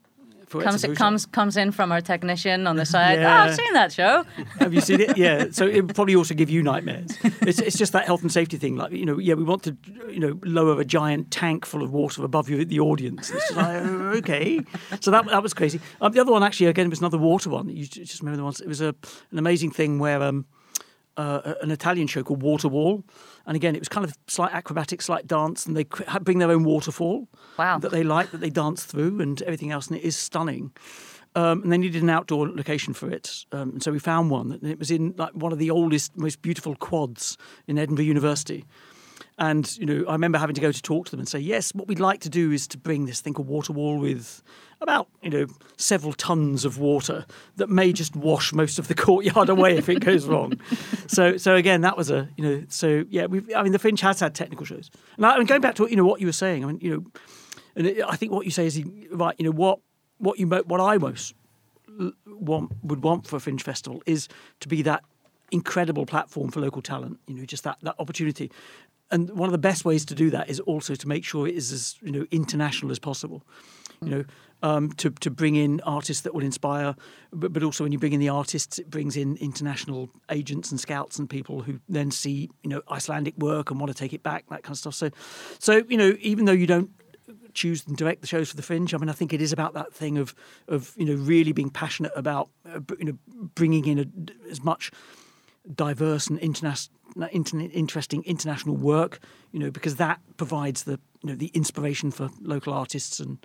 Comes 0.61 0.85
comes 0.99 1.27
comes 1.27 1.57
in 1.57 1.73
from 1.73 1.93
our 1.93 2.01
technician 2.01 2.67
on 2.67 2.77
the 2.77 2.85
side. 2.95 3.19
Oh, 3.19 3.27
I've 3.27 3.55
seen 3.55 3.73
that 3.73 3.93
show. 3.93 4.25
Have 4.59 4.75
you 4.75 4.81
seen 4.81 5.01
it? 5.01 5.17
Yeah. 5.17 5.47
So 5.51 5.67
it 5.67 5.81
would 5.83 5.95
probably 5.95 6.15
also 6.15 6.35
give 6.35 6.51
you 6.51 6.62
nightmares. 6.62 7.17
It's, 7.45 7.59
it's 7.59 7.77
just 7.77 7.93
that 7.93 8.07
health 8.07 8.23
and 8.23 8.31
safety 8.31 8.57
thing. 8.57 8.77
Like, 8.77 8.93
you 8.93 9.05
know, 9.05 9.19
yeah, 9.19 9.35
we 9.35 9.43
want 9.43 9.65
to, 9.65 9.77
you 10.09 10.21
know, 10.21 10.38
lower 10.45 10.81
a 10.81 10.85
giant 10.85 11.33
tank 11.33 11.67
full 11.67 11.83
of 11.83 11.91
water 11.91 12.25
above 12.25 12.49
you, 12.49 12.61
at 12.61 12.69
the 12.69 12.79
audience. 12.79 13.31
It's 13.31 13.49
just 13.49 13.57
like, 13.57 13.83
oh, 13.83 14.12
okay. 14.19 14.61
So 15.01 15.11
that, 15.11 15.27
that 15.27 15.43
was 15.43 15.53
crazy. 15.53 15.81
Um, 16.01 16.12
the 16.12 16.21
other 16.21 16.31
one, 16.31 16.45
actually, 16.45 16.67
again, 16.67 16.88
was 16.88 17.01
another 17.01 17.19
water 17.19 17.51
one. 17.51 17.69
You 17.69 17.85
just 17.85 18.21
remember 18.21 18.37
the 18.37 18.45
ones. 18.45 18.61
It 18.61 18.69
was 18.69 18.81
a, 18.81 18.95
an 19.33 19.38
amazing 19.38 19.73
thing 19.73 19.99
where 19.99 20.23
um, 20.23 20.47
uh, 21.17 21.55
an 21.62 21.73
Italian 21.73 22.07
show 22.07 22.23
called 22.23 22.43
Water 22.43 22.69
Wall. 22.69 23.03
And 23.47 23.57
again, 23.57 23.75
it 23.75 23.81
was 23.81 23.89
kind 23.89 24.05
of 24.05 24.17
slight 24.29 24.53
acrobatic, 24.53 25.03
slight 25.03 25.27
dance, 25.27 25.67
and 25.67 25.77
they 25.77 25.85
bring 26.23 26.39
their 26.39 26.51
own 26.51 26.65
waterfall 26.65 27.29
Wow. 27.59 27.79
that 27.79 27.91
they 27.91 28.03
like, 28.03 28.31
that 28.31 28.41
they 28.41 28.51
dance 28.51 28.85
through, 28.85 29.21
and 29.21 29.41
everything 29.43 29.71
else. 29.71 29.89
And 29.89 29.97
it 29.99 30.05
is 30.05 30.17
stunning. 30.17 30.73
Um, 31.35 31.63
and 31.63 31.73
they 31.73 31.79
needed 31.79 32.03
an 32.03 32.11
outdoor 32.11 32.49
location 32.49 32.93
for 32.93 33.11
it, 33.11 33.47
um, 33.53 33.71
and 33.71 33.83
so 33.83 33.91
we 33.91 33.99
found 33.99 34.31
one. 34.31 34.53
And 34.53 34.65
it 34.71 34.79
was 34.79 34.91
in 34.91 35.15
like 35.17 35.33
one 35.35 35.51
of 35.51 35.59
the 35.59 35.71
oldest, 35.71 36.15
most 36.17 36.43
beautiful 36.43 36.77
quads 36.77 37.39
in 37.67 37.79
Edinburgh 37.79 38.05
University. 38.05 38.67
And 39.43 39.77
you 39.77 39.87
know, 39.87 40.05
I 40.07 40.13
remember 40.13 40.39
having 40.39 40.55
to 40.55 40.61
go 40.61 40.71
to 40.71 40.83
talk 40.83 41.07
to 41.07 41.11
them 41.11 41.19
and 41.19 41.29
say, 41.29 41.41
"Yes, 41.41 41.75
what 41.75 41.89
we'd 41.89 41.99
like 41.99 42.21
to 42.21 42.31
do 42.31 42.53
is 42.53 42.69
to 42.69 42.79
bring 42.79 43.07
this 43.07 43.21
thing 43.21 43.35
called 43.35 43.49
water 43.49 43.73
wall 43.73 43.99
with 43.99 44.41
about 44.81 45.09
you 45.21 45.31
know 45.31 45.47
several 45.77 46.13
tons 46.13 46.65
of 46.65 46.79
water 46.79 47.27
that 47.57 47.69
may 47.69 47.93
just 47.93 48.15
wash 48.15 48.53
most 48.53 48.79
of 48.79 48.87
the 48.87 48.95
courtyard 49.07 49.49
away 49.49 49.77
if 49.77 49.89
it 49.89 49.99
goes 49.99 50.27
wrong." 50.27 50.53
so, 51.09 51.37
so 51.39 51.57
again, 51.57 51.81
that 51.81 51.97
was 51.97 52.09
a 52.09 52.29
you 52.37 52.45
know, 52.45 52.65
so 52.69 53.05
yeah, 53.11 53.27
we. 53.27 53.53
I 53.53 53.65
mean, 53.65 53.73
the 53.73 53.81
Fringe 53.81 54.01
has 54.03 54.21
had 54.21 54.33
technical 54.33 54.65
shows, 54.65 54.93
and 55.17 55.27
I, 55.27 55.37
and 55.37 55.49
going 55.49 55.61
back 55.61 55.75
to 55.75 55.89
you 55.91 55.97
know 55.97 56.05
what 56.05 56.21
you 56.21 56.29
were 56.29 56.33
saying, 56.33 56.63
I 56.63 56.69
mean, 56.69 56.79
you 56.81 56.91
know, 56.91 57.05
and 57.75 57.89
it, 57.89 58.05
I 58.07 58.15
think 58.15 58.31
what 58.31 58.45
you 58.45 58.53
say 58.53 58.67
is 58.67 58.81
right. 59.11 59.35
You 59.41 59.47
know 59.47 59.57
what 59.57 59.81
what 60.19 60.39
you 60.39 60.47
what 60.47 60.81
I 60.81 60.99
most 60.99 61.35
want 62.27 62.71
would 62.85 63.03
want 63.03 63.27
for 63.27 63.35
a 63.35 63.41
fringe 63.41 63.65
festival 63.65 64.05
is 64.07 64.29
to 64.61 64.69
be 64.69 64.83
that 64.83 65.03
incredible 65.51 66.07
platform 66.07 66.51
for 66.53 66.61
local 66.61 66.81
talent. 66.81 67.19
You 67.27 67.35
know, 67.35 67.45
just 67.45 67.65
that 67.65 67.79
that 67.83 67.97
opportunity. 67.99 68.53
And 69.12 69.31
one 69.31 69.48
of 69.48 69.53
the 69.53 69.59
best 69.59 69.85
ways 69.85 70.05
to 70.07 70.14
do 70.14 70.31
that 70.31 70.48
is 70.48 70.59
also 70.61 70.94
to 70.94 71.09
make 71.09 71.25
sure 71.25 71.46
it 71.46 71.55
is 71.55 71.70
as 71.70 71.96
you 72.03 72.11
know 72.11 72.27
international 72.31 72.90
as 72.90 72.98
possible. 72.98 73.42
You 74.01 74.11
know, 74.11 74.25
um, 74.64 74.90
to 74.94 75.11
to 75.11 75.31
bring 75.31 75.55
in 75.55 75.81
artists 75.83 76.22
that 76.22 76.35
will 76.35 76.42
inspire, 76.42 76.96
but, 77.33 77.53
but 77.53 77.62
also 77.62 77.85
when 77.85 77.92
you 77.92 77.98
bring 78.01 78.14
in 78.14 78.20
the 78.20 78.31
artists, 78.31 78.79
it 78.81 78.90
brings 78.90 79.16
in 79.16 79.37
international 79.37 80.09
agents 80.31 80.72
and 80.72 80.81
scouts 80.81 81.18
and 81.20 81.31
people 81.31 81.62
who 81.62 81.79
then 81.88 82.11
see 82.11 82.51
you 82.62 82.70
know 82.70 82.83
Icelandic 82.90 83.37
work 83.38 83.70
and 83.70 83.79
want 83.79 83.92
to 83.92 83.98
take 83.98 84.12
it 84.12 84.25
back, 84.25 84.48
that 84.48 84.64
kind 84.64 84.75
of 84.75 84.79
stuff. 84.79 84.94
So, 84.94 85.11
so 85.61 85.83
you 85.88 85.96
know, 85.96 86.16
even 86.20 86.46
though 86.46 86.53
you 86.53 86.66
don't 86.66 86.90
choose 87.55 87.87
and 87.87 87.96
direct 87.96 88.20
the 88.20 88.27
shows 88.27 88.51
for 88.51 88.57
the 88.57 88.62
Fringe. 88.62 88.94
I 88.94 88.98
mean, 88.98 89.09
I 89.09 89.12
think 89.12 89.33
it 89.33 89.40
is 89.42 89.53
about 89.53 89.75
that 89.75 89.92
thing 89.92 90.18
of 90.18 90.35
of 90.68 90.94
you 90.96 91.05
know 91.05 91.14
really 91.14 91.53
being 91.53 91.70
passionate 91.70 92.12
about 92.16 92.48
uh, 92.66 92.81
you 92.98 93.05
know 93.05 93.18
bringing 93.55 93.87
in 93.87 93.98
a, 93.98 94.51
as 94.51 94.62
much 94.62 94.90
diverse 95.75 96.27
and 96.27 96.40
interna- 96.40 96.88
inter- 96.88 96.88
interesting 97.14 98.22
international 98.25 98.77
work. 98.77 99.20
You 99.53 99.61
know, 99.61 99.70
because 99.70 99.96
that 99.96 100.20
provides 100.37 100.85
the 100.85 100.98
you 101.22 101.31
know 101.31 101.35
the 101.35 101.51
inspiration 101.55 102.11
for 102.11 102.31
local 102.40 102.72
artists 102.72 103.20
and. 103.20 103.38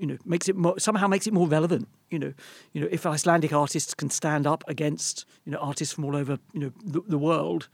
You 0.00 0.06
know, 0.06 0.16
makes 0.24 0.48
it 0.48 0.54
more, 0.54 0.78
somehow 0.78 1.08
makes 1.08 1.26
it 1.26 1.32
more 1.32 1.48
relevant. 1.48 1.88
You 2.08 2.20
know, 2.20 2.32
you 2.72 2.80
know, 2.80 2.86
if 2.88 3.04
Icelandic 3.04 3.52
artists 3.52 3.94
can 3.94 4.10
stand 4.10 4.46
up 4.46 4.62
against 4.68 5.24
you 5.44 5.50
know 5.50 5.58
artists 5.58 5.92
from 5.92 6.04
all 6.04 6.14
over 6.14 6.38
you 6.52 6.60
know 6.60 6.72
the, 6.84 7.00
the 7.08 7.18
world, 7.18 7.68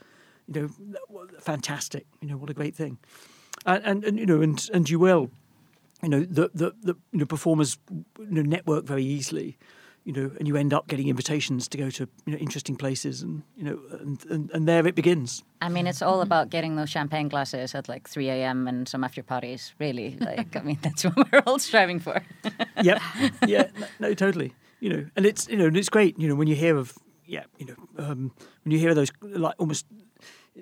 you 0.46 0.62
know, 0.62 1.26
fantastic. 1.38 2.06
You 2.22 2.28
know, 2.28 2.38
what 2.38 2.48
a 2.48 2.54
great 2.54 2.74
thing. 2.74 2.96
And, 3.66 3.84
and, 3.84 4.04
and 4.04 4.18
you 4.18 4.24
know, 4.24 4.40
and 4.40 4.70
and 4.72 4.88
you 4.88 4.98
will 4.98 5.32
you 6.02 6.08
know 6.08 6.20
the 6.20 6.50
the, 6.54 6.72
the 6.82 6.94
you 7.12 7.18
know, 7.18 7.26
performers 7.26 7.78
you 7.90 8.04
know, 8.18 8.42
network 8.42 8.84
very 8.86 9.04
easily 9.04 9.58
you 10.04 10.12
know 10.12 10.30
and 10.38 10.46
you 10.46 10.56
end 10.56 10.72
up 10.72 10.86
getting 10.86 11.08
invitations 11.08 11.68
to 11.68 11.78
go 11.78 11.90
to 11.90 12.08
you 12.26 12.32
know 12.32 12.38
interesting 12.38 12.76
places 12.76 13.22
and 13.22 13.42
you 13.56 13.64
know 13.64 13.78
and 14.00 14.24
and, 14.30 14.50
and 14.52 14.68
there 14.68 14.86
it 14.86 14.94
begins 14.94 15.42
I 15.60 15.70
mean, 15.70 15.86
it's 15.86 16.02
all 16.02 16.20
about 16.20 16.50
getting 16.50 16.76
those 16.76 16.90
champagne 16.90 17.28
glasses 17.28 17.74
at 17.74 17.88
like 17.88 18.06
3 18.06 18.28
a.m. 18.28 18.68
and 18.68 18.86
some 18.86 19.02
after 19.02 19.22
parties. 19.22 19.72
Really, 19.78 20.18
like 20.20 20.54
I 20.56 20.60
mean, 20.60 20.78
that's 20.82 21.04
what 21.04 21.32
we're 21.32 21.42
all 21.46 21.58
striving 21.58 22.00
for. 22.00 22.22
yep 22.82 23.00
yeah 23.46 23.68
no, 23.78 23.86
no 24.00 24.14
totally 24.14 24.52
you 24.80 24.90
know 24.90 25.06
and 25.16 25.24
it's 25.24 25.48
you 25.48 25.56
know 25.56 25.66
and 25.66 25.76
it's 25.76 25.88
great 25.88 26.18
you 26.18 26.28
know 26.28 26.34
when 26.34 26.48
you 26.48 26.54
hear 26.54 26.76
of 26.76 26.92
yeah 27.24 27.44
you 27.56 27.64
know 27.64 28.04
um, 28.04 28.30
when 28.62 28.72
you 28.72 28.78
hear 28.78 28.90
of 28.90 28.96
those 28.96 29.10
like 29.22 29.54
almost 29.58 29.86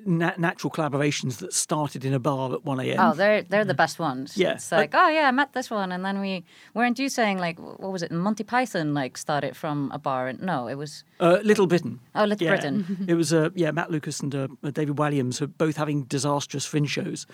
na- 0.06 0.32
natural 0.38 0.70
collaborations 0.70 1.38
that 1.38 1.52
started 1.52 2.04
in 2.04 2.14
a 2.14 2.18
bar 2.18 2.52
at 2.54 2.64
1 2.64 2.80
a.m. 2.80 2.96
Oh, 3.00 3.14
they're 3.14 3.42
they're 3.42 3.64
the 3.64 3.74
best 3.74 3.98
ones. 3.98 4.36
Yeah. 4.36 4.54
It's 4.54 4.72
like, 4.72 4.94
oh 4.94 5.08
yeah, 5.08 5.28
I 5.28 5.30
met 5.30 5.52
this 5.52 5.70
one, 5.70 5.92
and 5.92 6.04
then 6.04 6.20
we 6.20 6.44
weren't 6.74 6.98
you 6.98 7.08
saying 7.08 7.38
like 7.38 7.58
what 7.58 7.92
was 7.92 8.02
it? 8.02 8.10
Monty 8.10 8.44
Python 8.44 8.94
like 8.94 9.16
started 9.18 9.56
from 9.56 9.90
a 9.92 9.98
bar, 9.98 10.28
and 10.28 10.40
no, 10.40 10.68
it 10.68 10.76
was 10.76 11.04
Uh, 11.20 11.38
Little 11.44 11.66
Britain. 11.66 12.00
Oh, 12.14 12.24
Little 12.24 12.44
Yeah. 12.46 12.54
Britain. 12.54 13.04
it 13.08 13.14
was 13.14 13.32
uh, 13.32 13.50
yeah 13.54 13.70
Matt 13.70 13.90
Lucas 13.90 14.20
and 14.20 14.34
uh, 14.34 14.48
David 14.72 14.98
Williams 14.98 15.40
were 15.40 15.46
both 15.46 15.76
having 15.76 16.04
disastrous 16.04 16.64
fringe 16.66 16.90
shows, 16.90 17.26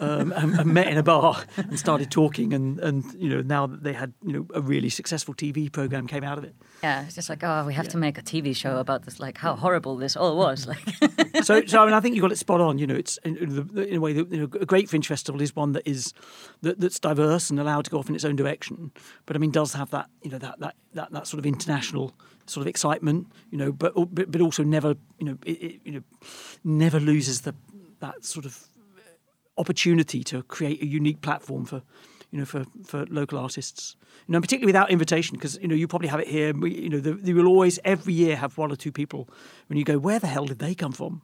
um, 0.00 0.32
and, 0.36 0.54
and 0.58 0.72
met 0.72 0.86
in 0.88 0.96
a 0.98 1.02
bar 1.02 1.44
and 1.56 1.78
started 1.78 2.10
talking, 2.10 2.52
and 2.54 2.78
and 2.80 3.04
you 3.18 3.28
know 3.28 3.42
now 3.42 3.66
that 3.66 3.82
they 3.82 3.92
had 3.92 4.12
you 4.24 4.32
know 4.32 4.46
a 4.54 4.60
really 4.60 4.88
successful 4.88 5.34
TV 5.34 5.70
program 5.70 6.06
came 6.06 6.24
out 6.24 6.38
of 6.38 6.44
it. 6.44 6.54
yeah. 6.82 7.04
It's 7.04 7.14
just 7.16 7.28
like 7.28 7.42
oh, 7.42 7.64
we 7.66 7.74
have 7.74 7.88
to 7.88 7.96
make 7.98 8.18
a 8.18 8.22
TV 8.22 8.54
show 8.54 8.78
about 8.78 9.04
this, 9.04 9.18
like 9.20 9.38
how 9.38 9.54
horrible 9.56 9.96
this 9.96 10.16
all 10.16 10.36
was. 10.36 10.66
Like 10.66 10.78
so, 11.44 11.64
so 11.66 11.82
I 11.82 11.84
mean, 11.86 11.94
I 11.94 12.00
think 12.04 12.14
you 12.14 12.22
got 12.22 12.30
it 12.30 12.38
spot 12.38 12.60
on. 12.60 12.78
You 12.78 12.86
know, 12.86 12.94
it's 12.94 13.16
in, 13.24 13.36
in, 13.36 13.96
a 13.96 14.00
way 14.00 14.12
that 14.12 14.30
you 14.30 14.38
know, 14.38 14.48
a 14.60 14.64
great 14.64 14.88
fringe 14.88 15.08
festival 15.08 15.42
is 15.42 15.56
one 15.56 15.72
that 15.72 15.86
is 15.86 16.14
that, 16.62 16.78
that's 16.78 17.00
diverse 17.00 17.50
and 17.50 17.58
allowed 17.58 17.86
to 17.86 17.90
go 17.90 17.98
off 17.98 18.08
in 18.08 18.14
its 18.14 18.24
own 18.24 18.36
direction. 18.36 18.92
But 19.26 19.34
I 19.34 19.38
mean, 19.40 19.50
does 19.50 19.74
have 19.74 19.90
that 19.90 20.08
you 20.22 20.30
know 20.30 20.38
that 20.38 20.60
that 20.60 20.76
that, 20.92 21.10
that 21.10 21.26
sort 21.26 21.40
of 21.40 21.46
international 21.46 22.14
sort 22.46 22.62
of 22.62 22.68
excitement. 22.68 23.26
You 23.50 23.58
know, 23.58 23.72
but 23.72 23.94
but, 24.14 24.30
but 24.30 24.40
also 24.40 24.62
never 24.62 24.94
you 25.18 25.26
know 25.26 25.38
it, 25.44 25.62
it, 25.62 25.80
you 25.84 25.92
know 25.92 26.02
never 26.62 27.00
loses 27.00 27.40
the 27.40 27.54
that 27.98 28.24
sort 28.24 28.44
of 28.44 28.68
opportunity 29.56 30.22
to 30.24 30.42
create 30.44 30.82
a 30.82 30.86
unique 30.86 31.20
platform 31.20 31.64
for 31.64 31.82
you 32.30 32.38
know 32.38 32.44
for, 32.44 32.64
for 32.84 33.06
local 33.06 33.38
artists 33.38 33.94
you 34.26 34.32
know 34.32 34.40
particularly 34.40 34.66
without 34.66 34.90
invitation 34.90 35.36
because 35.36 35.56
you 35.62 35.68
know 35.68 35.74
you 35.74 35.86
probably 35.86 36.08
have 36.08 36.18
it 36.18 36.26
here 36.26 36.52
we, 36.52 36.74
you 36.74 36.88
know 36.88 36.98
the, 36.98 37.18
you 37.22 37.36
will 37.36 37.46
always 37.46 37.78
every 37.84 38.12
year 38.12 38.34
have 38.34 38.58
one 38.58 38.72
or 38.72 38.76
two 38.76 38.90
people 38.90 39.28
when 39.68 39.78
you 39.78 39.84
go 39.84 39.98
where 39.98 40.18
the 40.18 40.26
hell 40.26 40.44
did 40.44 40.58
they 40.58 40.74
come 40.74 40.90
from 40.90 41.22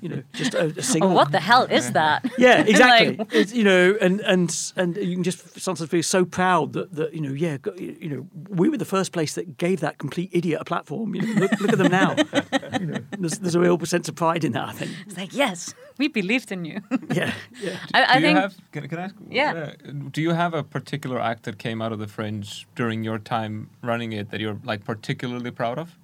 you 0.00 0.08
know 0.08 0.22
just 0.32 0.54
a, 0.54 0.64
a 0.64 0.66
oh, 0.78 0.80
single 0.80 1.10
what 1.14 1.30
the 1.32 1.40
hell 1.40 1.64
is 1.64 1.92
that? 1.92 2.24
yeah 2.38 2.60
exactly 2.72 3.16
Like- 3.16 3.32
it's, 3.34 3.52
you 3.52 3.64
know 3.64 3.96
and 4.00 4.20
and 4.20 4.72
and 4.76 4.96
you 4.96 5.14
can 5.14 5.22
just 5.24 5.60
sometimes 5.60 5.88
feel 5.90 6.02
so 6.02 6.24
proud 6.24 6.72
that, 6.72 6.94
that 6.94 7.14
you 7.14 7.20
know 7.20 7.32
yeah 7.32 7.56
you 7.76 8.08
know 8.08 8.26
we 8.48 8.68
were 8.68 8.76
the 8.78 8.84
first 8.96 9.12
place 9.12 9.34
that 9.34 9.56
gave 9.58 9.80
that 9.80 9.98
complete 9.98 10.30
idiot 10.32 10.58
a 10.60 10.64
platform 10.64 11.14
you 11.14 11.22
know 11.22 11.40
look, 11.42 11.52
look 11.60 11.72
at 11.72 11.78
them 11.78 11.92
now 11.92 12.14
you 12.80 12.86
know 12.86 12.98
there's, 13.18 13.38
there's 13.38 13.54
a 13.54 13.60
real 13.60 13.78
sense 13.84 14.08
of 14.08 14.14
pride 14.14 14.44
in 14.44 14.52
that 14.52 14.68
i 14.68 14.72
think 14.72 14.90
It's 15.06 15.16
like 15.16 15.32
yes, 15.34 15.74
we 15.98 16.08
believed 16.08 16.50
in 16.52 16.64
you. 16.64 16.80
yeah 17.14 17.32
yeah 17.62 17.78
I, 17.94 18.04
I 18.04 18.14
do 18.14 18.20
you 18.20 18.26
think 18.26 18.38
have? 18.38 18.54
Can, 18.72 18.88
can 18.88 18.98
I 18.98 19.02
ask? 19.04 19.14
Yeah. 19.28 19.52
uh, 19.52 19.92
do 20.10 20.20
you 20.22 20.30
have 20.30 20.54
a 20.54 20.62
particular 20.62 21.18
act 21.20 21.42
that 21.44 21.58
came 21.58 21.82
out 21.82 21.92
of 21.92 21.98
the 21.98 22.06
Fringe 22.06 22.66
during 22.74 23.04
your 23.04 23.18
time 23.18 23.68
running 23.82 24.12
it 24.12 24.30
that 24.30 24.40
you're 24.40 24.58
like 24.64 24.84
particularly 24.84 25.50
proud 25.50 25.78
of? 25.78 25.96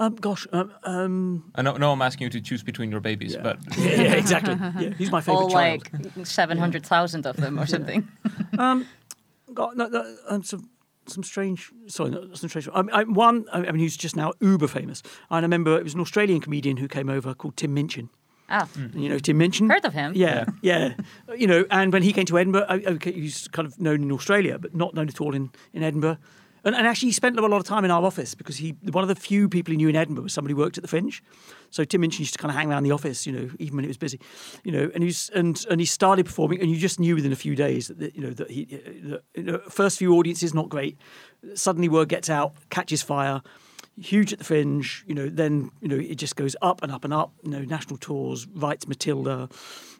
Um, 0.00 0.16
gosh 0.16 0.46
um, 0.52 0.72
um, 0.84 1.52
I 1.54 1.62
know, 1.62 1.76
no, 1.76 1.92
I'm 1.92 2.02
asking 2.02 2.24
you 2.24 2.30
to 2.30 2.40
choose 2.40 2.62
between 2.64 2.90
your 2.90 3.00
babies, 3.00 3.34
Yeah. 3.34 3.42
but 3.42 3.58
yeah, 3.78 4.02
yeah, 4.02 4.14
exactly. 4.14 4.54
Yeah, 4.84 4.94
he's 4.98 5.10
my 5.12 5.20
favorite 5.20 5.42
all 5.44 5.50
child. 5.50 5.88
like 5.94 6.26
seven 6.26 6.58
hundred 6.58 6.84
thousand 6.84 7.26
of 7.26 7.36
them 7.36 7.58
or 7.58 7.66
something. 7.66 8.08
Um, 8.58 8.86
got 9.54 9.76
no, 9.76 9.86
no, 9.88 10.02
um, 10.28 10.42
some 10.42 10.68
some 11.06 11.22
strange. 11.22 11.70
Sorry, 11.86 12.10
not 12.10 12.36
some 12.36 12.48
strange. 12.50 12.68
I, 12.74 12.80
I, 12.92 13.02
one, 13.04 13.46
I 13.52 13.60
mean, 13.72 13.76
he's 13.78 13.96
just 13.96 14.16
now 14.16 14.32
uber 14.40 14.68
famous. 14.68 15.02
And 15.30 15.36
I 15.36 15.40
remember 15.40 15.78
it 15.78 15.84
was 15.84 15.94
an 15.94 16.00
Australian 16.00 16.40
comedian 16.40 16.76
who 16.76 16.88
came 16.88 17.08
over 17.08 17.32
called 17.34 17.56
Tim 17.56 17.72
Minchin. 17.74 18.08
Ah, 18.52 18.68
You 18.94 19.08
know 19.08 19.18
Tim 19.18 19.38
Minchin. 19.38 19.70
heard 19.70 19.84
of 19.84 19.92
him? 19.94 20.12
Yeah, 20.14 20.44
yeah. 20.62 20.94
You 21.36 21.46
know, 21.46 21.64
and 21.70 21.92
when 21.92 22.02
he 22.02 22.12
came 22.12 22.26
to 22.26 22.38
Edinburgh, 22.38 22.66
I- 22.68 22.82
okay, 22.94 23.12
he's 23.12 23.48
kind 23.48 23.66
of 23.66 23.78
known 23.80 24.02
in 24.02 24.10
Australia, 24.12 24.58
but 24.58 24.74
not 24.74 24.92
known 24.94 25.08
at 25.08 25.20
all 25.20 25.34
in, 25.34 25.50
in 25.72 25.82
Edinburgh. 25.84 26.18
And, 26.64 26.74
and 26.74 26.86
actually, 26.86 27.08
he 27.08 27.12
spent 27.12 27.38
a 27.38 27.42
lot 27.42 27.58
of 27.58 27.64
time 27.64 27.84
in 27.84 27.90
our 27.90 28.04
office 28.04 28.34
because 28.34 28.56
he 28.56 28.76
one 28.90 29.02
of 29.02 29.08
the 29.08 29.14
few 29.14 29.48
people 29.48 29.72
he 29.72 29.76
knew 29.76 29.88
in 29.88 29.96
Edinburgh 29.96 30.24
was 30.24 30.32
somebody 30.32 30.52
who 30.54 30.58
worked 30.58 30.78
at 30.78 30.82
the 30.82 30.88
Fringe. 30.88 31.22
So 31.70 31.84
Tim 31.84 32.02
Minchin 32.02 32.20
used 32.20 32.34
to 32.34 32.38
kind 32.38 32.50
of 32.50 32.56
hang 32.56 32.70
around 32.70 32.82
the 32.82 32.92
office, 32.92 33.26
you 33.26 33.32
know, 33.32 33.50
even 33.58 33.76
when 33.76 33.84
it 33.84 33.88
was 33.88 33.96
busy, 33.96 34.20
you 34.64 34.72
know. 34.72 34.90
And 34.94 35.02
and 35.34 35.66
and 35.70 35.80
he 35.80 35.86
started 35.86 36.26
performing, 36.26 36.60
and 36.60 36.70
you 36.70 36.76
just 36.76 37.00
knew 37.00 37.14
within 37.14 37.32
a 37.32 37.36
few 37.36 37.54
days 37.54 37.88
that 37.88 37.98
that, 37.98 38.14
you 38.14 38.22
know 38.22 38.30
that 38.30 38.50
he 38.50 38.64
that, 38.64 39.22
you 39.34 39.42
know, 39.44 39.58
first 39.68 39.98
few 39.98 40.14
audiences 40.14 40.54
not 40.54 40.68
great. 40.68 40.98
Suddenly, 41.54 41.88
word 41.88 42.08
gets 42.08 42.28
out, 42.28 42.54
catches 42.70 43.02
fire 43.02 43.42
huge 44.00 44.32
at 44.32 44.38
the 44.38 44.44
fringe 44.44 45.04
you 45.06 45.14
know 45.14 45.28
then 45.28 45.70
you 45.80 45.88
know 45.88 45.96
it 45.96 46.14
just 46.14 46.34
goes 46.34 46.56
up 46.62 46.82
and 46.82 46.90
up 46.90 47.04
and 47.04 47.12
up 47.12 47.32
you 47.42 47.50
know 47.50 47.60
national 47.60 47.96
tours 47.98 48.46
writes 48.54 48.88
matilda 48.88 49.48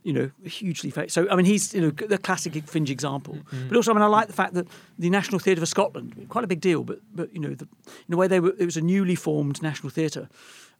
you 0.03 0.13
know 0.13 0.31
hugely 0.45 0.91
famous 0.91 1.13
so 1.13 1.29
i 1.31 1.37
mean 1.37 1.45
he's 1.45 1.75
you 1.75 1.81
know 1.81 1.91
the 1.91 2.17
classic 2.17 2.55
fringe 2.65 2.91
example. 2.91 3.39
But 3.69 3.77
also 3.77 3.91
i 3.91 3.95
mean 3.95 4.03
i 4.03 4.07
like 4.07 4.27
the 4.27 4.33
fact 4.33 4.55
that 4.55 4.67
the 4.99 5.11
national 5.11 5.39
theatre 5.39 5.63
of 5.63 5.69
scotland 5.69 6.27
quite 6.31 6.45
a 6.45 6.47
big 6.47 6.61
deal 6.61 6.83
but 6.83 7.01
but 7.15 7.33
you 7.35 7.41
know 7.41 7.55
the, 7.55 7.69
in 8.09 8.15
a 8.15 8.17
way 8.17 8.27
they 8.27 8.41
were 8.41 8.55
it 8.59 8.65
was 8.65 8.79
a 8.79 8.81
newly 8.81 9.15
formed 9.15 9.63
national 9.63 9.91
theatre 9.91 10.29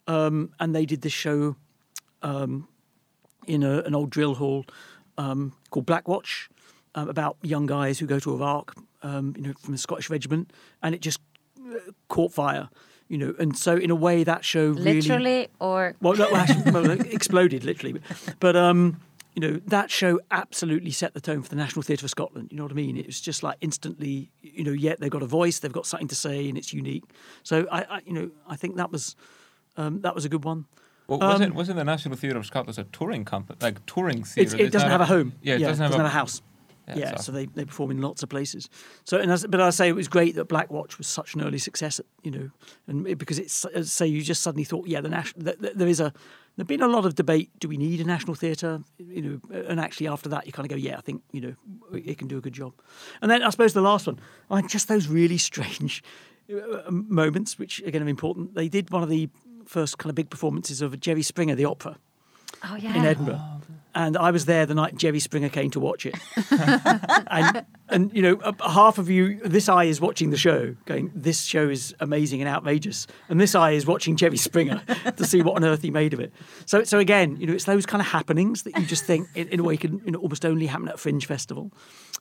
um, 0.07 0.51
and 0.59 0.75
they 0.75 0.87
did 0.87 1.03
this 1.03 1.13
show 1.13 1.57
um, 2.23 2.67
in 3.47 3.63
a, 3.63 3.81
an 3.83 3.95
old 3.95 4.11
drill 4.11 4.35
hall 4.35 4.65
um, 5.19 5.53
called 5.71 5.87
Blackwatch 5.87 6.49
um, 6.95 7.09
about 7.09 7.37
young 7.43 7.67
guys 7.67 7.99
who 7.99 8.07
go 8.07 8.19
to 8.19 8.33
Iraq, 8.35 8.75
um, 9.03 9.35
you 9.37 9.43
know, 9.43 9.53
from 9.61 9.73
the 9.73 9.79
Scottish 9.79 10.11
regiment, 10.11 10.53
and 10.83 10.95
it 10.95 11.01
just 11.01 11.21
uh, 11.59 11.79
caught 12.09 12.33
fire, 12.33 12.69
you 13.11 13.19
know. 13.19 13.35
And 13.39 13.57
so, 13.57 13.77
in 13.77 13.91
a 13.91 13.95
way, 13.95 14.25
that 14.25 14.45
show 14.45 14.69
really 14.71 15.03
Literally 15.03 15.49
or 15.59 15.97
well, 16.01 16.15
no, 16.15 16.35
actually, 16.35 16.71
well, 16.71 16.91
exploded 17.13 17.65
literally, 17.65 17.93
but, 17.93 18.35
but 18.41 18.57
um, 18.57 19.01
you 19.35 19.41
know 19.41 19.61
that 19.67 19.91
show 19.91 20.21
absolutely 20.31 20.91
set 20.91 21.13
the 21.13 21.21
tone 21.21 21.43
for 21.43 21.49
the 21.49 21.57
National 21.57 21.83
Theatre 21.83 22.07
of 22.07 22.11
Scotland. 22.11 22.49
You 22.51 22.57
know 22.57 22.63
what 22.63 22.73
I 22.73 22.77
mean? 22.77 22.97
It 22.97 23.07
was 23.07 23.21
just 23.21 23.43
like 23.43 23.59
instantly, 23.61 24.31
you 24.41 24.65
know, 24.65 24.73
yet 24.73 25.01
they've 25.01 25.11
got 25.11 25.23
a 25.23 25.27
voice, 25.27 25.59
they've 25.59 25.73
got 25.73 25.87
something 25.87 26.09
to 26.09 26.15
say, 26.15 26.49
and 26.49 26.57
it's 26.57 26.73
unique. 26.73 27.05
So 27.43 27.67
I, 27.71 27.83
I 27.83 28.01
you 28.07 28.13
know, 28.13 28.31
I 28.49 28.57
think 28.57 28.77
that 28.77 28.91
was 28.91 29.17
um, 29.77 30.01
that 30.03 30.15
was 30.15 30.25
a 30.25 30.29
good 30.29 30.45
one. 30.45 30.67
Well, 31.09 31.19
was 31.19 31.41
Um, 31.41 31.43
it 31.43 31.55
wasn't 31.55 31.77
the 31.77 31.85
National 31.85 32.17
Theatre 32.17 32.39
of 32.39 32.47
Scotland 32.47 32.79
a 32.79 32.85
touring 32.85 33.25
company, 33.25 33.59
like 33.61 33.85
touring 33.87 34.23
theatre? 34.23 34.57
it 34.57 34.61
It's 34.63 34.73
doesn't 34.73 34.89
not 34.89 35.01
have 35.01 35.01
a 35.01 35.13
home. 35.13 35.33
Yeah, 35.43 35.57
it 35.57 35.59
doesn't, 35.59 35.91
have, 35.91 36.01
a 36.01 36.09
house. 36.09 36.41
Yeah, 36.97 37.11
Yeah, 37.11 37.17
so- 37.17 37.23
so 37.25 37.33
they, 37.33 37.47
they 37.47 37.65
perform 37.65 37.91
in 37.91 38.01
lots 38.01 38.23
of 38.23 38.29
places. 38.29 38.69
So, 39.05 39.19
and 39.19 39.31
as, 39.31 39.47
but 39.47 39.61
I 39.61 39.71
say 39.71 39.89
it 39.89 39.95
was 39.95 40.09
great 40.09 40.35
that 40.37 40.47
Black 40.47 40.71
Watch 40.71 40.99
was 40.99 41.07
such 41.07 41.35
an 41.35 41.43
early 41.43 41.59
success. 41.59 42.01
You 42.23 42.31
know, 42.31 42.51
and 42.87 43.07
it, 43.07 43.19
because 43.19 43.39
it's 43.39 43.65
as 43.67 43.87
I 43.87 43.89
say 43.89 44.07
you 44.07 44.23
just 44.23 44.43
suddenly 44.43 44.65
thought, 44.65 44.87
yeah, 44.87 45.01
the 45.01 45.09
national 45.09 45.45
th- 45.45 45.59
th- 45.61 45.75
there 45.75 45.89
is 45.89 46.01
a 46.01 46.13
there's 46.57 46.67
been 46.67 46.83
a 46.83 46.89
lot 46.89 47.07
of 47.07 47.15
debate. 47.15 47.51
Do 47.59 47.69
we 47.69 47.77
need 47.77 48.01
a 48.01 48.05
national 48.05 48.35
theatre? 48.35 48.81
You 48.99 49.23
know, 49.51 49.63
and 49.69 49.81
actually 49.81 50.09
after 50.09 50.29
that 50.31 50.47
you 50.47 50.53
kind 50.53 50.67
of 50.67 50.71
go, 50.71 50.77
yeah, 50.77 50.99
I 50.99 51.01
think 51.01 51.23
you 51.33 51.41
know 51.41 51.55
it 51.93 52.19
can 52.19 52.29
do 52.29 52.37
a 52.39 52.41
good 52.41 52.53
job. 52.53 52.73
And 53.23 53.31
then 53.31 53.43
I 53.43 53.51
suppose 53.51 53.73
the 53.73 53.81
last 53.81 54.07
one, 54.07 54.19
I 54.51 54.61
just 54.63 54.89
those 54.89 55.07
really 55.09 55.39
strange 55.39 56.03
uh, 56.53 56.91
moments, 56.91 57.59
which 57.59 57.81
again 57.87 58.03
are 58.03 58.09
important. 58.09 58.55
They 58.55 58.69
did 58.69 58.91
one 58.91 59.03
of 59.03 59.09
the 59.09 59.29
first 59.65 59.99
kind 59.99 60.11
of 60.11 60.17
big 60.17 60.31
performances 60.31 60.83
of 60.83 60.99
Jerry 60.99 61.23
Springer, 61.23 61.55
the 61.55 61.65
opera 61.65 61.97
oh 62.65 62.77
yeah. 62.77 62.97
in 62.97 63.05
Edinburgh. 63.07 63.41
And 63.95 64.17
I 64.17 64.31
was 64.31 64.45
there 64.45 64.67
the 64.67 64.75
night 64.75 64.97
Jerry 64.97 65.19
Springer 65.19 65.49
came 65.49 65.71
to 65.73 65.81
watch 65.81 66.07
it. 66.07 66.15
and, 66.51 67.67
and, 67.89 68.15
you 68.15 68.23
know, 68.23 68.55
half 68.65 68.99
of 68.99 69.11
you, 69.11 69.41
this 69.41 69.69
eye 69.69 69.85
is 69.85 70.01
watching 70.01 70.31
the 70.31 70.37
show, 70.37 70.77
going, 70.85 71.11
this 71.15 71.43
show 71.43 71.69
is 71.69 71.95
amazing 71.99 72.41
and 72.41 72.49
outrageous. 72.49 73.07
And 73.29 73.41
this 73.41 73.55
eye 73.55 73.73
is 73.73 73.87
watching 73.87 74.17
Jerry 74.17 74.37
Springer 74.37 74.83
to 75.17 75.25
see 75.25 75.43
what 75.43 75.57
on 75.57 75.65
earth 75.65 75.83
he 75.83 75.91
made 75.91 76.13
of 76.13 76.21
it. 76.21 76.33
So, 76.67 76.85
so 76.85 76.99
again, 76.99 77.37
you 77.41 77.47
know, 77.47 77.53
it's 77.53 77.65
those 77.65 77.85
kind 77.85 78.01
of 78.01 78.07
happenings 78.07 78.63
that 78.63 78.79
you 78.79 78.87
just 78.87 79.05
think, 79.05 79.29
in, 79.35 79.49
in 79.49 79.61
a 79.61 79.63
way, 79.63 79.77
can 79.77 80.01
you 80.05 80.13
know, 80.13 80.21
almost 80.21 80.45
only 80.45 80.67
happen 80.67 80.89
at 80.89 80.95
a 80.95 80.99
fringe 80.99 81.27
festival. 81.27 81.73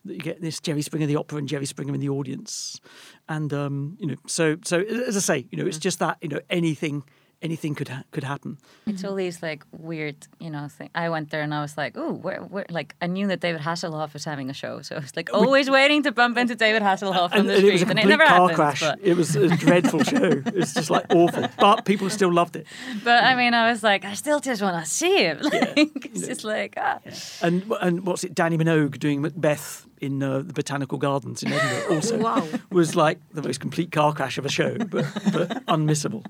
That 0.04 0.14
you 0.14 0.20
get 0.20 0.40
this 0.40 0.60
Jerry 0.60 0.82
Springer, 0.82 1.06
the 1.06 1.16
opera, 1.16 1.38
and 1.38 1.48
Jerry 1.48 1.66
Springer 1.66 1.94
in 1.94 2.00
the 2.00 2.08
audience. 2.08 2.80
And, 3.28 3.52
um, 3.52 3.96
you 4.00 4.06
know, 4.06 4.16
so, 4.26 4.56
so 4.64 4.80
as 4.80 5.16
I 5.16 5.20
say, 5.20 5.46
you 5.50 5.58
know, 5.58 5.66
it's 5.66 5.78
just 5.78 6.00
that, 6.00 6.18
you 6.20 6.28
know, 6.28 6.40
anything. 6.50 7.04
Anything 7.42 7.74
could 7.74 7.88
ha- 7.88 8.04
could 8.10 8.22
happen. 8.24 8.58
It's 8.86 9.02
all 9.02 9.14
these 9.14 9.42
like 9.42 9.64
weird, 9.72 10.26
you 10.38 10.50
know, 10.50 10.68
thing. 10.68 10.90
I 10.94 11.08
went 11.08 11.30
there 11.30 11.40
and 11.40 11.54
I 11.54 11.62
was 11.62 11.74
like, 11.78 11.96
"Ooh, 11.96 12.12
where, 12.12 12.40
where?" 12.42 12.66
Like 12.68 12.94
I 13.00 13.06
knew 13.06 13.28
that 13.28 13.40
David 13.40 13.62
Hasselhoff 13.62 14.12
was 14.12 14.24
having 14.26 14.50
a 14.50 14.52
show, 14.52 14.82
so 14.82 14.96
I 14.96 14.98
was 14.98 15.16
like 15.16 15.32
always 15.32 15.70
waiting 15.70 16.02
to 16.02 16.12
bump 16.12 16.36
into 16.36 16.54
David 16.54 16.82
Hasselhoff 16.82 17.32
on 17.32 17.38
and, 17.38 17.48
the 17.48 17.52
and 17.54 17.58
street, 17.60 17.68
it 17.70 17.72
was 17.72 17.82
a 17.82 17.86
and 17.88 17.98
it 17.98 18.06
never 18.06 18.26
car 18.26 18.36
happened. 18.50 18.56
crash. 18.56 18.80
But, 18.80 18.98
It 19.02 19.16
was 19.16 19.36
a 19.36 19.48
dreadful 19.56 20.02
show. 20.04 20.42
It's 20.46 20.74
just 20.74 20.90
like 20.90 21.06
awful, 21.14 21.48
but 21.58 21.86
people 21.86 22.10
still 22.10 22.30
loved 22.30 22.56
it. 22.56 22.66
but 23.02 23.24
I 23.24 23.34
mean, 23.34 23.54
I 23.54 23.70
was 23.70 23.82
like, 23.82 24.04
I 24.04 24.12
still 24.12 24.40
just 24.40 24.60
want 24.60 24.84
to 24.84 24.90
see 24.90 25.24
him. 25.24 25.38
Like, 25.50 26.06
it's 26.12 26.26
just 26.26 26.44
like, 26.44 26.74
ah. 26.76 26.98
And 27.40 27.72
and 27.80 28.04
what's 28.06 28.22
it? 28.22 28.34
Danny 28.34 28.58
Minogue 28.58 28.98
doing 28.98 29.22
Macbeth 29.22 29.86
in 30.02 30.22
uh, 30.22 30.38
the 30.40 30.52
Botanical 30.52 30.98
Gardens 30.98 31.42
in 31.42 31.52
Edinburgh 31.54 31.94
also 31.96 32.18
Wow. 32.18 32.46
was 32.70 32.94
like 32.96 33.18
the 33.32 33.42
most 33.42 33.60
complete 33.60 33.92
car 33.92 34.12
crash 34.12 34.36
of 34.36 34.44
a 34.44 34.50
show, 34.50 34.76
but 34.76 35.06
but 35.32 35.64
unmissable. 35.66 36.24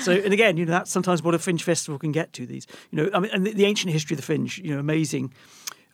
So 0.00 0.12
and 0.12 0.32
again, 0.32 0.56
you 0.56 0.66
know, 0.66 0.72
that's 0.72 0.90
sometimes 0.90 1.22
what 1.22 1.34
a 1.34 1.38
fringe 1.38 1.64
festival 1.64 1.98
can 1.98 2.12
get 2.12 2.32
to. 2.34 2.46
These, 2.46 2.66
you 2.90 2.96
know, 2.96 3.10
I 3.12 3.20
mean, 3.20 3.30
and 3.32 3.46
the, 3.46 3.52
the 3.52 3.64
ancient 3.64 3.92
history 3.92 4.14
of 4.14 4.18
the 4.18 4.26
fringe, 4.26 4.58
you 4.58 4.72
know, 4.72 4.80
amazing. 4.80 5.32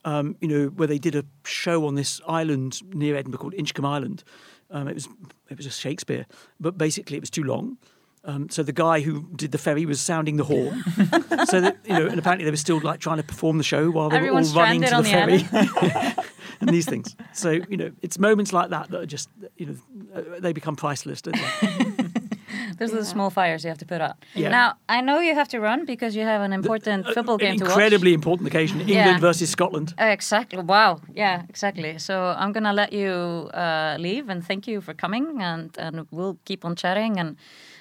Um, 0.04 0.36
you 0.40 0.46
know, 0.46 0.66
where 0.68 0.86
they 0.86 0.98
did 0.98 1.16
a 1.16 1.24
show 1.44 1.84
on 1.84 1.96
this 1.96 2.20
island 2.28 2.80
near 2.94 3.16
Edinburgh 3.16 3.40
called 3.40 3.54
Inchcombe 3.54 3.88
Island. 3.88 4.22
Um, 4.70 4.86
it 4.86 4.94
was 4.94 5.08
it 5.50 5.56
was 5.56 5.66
a 5.66 5.70
Shakespeare, 5.70 6.26
but 6.60 6.78
basically 6.78 7.16
it 7.16 7.20
was 7.20 7.30
too 7.30 7.42
long. 7.42 7.76
Um, 8.26 8.48
so 8.48 8.64
the 8.64 8.72
guy 8.72 9.00
who 9.00 9.28
did 9.36 9.52
the 9.52 9.58
ferry 9.58 9.86
was 9.86 10.00
sounding 10.00 10.36
the 10.36 10.44
horn. 10.44 10.82
so 11.46 11.60
that 11.60 11.76
you 11.84 11.92
know, 11.92 12.06
and 12.06 12.18
apparently 12.18 12.44
they 12.44 12.50
were 12.50 12.56
still 12.56 12.80
like 12.80 12.98
trying 12.98 13.18
to 13.18 13.22
perform 13.22 13.58
the 13.58 13.64
show 13.64 13.90
while 13.90 14.08
they 14.08 14.16
Everyone's 14.16 14.52
were 14.52 14.60
all 14.60 14.66
running 14.66 14.82
to 14.82 14.90
the, 14.90 15.04
stranded 15.04 15.46
ferry. 15.46 16.14
and 16.60 16.70
these 16.70 16.86
things. 16.86 17.16
So 17.32 17.50
you 17.68 17.76
know, 17.76 17.92
it's 18.02 18.18
moments 18.18 18.52
like 18.52 18.70
that 18.70 18.90
that 18.90 19.00
are 19.00 19.06
just 19.06 19.28
you 19.56 19.66
know 19.66 19.76
uh, 20.14 20.40
they 20.40 20.52
become 20.52 20.74
priceless, 20.74 21.22
don't 21.22 21.36
they? 21.36 22.04
Those 22.78 22.92
are 22.92 22.98
the 22.98 23.04
small 23.04 23.30
fires 23.30 23.64
you 23.64 23.68
have 23.68 23.78
to 23.78 23.86
put 23.86 24.00
out. 24.00 24.16
Yeah. 24.34 24.50
Now, 24.50 24.74
I 24.88 25.00
know 25.00 25.20
you 25.20 25.34
have 25.34 25.48
to 25.48 25.60
run 25.60 25.84
because 25.86 26.14
you 26.16 26.22
have 26.24 26.42
an 26.42 26.52
important 26.52 27.06
football 27.14 27.38
game 27.38 27.56
to 27.58 27.64
watch. 27.64 27.72
Incredibly 27.72 28.12
important 28.12 28.48
occasion. 28.48 28.80
England 28.80 28.98
Yeah. 29.04 29.18
versus 29.18 29.50
Scotland. 29.50 29.94
Exactly. 29.98 30.62
Wow. 30.62 31.00
Yeah, 31.14 31.42
exactly. 31.48 31.98
So 31.98 32.34
I'm 32.38 32.52
gonna 32.52 32.72
let 32.72 32.92
you 32.92 33.10
uh, 33.54 33.96
leave 33.98 34.28
and 34.28 34.44
thank 34.46 34.66
you 34.68 34.80
for 34.80 34.94
coming, 34.94 35.42
and, 35.42 35.70
and 35.78 36.06
we'll 36.10 36.38
keep 36.44 36.64
on 36.64 36.76
chatting 36.76 37.18
and 37.18 37.36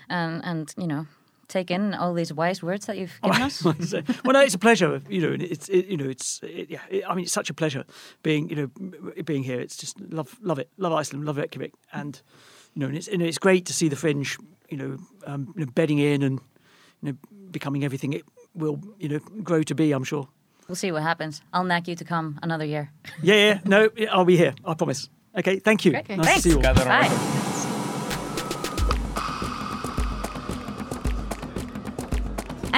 and 0.09 0.43
and 0.43 0.73
you 0.77 0.87
know 0.87 1.05
take 1.47 1.69
in 1.69 1.93
all 1.93 2.13
these 2.15 2.33
wise 2.33 2.63
words 2.63 2.85
that 2.87 2.97
you've 2.97 3.19
given 3.21 3.41
us. 3.41 3.63
Well, 4.23 4.33
no, 4.33 4.39
it's 4.41 4.55
a 4.55 4.59
pleasure. 4.59 5.01
You 5.09 5.21
know, 5.21 5.37
it's 5.39 5.69
it, 5.69 5.85
you 5.87 5.97
know, 5.97 6.09
it's 6.09 6.39
it, 6.43 6.69
yeah. 6.69 6.79
It, 6.89 7.03
I 7.07 7.13
mean, 7.15 7.23
it's 7.25 7.33
such 7.33 7.49
a 7.49 7.53
pleasure 7.53 7.83
being 8.23 8.49
you 8.49 8.55
know 8.55 8.67
being 9.23 9.43
here. 9.43 9.59
It's 9.59 9.77
just 9.77 9.99
love 9.99 10.37
love 10.41 10.59
it, 10.59 10.69
love 10.77 10.93
Iceland, 10.93 11.25
love 11.25 11.37
Reykjavik, 11.37 11.73
and 11.93 12.21
you 12.73 12.79
know, 12.81 12.87
and 12.87 12.97
it's 12.97 13.07
and 13.07 13.21
it's 13.21 13.37
great 13.37 13.65
to 13.65 13.73
see 13.73 13.89
the 13.89 13.95
fringe. 13.95 14.37
You 14.69 14.77
know, 14.77 14.97
um, 15.25 15.53
you 15.55 15.65
know, 15.65 15.71
bedding 15.73 15.99
in 15.99 16.23
and 16.23 16.39
you 17.01 17.11
know 17.11 17.17
becoming 17.51 17.83
everything 17.83 18.13
it 18.13 18.23
will 18.53 18.79
you 18.99 19.09
know 19.09 19.19
grow 19.43 19.63
to 19.63 19.75
be. 19.75 19.91
I'm 19.91 20.03
sure. 20.03 20.27
We'll 20.67 20.75
see 20.75 20.91
what 20.91 21.03
happens. 21.03 21.41
I'll 21.53 21.63
nag 21.63 21.87
you 21.87 21.95
to 21.95 22.03
come 22.03 22.39
another 22.41 22.65
year. 22.65 22.91
Yeah, 23.21 23.35
yeah. 23.35 23.59
No, 23.65 23.89
I'll 24.11 24.25
be 24.25 24.37
here. 24.37 24.55
I 24.65 24.73
promise. 24.73 25.09
Okay, 25.37 25.59
thank 25.59 25.85
you. 25.85 25.91
Great. 25.91 26.09
Nice 26.09 26.25
Thanks. 26.25 26.43
to 26.43 26.49
see 26.49 26.57
you 26.57 26.61
all. 26.65 26.73
Bye. 26.73 27.51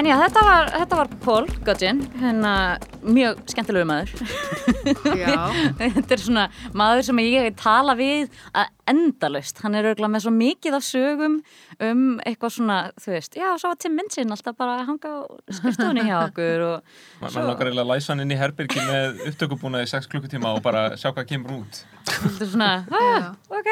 En 0.07 0.13
já, 0.13 0.21
þetta 0.21 0.41
var, 0.47 0.69
þetta 0.71 0.97
var 1.01 1.09
Paul 1.19 1.45
Godgin, 1.67 1.97
hérna 2.21 2.51
mjög 3.03 3.41
skemmtilegu 3.51 3.87
maður. 3.89 4.13
Já. 5.19 5.33
þetta 5.81 6.13
er 6.15 6.21
svona 6.23 6.45
maður 6.79 7.03
sem 7.09 7.19
ég 7.25 7.57
tala 7.59 7.91
við 7.99 8.29
að 8.55 8.69
endalaust. 8.87 9.59
Hann 9.65 9.75
er 9.75 9.89
auðvitað 9.89 10.13
með 10.13 10.23
svo 10.23 10.31
mikið 10.37 10.77
af 10.77 10.85
sögum 10.87 11.35
um 11.89 12.05
eitthvað 12.23 12.53
svona, 12.55 12.77
þú 13.03 13.11
veist, 13.17 13.35
já, 13.35 13.49
svo 13.59 13.73
var 13.73 13.81
Tim 13.83 13.97
Minchin 13.99 14.31
alltaf 14.31 14.55
bara 14.63 14.77
að 14.77 14.93
hanga 14.93 15.11
á 15.11 15.17
skrifstofunni 15.57 16.07
hjá 16.07 16.15
okkur 16.21 16.65
og 16.69 16.95
Man, 17.25 17.35
man 17.35 17.49
langar 17.49 17.67
eiginlega 17.67 17.83
að 17.83 17.91
læsa 17.91 18.13
hann 18.13 18.23
inn 18.23 18.31
í 18.31 18.39
herbyrgi 18.39 18.87
með 18.87 19.21
upptökubúna 19.27 19.83
í 19.83 19.91
6 19.91 20.07
klukkutíma 20.13 20.55
og 20.55 20.63
bara 20.63 20.85
sjá 20.95 21.09
hvað 21.09 21.27
kemur 21.33 21.57
út. 21.57 21.83
þetta 22.13 22.47
er 22.47 22.53
svona, 22.55 22.71
ah, 23.03 23.29
ok, 23.59 23.71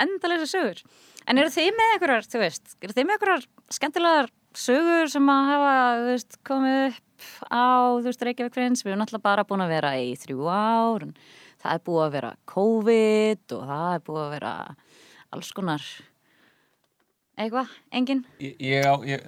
endalausar 0.00 0.52
sögur. 0.54 0.82
En 1.28 1.36
eru 1.36 1.52
þið 1.52 1.74
með 1.76 1.94
einhverjar, 1.98 2.32
þú 2.32 2.44
veist, 2.46 2.76
eru 2.80 2.96
þið 2.96 3.04
með 3.04 3.18
einhverjar 3.18 3.48
skemmtilegar 3.76 4.32
sögur 4.56 5.10
sem 5.12 5.28
að 5.32 5.50
hafa, 5.52 5.74
veist, 6.06 6.38
komið 6.46 6.78
upp 6.88 7.28
á, 7.52 7.64
Reykjavík 8.28 8.54
Friends, 8.54 8.84
við 8.84 8.92
erum 8.94 9.02
náttúrulega 9.02 9.26
bara 9.28 9.44
búin 9.48 9.64
að 9.64 9.72
vera 9.74 9.92
í 10.00 10.12
þrjú 10.18 10.48
ár, 10.50 11.04
en 11.08 11.14
það 11.58 11.74
er 11.74 11.82
búið 11.88 12.04
að 12.06 12.14
vera 12.16 12.32
COVID 12.54 13.54
og 13.58 13.64
það 13.72 13.94
er 13.98 14.04
búið 14.08 14.22
að 14.24 14.34
vera 14.36 14.52
alls 15.36 15.52
konar, 15.56 15.86
eitthvað, 17.38 17.72
engin? 17.94 18.24
Ég, 18.42 18.56
ég 18.70 18.86
á, 18.88 18.94
ég, 19.06 19.24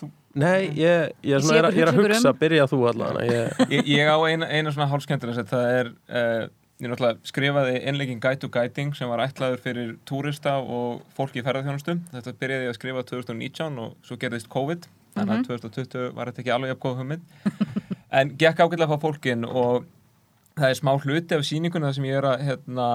þú, 0.00 0.10
Nei, 0.36 0.66
ég, 0.76 1.12
ég, 1.24 1.36
er 1.38 1.44
svona, 1.44 1.58
er, 1.62 1.68
að- 1.70 1.76
ég 1.78 1.86
er 1.86 1.92
að 1.92 2.00
hugsa 2.02 2.32
um. 2.34 2.40
byrja 2.42 2.66
þú 2.72 2.80
allan 2.90 3.20
ég, 3.24 3.60
ég, 3.72 3.86
ég 3.94 4.10
á 4.12 4.18
eina, 4.28 4.48
eina 4.52 4.72
svona 4.74 4.90
sett, 5.38 5.48
það 5.52 5.70
er, 5.78 5.92
uh, 6.10 6.48
ég 6.76 6.90
náttúrulega 6.90 7.24
skrifaði 7.24 7.80
einleikin 7.88 8.20
Guide 8.20 8.42
to 8.42 8.50
Guiding 8.52 8.92
sem 8.96 9.08
var 9.08 9.22
ætlaður 9.24 9.62
fyrir 9.64 9.92
túrista 10.08 10.58
og 10.60 11.02
fólki 11.16 11.40
í 11.40 11.44
ferðarþjónustum. 11.46 12.02
Þetta 12.12 12.34
byrjaði 12.40 12.66
ég 12.68 12.72
að 12.72 12.78
skrifa 12.78 13.04
2019 13.10 13.80
og 13.80 13.94
svo 14.04 14.18
gerðist 14.20 14.50
COVID, 14.52 14.88
þannig 15.16 15.36
að 15.36 15.46
2020 15.48 16.10
var 16.16 16.30
þetta 16.30 16.44
ekki 16.44 16.54
alveg 16.56 16.74
jafn 16.74 16.82
góð 16.84 16.98
hugmynd. 17.02 17.28
En 18.16 18.30
gekk 18.38 18.60
ágætlega 18.62 18.96
á 18.96 19.02
fólkin 19.02 19.42
og 19.44 19.84
það 20.56 20.70
er 20.70 20.78
smá 20.78 20.92
hluti 20.94 21.36
af 21.36 21.42
sýninguna 21.44 21.90
sem 21.92 22.04
ég 22.06 22.20
er 22.20 22.28
að, 22.30 22.44
hérna, 22.46 22.86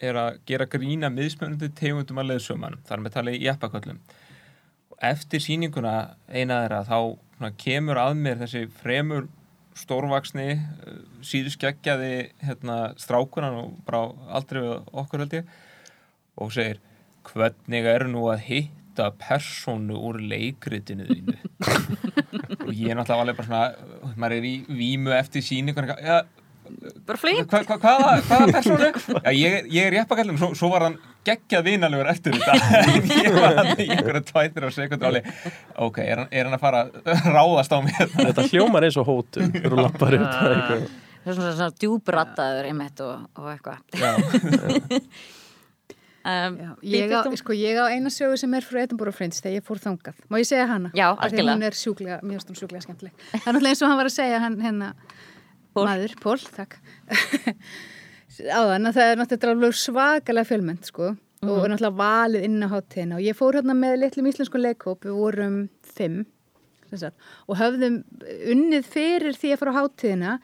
er 0.00 0.18
að 0.20 0.38
gera 0.48 0.68
grína 0.70 1.10
miðspöndi 1.12 1.68
tegundum 1.76 2.22
að 2.22 2.30
leðsöman, 2.30 2.78
þar 2.88 3.02
með 3.02 3.16
tala 3.16 3.34
í 3.34 3.42
jeppaköllum. 3.42 3.98
Og 4.94 5.02
eftir 5.10 5.42
sýninguna 5.44 5.96
eina 6.30 6.62
þeirra 6.62 6.84
þá 6.86 6.98
svona, 7.36 7.52
kemur 7.60 8.00
að 8.00 8.14
mér 8.22 8.40
þessi 8.44 8.62
fremur 8.80 9.26
stórvaksni 9.76 10.48
uh, 10.56 10.98
síðuskeggjaði 11.26 12.12
hérna, 12.44 12.78
strákunan 13.00 13.60
og 13.60 13.78
bara 13.86 14.08
aldrei 14.38 14.62
við 14.64 14.74
okkur 15.04 15.24
held 15.24 15.38
ég 15.40 15.56
og 16.36 16.52
segir 16.52 16.80
hvernig 17.26 17.88
er 17.90 18.06
nú 18.10 18.26
að 18.30 18.44
hitta 18.46 19.10
persónu 19.20 19.98
úr 20.08 20.20
leikritinu 20.22 21.06
þínu? 21.08 21.36
Og 22.66 22.72
ég 22.74 22.90
er 22.92 22.98
náttúrulega 22.98 23.22
alveg 23.24 23.38
bara 23.38 23.48
svona 23.48 24.14
maður 24.18 24.36
er 24.36 24.46
í 24.48 24.54
vímu 24.68 25.12
eftir 25.16 25.44
sýningun 25.44 25.90
ja, 26.02 26.20
Bara 27.06 27.20
flýnt? 27.20 27.50
hva, 27.50 27.60
hva, 27.66 27.76
hvaða, 27.82 28.16
hvaða 28.26 28.48
persónu? 28.56 28.88
Já, 29.20 29.30
ég, 29.36 29.68
ég 29.72 29.88
er 29.90 29.96
jeppakallum, 30.00 30.38
svo, 30.40 30.50
svo 30.58 30.70
var 30.72 30.86
hann 30.88 30.98
geggjað 31.26 31.64
vinalegur 31.66 32.10
eftir 32.10 32.36
þetta 32.36 32.82
ég 33.26 33.38
var 33.38 33.56
hann 33.60 33.72
í 33.82 33.88
einhverja 33.90 34.22
tvætir 34.28 34.68
og 34.68 34.74
sekundur 34.76 35.18
ok, 35.86 36.02
er 36.04 36.22
hann, 36.22 36.28
er 36.30 36.48
hann 36.50 36.58
að 36.58 36.62
fara 36.62 36.84
að 36.86 37.30
ráðast 37.34 37.74
á 37.74 37.78
mér 37.82 38.12
Þetta 38.14 38.46
hljómar 38.50 38.86
eins 38.86 39.00
og 39.00 39.08
hótun 39.10 39.50
Þú 39.56 39.64
eru 39.64 39.80
lappar 39.82 40.18
upp 40.20 40.28
það 40.28 40.54
eitthvað 40.58 40.86
Það 41.26 41.32
er 41.32 41.40
svona, 41.40 41.54
svona 41.58 41.74
djúbrattaður 41.82 42.68
einmitt 42.68 43.00
og, 43.02 43.24
og 43.34 43.50
eitthvað. 43.50 43.80
Já, 43.98 44.12
Um, 46.26 46.56
Já, 46.58 46.70
ég, 46.82 47.12
á, 47.14 47.22
sko, 47.38 47.54
ég 47.54 47.78
á 47.78 47.86
eina 47.86 48.10
sögu 48.10 48.34
sem 48.40 48.50
er 48.58 48.64
frá 48.66 48.80
Edinburgh 48.82 49.14
Friends 49.14 49.38
þegar 49.38 49.60
ég 49.60 49.66
fór 49.66 49.78
þangað. 49.78 50.16
Má 50.26 50.40
ég 50.40 50.48
segja 50.48 50.64
hana? 50.66 50.90
Já, 50.90 51.12
algjörlega. 51.12 51.54
Hún 51.54 51.66
er 51.68 51.76
sjúklega, 51.78 52.16
finnst 52.24 52.50
hún 52.50 52.58
sjúklega 52.58 52.82
skemmtileg. 52.82 53.12
Það 53.30 53.36
er 53.36 53.44
náttúrulega 53.54 53.70
eins 53.76 53.82
og 53.84 53.92
hann 53.92 54.00
var 54.00 54.10
að 54.10 54.14
segja 54.16 54.40
hann, 54.42 54.56
hérna, 54.64 54.88
Pól. 55.76 55.86
maður, 55.90 56.16
Pól, 56.22 56.38
takk. 56.56 56.78
Áðan 58.58 58.88
að 58.88 58.98
það 58.98 59.10
er 59.10 59.20
náttúrulega 59.20 59.76
svakalega 59.76 60.48
fjölmend, 60.48 60.88
sko. 60.88 61.12
Og 61.44 61.66
náttúrulega 61.68 61.98
valið 61.98 62.46
inn 62.48 62.64
á 62.64 62.68
hátíðina. 62.72 63.18
Og 63.18 63.24
ég 63.26 63.36
fór 63.36 63.58
hérna 63.58 63.76
með 63.76 63.98
litlum 64.02 64.28
íslensku 64.30 64.60
leikhóp, 64.60 65.04
við 65.04 65.18
vorum 65.20 65.58
fimm, 65.84 66.24
sem 66.88 67.02
sagt, 67.02 67.28
og 67.46 67.60
höfðum 67.60 68.00
unnið 68.54 68.88
fyrir 68.88 69.36
því 69.36 69.52
að 69.52 69.62
fara 69.62 69.76
á 69.76 69.78
hátíðina 69.82 70.36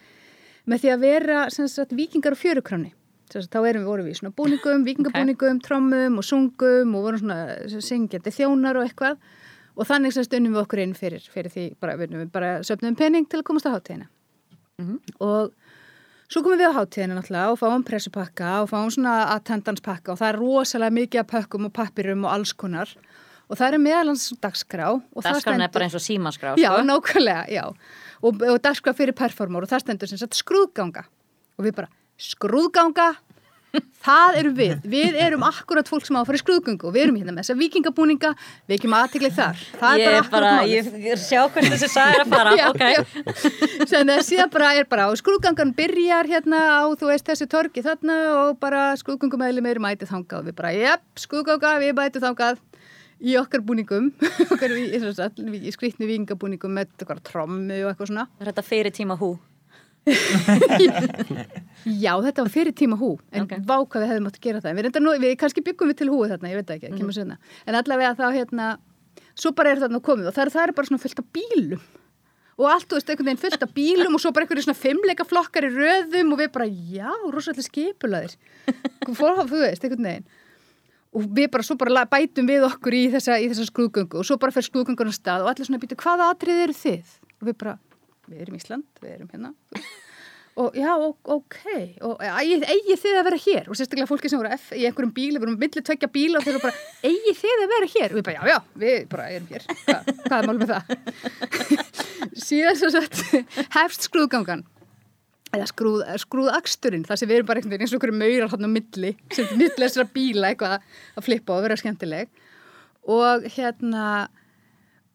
með 0.69 0.85
því 0.85 0.95
að 0.95 1.07
vera, 1.09 1.45
sem 1.55 1.71
sagt, 1.71 1.95
vikingar 1.97 2.37
og 2.37 2.43
fjörukráni. 2.43 2.93
Þá 3.33 3.61
erum 3.65 3.87
við 3.87 3.89
vorum 3.89 4.09
við 4.09 4.13
í 4.13 4.19
svona 4.21 4.37
búningum, 4.37 4.83
vikingabúningum, 4.89 5.63
trommum 5.65 6.21
og 6.21 6.27
sungum 6.29 6.97
og 6.99 7.07
vorum 7.09 7.23
svona 7.25 7.81
syngjandi 7.81 8.35
þjónar 8.37 8.77
og 8.77 8.89
eitthvað 8.91 9.23
og 9.73 9.89
þannig 9.89 10.13
sem 10.13 10.27
stundum 10.27 10.53
við 10.53 10.67
okkur 10.67 10.83
inn 10.83 10.93
fyrir, 10.93 11.25
fyrir 11.33 11.53
því 11.55 11.71
bara, 11.81 11.97
við, 11.97 12.27
bara 12.35 12.59
söfnum 12.67 12.99
penning 12.99 13.25
til 13.25 13.41
að 13.41 13.47
komast 13.49 13.65
á 13.65 13.73
hátíðina 13.73 14.11
og 15.21 15.53
svo 16.33 16.43
komum 16.43 16.59
við 16.59 16.71
á 16.73 16.77
hátíðina 16.81 17.19
náttúrulega 17.19 17.53
og 17.53 17.59
fáum 17.61 17.83
pressupakka 17.85 18.63
og 18.63 18.71
fáum 18.71 18.91
svona 18.91 19.35
attendanspakka 19.37 20.13
og 20.15 20.19
það 20.19 20.29
er 20.33 20.39
rosalega 20.41 20.97
mikið 20.97 21.21
af 21.21 21.27
pökkum 21.33 21.67
og 21.69 21.73
pappirum 21.77 22.25
og 22.25 22.33
alls 22.33 22.53
konar 22.57 22.89
og 23.51 23.59
það 23.59 23.75
er 23.75 23.79
meðalans 23.85 24.33
dagskrá 24.41 24.89
það 24.97 25.23
Dagskráin 25.29 25.61
er 25.61 25.69
stendur- 25.69 25.73
bara 25.75 25.85
eins 25.85 25.95
og 25.95 26.01
símaskrá, 26.07 26.55
Já, 26.57 26.71
sko. 26.73 26.87
nákvæmlega, 26.89 27.45
já. 27.53 27.65
Og, 28.23 28.43
og 28.49 28.59
dagskrá 28.63 28.95
fyrir 28.97 29.13
performor 29.13 29.63
og 29.63 29.69
það 29.69 29.81
stendur 29.85 30.09
sem 30.09 30.17
sagt 30.19 30.35
skrúðganga. 30.39 31.05
Og 31.59 31.67
við 31.67 31.75
bara, 31.75 31.89
skrúðganga, 32.17 33.17
það 34.03 34.39
eru 34.41 34.53
við. 34.57 34.73
Við 34.93 35.17
erum 35.23 35.45
akkurat 35.47 35.89
fólk 35.89 36.07
sem 36.07 36.17
á 36.19 36.21
að 36.21 36.29
fara 36.29 36.39
í 36.39 36.43
skrúðgöngu 36.43 36.89
og 36.89 36.95
við 36.97 37.05
erum 37.07 37.19
hérna 37.21 37.35
með 37.37 37.45
þessa 37.45 37.57
vikingabúninga, 37.61 38.33
við 38.69 38.77
ekki 38.77 38.91
maður 38.93 39.09
aðteglið 39.09 39.37
þar. 39.39 39.63
Það 39.81 40.03
er 40.07 40.29
bara 40.33 40.51
akkurat 40.53 40.73
ég, 40.73 40.89
málið. 40.91 41.07
ég 41.07 41.23
sjá 41.23 41.41
hvernig 41.55 41.75
þessi 41.77 41.91
saga 41.93 42.17
er 42.17 42.25
að 42.25 42.35
fara, 42.35 42.55
Já, 42.61 42.65
ok. 42.73 42.83
já. 42.93 44.19
Síðan 44.27 44.53
bara 44.53 44.73
er 44.81 44.89
bara, 44.91 45.07
skrúðgangan 45.19 45.73
byrjar 45.79 46.31
hérna 46.31 46.61
á, 46.83 46.83
þú 46.99 47.13
veist, 47.13 47.29
þessi 47.31 47.49
torgi 47.53 47.85
þarna 47.87 48.19
og 48.43 48.59
bara 48.63 48.91
skrúðgöngumæli 49.01 49.65
meiri 49.65 49.83
mætið 49.83 50.13
þangað 50.13 50.51
við 50.51 50.59
bara, 50.59 50.75
jep, 50.77 51.07
skrúðganga, 51.25 51.77
við 51.85 51.97
mætið 52.01 52.27
þangað 52.27 52.61
í 53.23 53.39
okkar 53.39 53.63
búningum, 53.63 54.11
okkar 54.53 54.75
í, 54.75 54.89
í, 54.99 55.63
í 55.63 55.73
skrýtni 55.75 56.11
vikingabúningum 56.11 56.75
með 56.75 56.93
trommu 57.23 57.81
og 57.85 57.93
eitthvað 57.93 58.11
svona. 58.11 58.27
Er 58.43 58.51
þetta 58.51 58.67
fyrir 58.67 58.95
tíma 58.95 59.17
hú? 59.21 59.37
Já, 62.03 62.13
þetta 62.23 62.43
var 62.43 62.51
fyrir 62.53 62.75
tíma 62.75 62.97
hú, 62.99 63.15
en 63.31 63.45
Ok. 63.45 63.53
okay. 63.53 63.63
vá 63.67 63.77
hvað 63.79 64.03
við 64.03 64.11
hefðum 64.11 64.29
átt 64.31 64.39
að 64.39 64.47
gera 64.47 64.63
það. 64.63 64.79
Við, 64.79 64.99
nú, 65.03 65.15
við 65.23 65.35
kannski 65.41 65.65
byggum 65.67 65.91
við 65.93 65.99
til 66.03 66.11
húi 66.11 66.29
þarna, 66.31 66.51
ég 66.53 66.61
veit 66.61 66.73
ekki, 66.77 66.93
kemur 66.99 67.17
senna. 67.17 67.39
En 67.67 67.79
allavega 67.79 68.15
þá 68.19 68.27
hérna, 68.35 68.69
svo 69.39 69.53
bara 69.57 69.73
er 69.73 69.83
þarna 69.83 70.03
komið 70.03 70.31
og 70.31 70.35
það 70.37 70.45
er, 70.45 70.53
það 70.57 70.67
er 70.67 70.75
bara 70.79 70.91
svona 70.91 71.03
fullt 71.03 71.23
af 71.23 71.29
bílum. 71.39 71.83
Og 72.61 72.69
allt, 72.69 72.87
þú 72.91 72.99
veist, 72.99 73.11
einhvern 73.11 73.29
veginn 73.31 73.41
fullt 73.41 73.63
af 73.65 73.73
bílum 73.75 74.17
og 74.17 74.21
svo 74.23 74.31
bara 74.35 74.45
einhverju 74.45 74.67
svona 74.67 74.79
fimmleika 74.79 75.25
flokkar 75.27 75.65
í 75.67 75.71
röðum 75.73 76.35
og 76.35 76.43
við 76.43 76.51
bara, 76.55 76.67
já, 76.69 77.09
rosalega 77.33 77.65
skipulaðir. 77.65 78.35
Fór, 79.17 79.39
þú 79.49 79.63
veist, 79.63 79.87
einhvern 79.87 80.09
veginn. 80.11 80.27
Og 81.13 81.25
við 81.37 81.49
bara, 81.53 81.65
svo 81.67 81.77
bara 81.81 82.05
bætum 82.09 82.47
við 82.49 82.65
okkur 82.69 82.95
í 82.97 83.03
þessa, 83.13 83.39
í 83.41 83.49
þessa 83.51 83.67
skrúðgöngu 83.69 84.21
og 84.21 84.25
svo 84.29 84.39
bara 84.41 84.55
fer 84.55 84.65
skrúðgöngun 84.65 85.11
á 85.13 85.15
stað 85.17 85.43
og 85.45 85.51
allir 85.51 85.69
svona 85.69 85.81
býtu, 85.83 85.97
hvaða 86.01 86.29
atrið 86.33 86.63
eru 86.67 86.77
þið? 86.77 87.11
Og 87.41 87.49
við 87.51 87.57
bara, 87.61 87.75
við 88.31 88.47
erum 88.47 88.59
Ísland, 88.59 88.89
við 89.03 89.15
erum 89.17 89.31
hérna. 89.33 89.53
og 90.63 90.77
já, 90.77 90.91
ok 91.01 91.57
og 92.05 92.21
eigið 92.23 92.67
eigi 92.69 92.97
þið 93.01 93.19
að 93.19 93.29
vera 93.29 93.41
hér? 93.47 93.71
Og 93.71 93.79
sérstaklega 93.79 94.11
fólki 94.11 94.31
sem 94.31 94.41
voru 94.41 94.53
í 94.53 94.85
einhverjum 94.89 95.15
bíl 95.17 95.31
við 95.33 95.45
vorum 95.45 95.57
milli 95.61 95.85
tvekja 95.87 96.11
bíla 96.13 96.41
og 96.41 96.47
þeir 96.47 96.55
eru 96.57 96.65
bara 96.67 97.09
eigið 97.09 97.41
þið 97.41 97.63
að 97.65 97.73
vera 97.73 97.89
hér? 97.95 98.11
Og 98.11 98.19
við 98.19 98.27
bara, 98.29 98.37
já, 98.37 98.53
já, 98.53 98.59
við 98.85 99.09
bara 99.15 99.31
erum 99.37 99.49
hér. 99.55 99.67
Hva, 99.87 99.97
hvað 100.27 100.37
er 100.39 100.51
mál 100.51 100.61
með 100.61 100.75
það? 100.75 100.85
Síðan 102.47 102.79
svo 102.81 102.93
sett 102.95 103.25
hefst 103.79 104.07
skrúðgangan. 104.09 104.67
Eða 105.53 105.67
skrúð, 105.69 106.05
skrúðaksturinn 106.23 107.03
það 107.05 107.19
sem 107.21 107.29
við 107.29 107.39
erum 107.41 107.49
bara 107.51 107.61
einhvern 107.61 107.75
veginn 107.75 107.85
eins 107.85 107.93
og 107.93 107.99
einhverju 107.99 108.21
maurar 108.23 108.53
hann 108.55 108.69
á 108.69 108.71
milli 108.73 109.11
sem 109.37 109.51
milli 109.53 109.83
þessara 109.83 110.09
bíla 110.15 110.49
eitthvað 110.49 110.79
að 110.81 111.27
flippa 111.27 111.59
og 111.59 111.67
vera 111.67 111.77
skemmtileg. 111.77 112.31
Og 113.13 113.45
hérna 113.53 114.07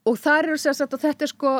og 0.07 0.19
það 0.21 0.43
eru 0.43 0.59
sér 0.61 0.77
sagt 0.77 0.93
og 0.93 1.01
þetta 1.01 1.25
er 1.25 1.31
sko 1.31 1.53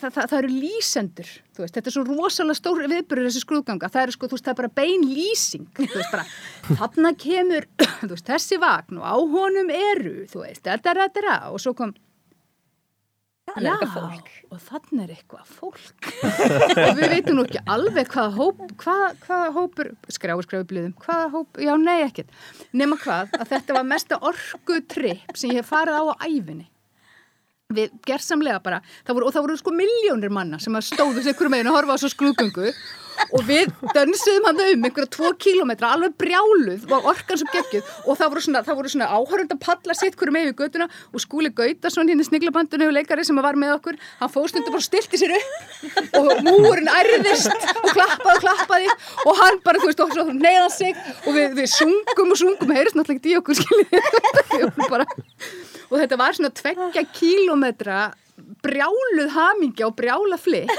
það, 0.00 0.14
það, 0.16 0.26
það 0.30 0.38
eru 0.38 0.50
lýsendur, 0.54 1.30
veist, 1.58 1.76
þetta 1.76 1.90
er 1.90 1.94
svo 1.94 2.04
rosalega 2.08 2.58
stór 2.58 2.82
viðbyrður 2.84 3.28
þessi 3.28 3.44
skrúðganga, 3.44 3.92
það 3.92 4.06
eru 4.06 4.16
sko, 4.16 4.28
þú 4.28 4.38
veist, 4.38 4.48
það 4.48 4.54
er 4.54 4.60
bara 4.62 4.74
bein 4.80 5.06
lýsing, 5.12 5.70
þú 5.78 5.88
veist, 5.94 6.12
bara 6.14 6.76
þarna 6.82 7.14
kemur, 7.24 7.68
þú 8.02 8.12
veist, 8.14 8.28
þessi 8.28 8.60
vagn 8.62 9.00
og 9.00 9.08
á 9.08 9.16
honum 9.36 9.72
eru, 9.74 10.18
þú 10.30 10.44
veist, 10.44 10.62
þetta 10.66 10.94
er 10.94 11.02
þetta 11.06 11.40
og 11.52 11.62
svo 11.62 11.74
kom 11.78 11.96
Þannig 13.48 13.68
er 13.68 13.78
eitthvað 13.78 14.08
fólk. 14.12 14.30
og 14.52 14.58
þannig 14.66 15.02
er 15.02 15.12
eitthvað 15.14 15.52
fólk. 15.56 16.08
Og 16.84 16.98
við 16.98 17.12
veitum 17.14 17.38
nú 17.38 17.44
ekki 17.46 17.62
alveg 17.74 18.10
hvaða 18.12 18.32
hóp 18.36 18.58
hvaða, 18.82 19.10
hvaða 19.24 19.52
hópur, 19.56 19.90
skráu 20.12 20.42
skráu 20.44 20.66
blöðum 20.68 20.96
hvaða 21.04 21.30
hóp, 21.32 21.60
já 21.64 21.72
nei 21.80 22.02
ekkert. 22.04 22.34
Nema 22.76 22.98
hvað, 23.00 23.32
að 23.38 23.54
þetta 23.54 23.78
var 23.78 23.86
mesta 23.88 24.18
orkutripp 24.30 25.38
sem 25.38 25.54
ég 25.54 25.62
hef 25.62 25.72
farið 25.72 25.96
á 25.96 26.02
á 26.12 26.14
æfinni 26.28 26.68
við 27.76 27.90
gerðsamlega 28.08 28.62
bara 28.64 28.78
það 29.04 29.18
voru, 29.18 29.26
og 29.28 29.34
það 29.34 29.42
voru 29.44 29.58
sko 29.60 29.72
miljónir 29.76 30.32
manna 30.32 30.56
sem 30.62 30.72
stóðu 30.86 31.20
hverju 31.20 31.50
meginn 31.52 31.68
að 31.68 31.74
horfa 31.76 31.96
á 31.96 32.00
svo 32.00 32.08
skrúðgöngu. 32.14 32.72
Og 33.34 33.42
við 33.44 33.72
dönsuðum 33.92 34.46
hann 34.46 34.60
um 34.62 34.84
einhverja 34.86 35.10
tvo 35.12 35.32
kílómetra, 35.42 35.90
alveg 35.92 36.14
brjáluð 36.22 36.86
og 36.86 37.08
orkan 37.10 37.40
svo 37.40 37.48
geggjuð. 37.52 37.90
Og 38.06 38.16
það 38.16 38.30
voru 38.32 38.42
svona, 38.46 38.62
svona 38.94 39.08
áhörund 39.10 39.52
að 39.52 39.98
sitt 39.98 40.16
hverju 40.16 40.32
meginn 40.32 40.52
við 40.52 40.62
göttuna 40.62 40.86
og 41.12 41.20
skúli 41.20 41.50
Gautason 41.52 42.08
hinn 42.08 42.22
í 42.22 42.28
sniglabandunni 42.28 42.86
og 42.88 42.94
leikari 42.94 43.26
sem 43.26 43.36
var 43.42 43.58
með 43.58 43.74
okkur 43.74 43.98
hann 44.22 44.32
fóðstundu 44.32 44.72
bara 44.72 44.80
og 44.80 44.86
stilti 44.86 45.20
sér 45.20 45.34
upp. 45.36 45.58
Og 46.22 46.44
múurinn 46.46 46.88
ærðist 46.88 47.52
og 47.82 47.90
klappaði 47.90 48.36
og 48.36 48.44
klappaði. 48.46 48.94
Og 49.26 49.42
hann 49.42 49.60
bara, 49.66 49.82
þú 49.82 49.90
veist, 49.90 50.04
og 50.06 50.14
svo 50.14 50.28
neyðan 50.30 50.72
sig. 50.72 51.02
Og 51.26 51.36
við, 51.36 51.58
við 51.58 51.68
sungum 51.74 52.32
og 52.32 52.40
sungum, 52.46 52.76
heyrðist 52.78 52.96
náttúrulega 52.96 53.18
ekki 53.18 53.34
í 53.34 53.40
okkur 53.42 53.60
skiljið 53.60 54.88
bara 54.94 55.10
og 55.88 56.00
þetta 56.02 56.18
var 56.20 56.36
svona 56.36 56.52
tveggja 56.54 57.04
kílómetra 57.16 58.00
brjáluð 58.64 59.32
hamingja 59.34 59.88
og 59.88 59.96
brjála 59.98 60.38
flikk 60.40 60.72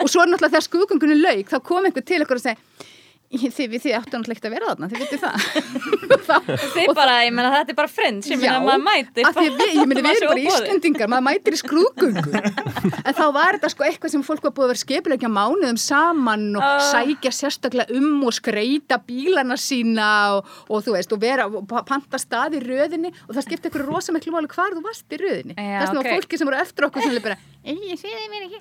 og 0.00 0.08
svo 0.10 0.24
náttúrulega 0.26 0.56
þegar 0.56 0.66
skuðgöngunni 0.66 1.18
lauk 1.20 1.52
þá 1.52 1.58
kom 1.66 1.86
einhver 1.86 2.06
til 2.06 2.22
okkur 2.24 2.40
og 2.40 2.44
segi 2.44 2.88
þið, 3.30 3.74
þið 3.78 3.92
áttu 3.94 4.18
náttúrulega 4.18 4.36
ekki 4.40 4.48
að 4.48 4.54
vera 4.56 4.70
þarna, 4.72 4.86
þið 4.90 5.02
vitið 5.04 5.20
það 5.22 5.34
Þið 6.74 6.88
bara, 6.98 7.12
ég 7.24 7.32
meina 7.34 7.50
þetta 7.54 7.70
er 7.72 7.76
bara 7.78 7.90
friends, 7.90 8.26
ég 8.30 8.40
meina 8.40 8.56
Já, 8.56 8.62
maður 8.64 8.82
mætir 8.88 9.26
af 9.28 9.36
því 9.36 9.44
að 9.46 9.60
við, 9.60 9.74
ég 9.78 9.88
meni 9.90 10.02
við 10.06 10.16
erum 10.18 10.30
bara. 10.32 10.42
Íslendingar, 10.50 11.10
maður 11.12 11.24
mætir 11.28 11.54
í 11.54 11.60
skrúðgöngu 11.60 12.40
en 12.40 13.14
þá 13.16 13.22
var 13.36 13.58
þetta 13.58 13.70
sko 13.70 13.86
eitthvað 13.86 14.12
sem 14.16 14.24
fólk 14.26 14.42
var 14.48 14.54
búið 14.56 14.66
að 14.66 14.72
vera 14.72 14.82
skipilegja 14.82 15.30
mánuðum 15.30 15.78
saman 15.80 16.48
og 16.58 16.66
Ah. 16.70 16.82
sækja 16.90 17.30
sérstaklega 17.34 17.94
um 17.96 18.20
og 18.28 18.34
skreita 18.36 18.98
bílana 19.06 19.56
sína 19.58 20.08
og, 20.36 20.50
og 20.68 20.82
þú 20.86 20.94
veist, 20.96 21.14
og 21.14 21.22
vera 21.22 21.46
og 21.48 21.64
pa- 21.70 21.82
panta 21.88 22.18
stað 22.20 22.58
í 22.58 22.60
röðinni 22.66 23.10
og 23.28 23.32
það 23.36 23.46
skipti 23.46 23.70
eitthvað 23.70 23.86
rosa 23.88 24.14
miklu 24.14 24.34
máli 24.34 24.50
hvar 24.50 24.74
þú 24.76 24.82
varst 24.84 25.06
í 25.14 25.20
röðinni 25.22 25.54
Já, 25.56 25.80
þess 25.80 25.90
vegna 25.94 26.02
ok. 26.02 26.10
var 26.10 26.18
fólki 26.20 26.38
sem 26.42 26.50
voru 26.50 26.60
eftir 26.60 26.86
okkur 26.88 27.02
sem 27.06 27.16
er 27.16 27.24
bara, 27.24 27.36
"Ei, 27.64 27.78
ég 27.90 27.98
sé 28.00 28.08
þið 28.10 28.28
mér 28.34 28.42
ekki 28.46 28.58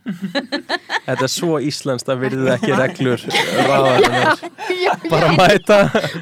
Þetta 1.10 1.24
er 1.28 1.34
svo 1.34 1.60
íslenskt 1.64 2.10
að 2.14 2.22
virðið 2.26 2.50
ekki 2.56 2.72
reglur 2.82 3.22
ráðarinnar. 3.70 4.44
já, 4.84 4.92
Bara 5.12 5.32
mæta. 5.38 5.78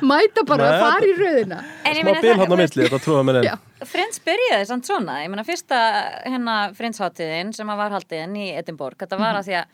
Mæta 0.05 0.43
bara 0.47 0.69
að 0.71 0.79
fara 0.85 1.07
í 1.09 1.13
röðina. 1.17 1.59
En 1.83 1.95
ég 1.95 2.01
smá 2.01 2.09
meina 2.11 2.21
bil 2.23 2.31
það- 2.31 2.41
hann 2.43 2.53
á 2.53 2.57
milli, 2.61 2.85
þetta 2.87 2.99
trúða 3.03 3.23
mér 3.27 3.39
Já. 3.47 3.53
enn. 3.57 3.87
Friends 3.91 4.21
byrjaði 4.25 4.69
samt 4.71 4.89
svona, 4.89 5.19
ég 5.23 5.29
meina 5.33 5.45
fyrsta 5.47 5.79
hérna 6.25 6.55
Friends-háttiðin 6.77 7.53
sem 7.57 7.69
að 7.73 7.81
var 7.83 7.95
haldin 7.97 8.35
í 8.39 8.47
Edinborg, 8.57 8.97
þetta 9.03 9.19
var 9.21 9.39
að 9.41 9.49
því 9.49 9.57
að 9.61 9.65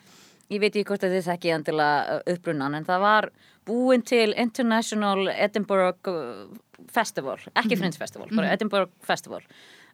ég 0.54 0.60
veit 0.60 0.72
ekki 0.74 0.84
hvort 0.90 1.06
að 1.06 1.14
þið 1.16 1.28
þekki 1.30 1.54
endilega 1.58 2.18
uppbrunnan 2.34 2.74
en 2.78 2.84
það 2.84 3.00
var 3.06 3.30
búin 3.64 4.02
til 4.04 4.34
International 4.36 5.28
Edinburgh 5.32 6.10
uh, 6.12 6.44
Festival, 6.92 7.38
ekki 7.56 7.78
Friends 7.80 7.96
Festival 7.96 8.28
bara 8.34 8.52
Edinburgh 8.52 8.90
Festival 9.08 9.40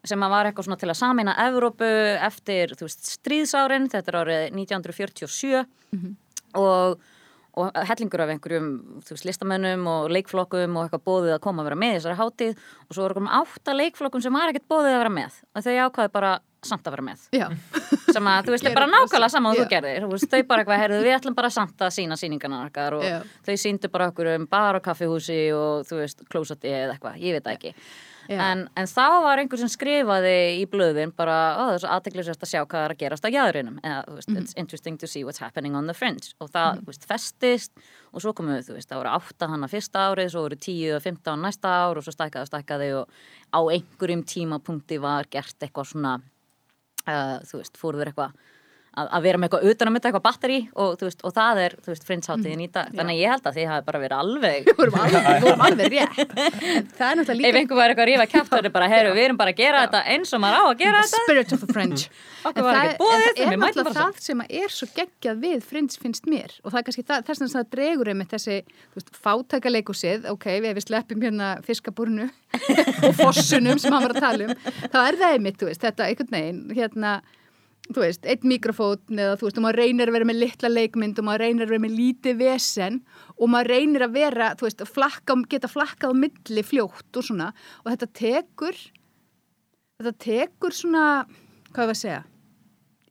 sem 0.03 0.19
að 0.25 0.33
var 0.33 0.49
eitthvað 0.49 0.65
svona 0.67 0.79
til 0.81 0.89
að 0.91 0.97
samina 0.97 1.35
Evrópu 1.45 1.87
eftir, 2.25 2.73
þú 2.75 2.87
veist, 2.89 3.05
stríðsárin 3.15 3.87
þetta 3.93 4.11
er 4.11 4.17
árið 4.23 4.43
1947 4.57 5.61
og, 6.59 6.99
og 7.61 7.81
hellingur 7.89 8.23
af 8.25 8.33
einhverjum 8.33 8.69
veist, 9.07 9.25
listamönnum 9.27 9.87
og 9.91 10.11
leikflokkum 10.13 10.77
og 10.77 10.87
eitthvað 10.87 11.03
bóðið 11.07 11.35
að 11.37 11.43
koma 11.45 11.63
að 11.63 11.71
vera 11.71 11.81
með 11.83 11.95
í 11.95 11.97
þessari 11.99 12.19
hátíð 12.21 12.53
og 12.61 12.95
svo 12.95 13.05
voru 13.05 13.19
komum 13.19 13.35
átta 13.41 13.75
leikflokkum 13.77 14.23
sem 14.23 14.37
var 14.37 14.51
ekkert 14.51 14.69
bóðið 14.71 14.95
að 14.95 15.03
vera 15.03 15.13
með 15.17 15.41
og 15.55 15.67
þau 15.67 15.75
ákvaði 15.87 16.13
bara 16.19 16.33
samt 16.61 16.85
að 16.85 16.93
vera 16.93 17.05
með. 17.07 17.21
Já, 17.33 17.47
sem 18.13 18.27
að 18.29 18.43
þú 18.45 18.53
veist, 18.53 18.65
Gera 18.67 18.77
bara 18.77 18.89
nákvæmlega 18.91 19.33
saman 19.33 19.55
og 19.55 19.57
þú 19.57 19.63
gerðir, 19.71 20.03
þú 20.03 20.09
veist, 20.11 20.27
þau 20.29 20.43
bara 20.51 20.61
eitthvað 20.61 20.81
heyrðu, 20.83 20.99
við 21.07 21.15
ætlum 21.15 21.37
bara 21.39 21.49
samt 21.55 21.81
að 21.81 21.95
sína 21.95 22.17
sýningarna 22.21 22.59
okkar 22.67 22.97
og 22.99 23.05
Já. 23.07 23.15
þau 23.47 23.55
síndu 23.63 23.89
bara 23.89 24.11
okkur 24.11 24.29
um 24.35 24.45
bar 24.51 24.77
og 24.77 24.85
kaffihúsi 24.85 25.39
og 25.57 25.89
þú 25.89 26.03
veist, 26.03 26.21
klósati 26.29 26.69
eða 26.69 26.93
eitthvað, 26.93 27.17
ég 27.17 27.39
veit 27.39 27.49
ekki 27.55 27.73
Já. 27.73 27.81
En, 28.39 28.69
en 28.77 28.85
þá 28.87 29.05
var 29.25 29.37
einhver 29.41 29.59
sem 29.59 29.67
skrifaði 29.71 30.33
í 30.61 30.65
blöðin 30.71 31.11
bara, 31.15 31.35
er 31.73 31.79
svo 31.83 31.89
aðteklisvægt 31.91 32.43
að 32.45 32.51
sjá 32.51 32.61
hvað 32.65 32.85
er 32.85 32.93
að 32.95 32.99
gerast 33.01 33.25
á 33.25 33.29
jæðurinum 33.33 33.79
eða, 33.83 34.01
veist, 34.15 34.29
Mhm. 34.29 34.37
it's 34.41 34.53
interesting 34.57 34.97
to 34.97 35.07
see 35.07 35.23
what's 35.23 35.39
happening 35.39 35.75
on 35.75 35.87
the 35.87 35.93
fringe. 35.93 36.33
Og 36.39 36.49
það, 36.51 36.79
þú 36.81 36.85
veist, 36.91 37.05
festist 37.09 37.71
og 38.13 38.21
svo 38.21 38.33
komu, 38.33 38.57
þú 38.63 38.73
veist, 38.77 38.89
það 38.89 39.01
voru 39.03 39.13
átta 39.19 39.47
hana 39.49 39.67
fyrsta 39.67 40.05
árið, 40.11 40.31
svo 40.31 40.41
voru 40.47 40.55
tíu 40.57 40.95
og 40.95 41.01
fimmtán 41.03 41.41
næsta 41.41 41.67
ár 41.67 41.97
og 41.97 42.03
svo 42.03 42.11
stækkaði 42.15 42.41
og 42.41 42.51
stækkaði 42.51 42.89
og 43.01 43.09
á 43.51 43.59
einhverjum 43.71 44.23
tímapunkti 44.23 44.99
var 45.01 45.25
gert 45.29 45.59
eitthvað 45.59 45.91
svona 45.91 46.21
uh, 47.07 47.39
þú 47.43 47.57
veist, 47.61 47.77
fóruður 47.81 48.11
eitthvað 48.13 48.31
að, 48.91 49.07
að 49.15 49.21
vera 49.23 49.39
með 49.39 49.47
eitthvað 49.47 49.69
utan 49.71 49.87
að 49.87 49.93
mynda 49.95 50.07
eitthvað 50.09 50.23
batteri 50.25 50.57
og, 50.83 50.95
veist, 50.99 51.21
og 51.27 51.33
það 51.35 51.59
er, 51.65 51.75
þú 51.85 51.91
veist, 51.93 52.05
frinshátiðin 52.09 52.63
í 52.65 52.67
dag. 52.75 52.89
Þannig 52.91 53.15
að 53.15 53.21
ég 53.21 53.31
held 53.31 53.45
að 53.51 53.57
þið 53.59 53.69
hafi 53.71 53.85
bara 53.87 54.01
verið 54.03 54.17
alveg 54.23 54.67
við 54.67 54.79
vorum 54.81 54.97
alveg, 55.05 55.29
við 55.31 55.45
vorum 55.47 55.63
alveg 55.67 55.91
rétt. 55.95 56.33
Það 56.97 57.05
er 57.07 57.19
náttúrulega 57.21 57.31
ef 57.31 57.55
líka 57.55 57.61
einhver 57.61 57.79
var 57.81 57.93
eitthvað 57.93 58.03
að 58.05 58.11
rífa 58.11 58.27
kæft 58.33 58.51
það 58.51 58.67
er 58.69 58.75
bara, 58.75 58.89
herru, 58.91 59.13
við 59.15 59.25
erum 59.29 59.39
bara 59.39 59.53
að 59.55 59.61
gera 59.63 59.85
þetta 59.85 60.03
eins 60.15 60.33
og 60.35 60.43
maður 60.43 60.59
á 60.59 60.63
að 60.67 60.75
gera 60.83 60.99
the 61.01 61.07
þetta. 61.07 61.23
spirit 61.23 61.55
of 61.55 61.63
the 61.65 61.71
French. 61.71 62.05
Okkur 62.51 62.65
var 62.67 62.73
það- 62.75 62.85
ekkert 62.91 63.01
boðið, 63.05 63.25
en 63.31 63.35
það 63.37 63.53
er 63.55 63.61
náttúrulega 63.63 63.97
það 64.01 64.21
sem 64.27 64.43
að 64.43 64.53
er 64.61 64.75
svo 64.75 64.87
geggjað 64.97 65.41
við 65.45 65.65
Fringe 65.71 65.99
finnst 66.01 66.29
mér. 66.31 66.55
Og 66.65 66.73
það 66.73 66.79
er 66.81 66.85
kannski 66.89 67.05
það, 67.07 67.25
þess 67.29 67.43
að 67.47 67.55
það 67.55 67.67
dregur 67.77 68.11
einmitt 68.11 68.31
þessi 68.33 68.55
fátækaleikúsið, 69.31 70.25
ok, 70.31 70.47
við 70.63 70.75
við 70.77 70.85
sleppum 70.85 71.21
hérna 71.23 71.49
fiskabúrnu 71.65 72.27
og 73.07 73.13
fossunum 73.19 73.79
sem 73.81 73.93
hann 73.93 74.03
var 74.07 74.15
að 74.15 74.23
tala 74.25 74.47
um 74.49 74.55
þá 74.91 74.97
er 75.07 75.19
það 75.21 75.35
einmitt, 75.37 75.59
þú 75.61 75.69
veist, 75.69 75.83
þetta 75.85 76.07
einhvern 76.09 76.33
veginn 76.35 76.61
hérna, 76.77 77.13
þú 77.95 78.03
veist, 78.05 78.25
eitt 78.29 78.45
mikrofón 78.47 79.19
eða 79.19 79.35
þú 79.39 79.47
veist, 79.47 79.59
og 79.59 79.65
maður 79.65 79.79
reynir 79.83 80.09
að 80.11 80.15
vera 80.17 80.29
með 80.29 80.39
litla 80.45 80.71
leikmynd 80.71 81.19
og 81.21 81.27
maður 81.27 81.43
reynir 81.45 81.65
að 81.67 81.73
vera 81.75 81.83
með 81.85 81.95
lítið 81.99 82.39
vesen 82.41 82.97
og 83.37 83.51
maður 83.53 83.71
reynir 83.75 84.05
að 84.07 84.15
vera, 84.17 84.49
þú 84.59 84.67
veist, 84.67 84.81
að 84.85 84.93
flakka, 84.95 85.37
geta 85.51 85.69
flakkað 85.71 86.13
á 86.13 86.21
milli 86.23 86.63
fljótt 86.65 87.19
og 87.21 87.27
svona. 87.27 87.51
Og 87.83 87.91
þetta 87.93 88.11
tekur 88.21 88.81
þetta 90.01 90.17
tekur 90.25 90.73
svona 90.75 91.05
hvað 91.71 91.85
var 91.91 91.95
að 91.95 92.01
segja 92.01 92.21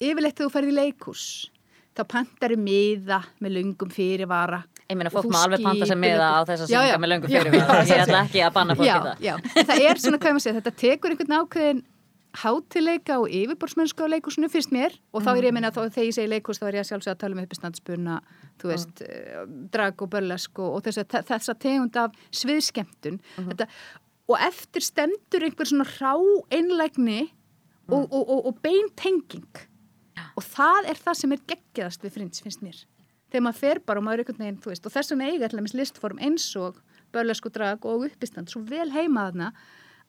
yfirleitt 0.00 0.38
þegar 0.38 0.48
þú 0.48 0.54
ferði 0.56 0.72
í 0.72 0.78
leikús 0.80 1.24
þá 1.96 2.02
pantar 2.08 2.54
þú 2.54 2.60
miða 2.64 3.18
með 3.42 3.56
lungum 3.58 3.90
fyrirvara. 3.92 4.60
Ég 4.90 4.98
meina, 4.98 5.10
fólk 5.12 5.28
má 5.30 5.40
alveg 5.44 5.62
panta 5.62 5.86
sem 5.86 6.00
miða 6.00 6.28
á 6.34 6.40
þessa 6.48 6.66
Já, 6.66 6.70
já. 6.70 6.80
sýninga 6.80 7.00
með 7.02 7.10
löngum 7.12 7.30
Já, 7.30 7.40
fyrir 7.44 7.54
já, 7.54 7.66
ég 7.90 8.02
ætla 8.04 8.20
ekki 8.24 8.40
að 8.42 8.54
banna 8.56 8.76
fólki 8.78 8.88
já, 8.88 8.96
það. 9.04 9.20
já, 9.26 9.34
en 9.60 9.68
það 9.68 9.82
er 9.86 10.00
svona 10.02 10.18
hvað 10.22 10.34
maður 10.34 10.44
segja 10.46 10.56
þetta 10.58 10.72
tekur 10.82 11.14
einhvern 11.14 11.36
ákveðin 11.38 11.82
hátileika 12.36 13.18
og 13.20 13.32
yfirborðsmennsku 13.34 14.06
á 14.06 14.12
leikúsinu 14.12 14.50
fyrst 14.52 14.70
mér. 14.74 14.94
Og 15.14 15.24
þá 15.24 15.32
er 15.32 15.48
ég 15.48 15.50
að 15.50 15.56
minna 15.56 15.72
þá 15.74 15.80
þegar 15.88 16.06
ég 16.06 16.16
segi 16.16 16.30
leikús 16.30 16.60
þá 16.60 16.66
er 16.68 16.78
ég 16.78 16.84
að 16.84 16.90
sjálfsög 16.90 17.14
að 17.14 17.22
tala 17.22 17.36
um 17.36 17.42
uppistandsbuna 17.42 18.20
þú 18.60 18.70
veist, 18.70 19.02
mm. 19.02 19.56
drag 19.74 20.04
og 20.04 20.12
börlesk 20.12 20.62
og, 20.62 20.76
og 20.76 20.84
þess, 20.86 21.02
þessa 21.30 21.56
tegund 21.60 21.98
af 22.00 22.14
sviðskemtun 22.42 23.18
þetta, 23.36 23.66
og 24.30 24.46
eftir 24.46 24.86
stendur 24.86 25.46
einhver 25.46 25.68
svona 25.68 25.88
rá 25.96 26.14
einlægni 26.54 27.22
og, 27.90 28.06
og, 28.06 28.22
og, 28.22 28.46
og 28.52 28.62
beintenging 28.62 29.66
og 30.36 30.46
það 30.46 30.92
er 30.92 31.00
það 31.00 31.18
sem 31.18 31.34
er 31.34 31.44
geggjaðast 31.50 32.04
við 32.04 32.16
frins, 32.16 32.42
finnst 32.44 32.62
mér. 32.64 32.78
Þegar 33.30 33.44
maður 33.46 33.60
fer 33.60 33.80
bara 33.86 34.00
og 34.00 34.06
maður 34.06 34.22
er 34.22 34.24
einhvern 34.24 34.44
veginn, 34.44 34.60
þú 34.62 34.72
veist, 34.72 34.86
og 34.86 34.94
þess 34.94 35.12
vegna 35.12 35.28
eiga 35.30 35.48
allir 35.48 35.76
listform 35.78 36.20
eins 36.22 36.46
og 36.58 36.80
börlesku 37.14 37.50
drag 37.52 37.86
og 37.88 38.06
uppistand 38.08 38.50
svo 38.50 38.62
vel 38.66 38.88
heima 38.94 39.28
þarna 39.28 39.50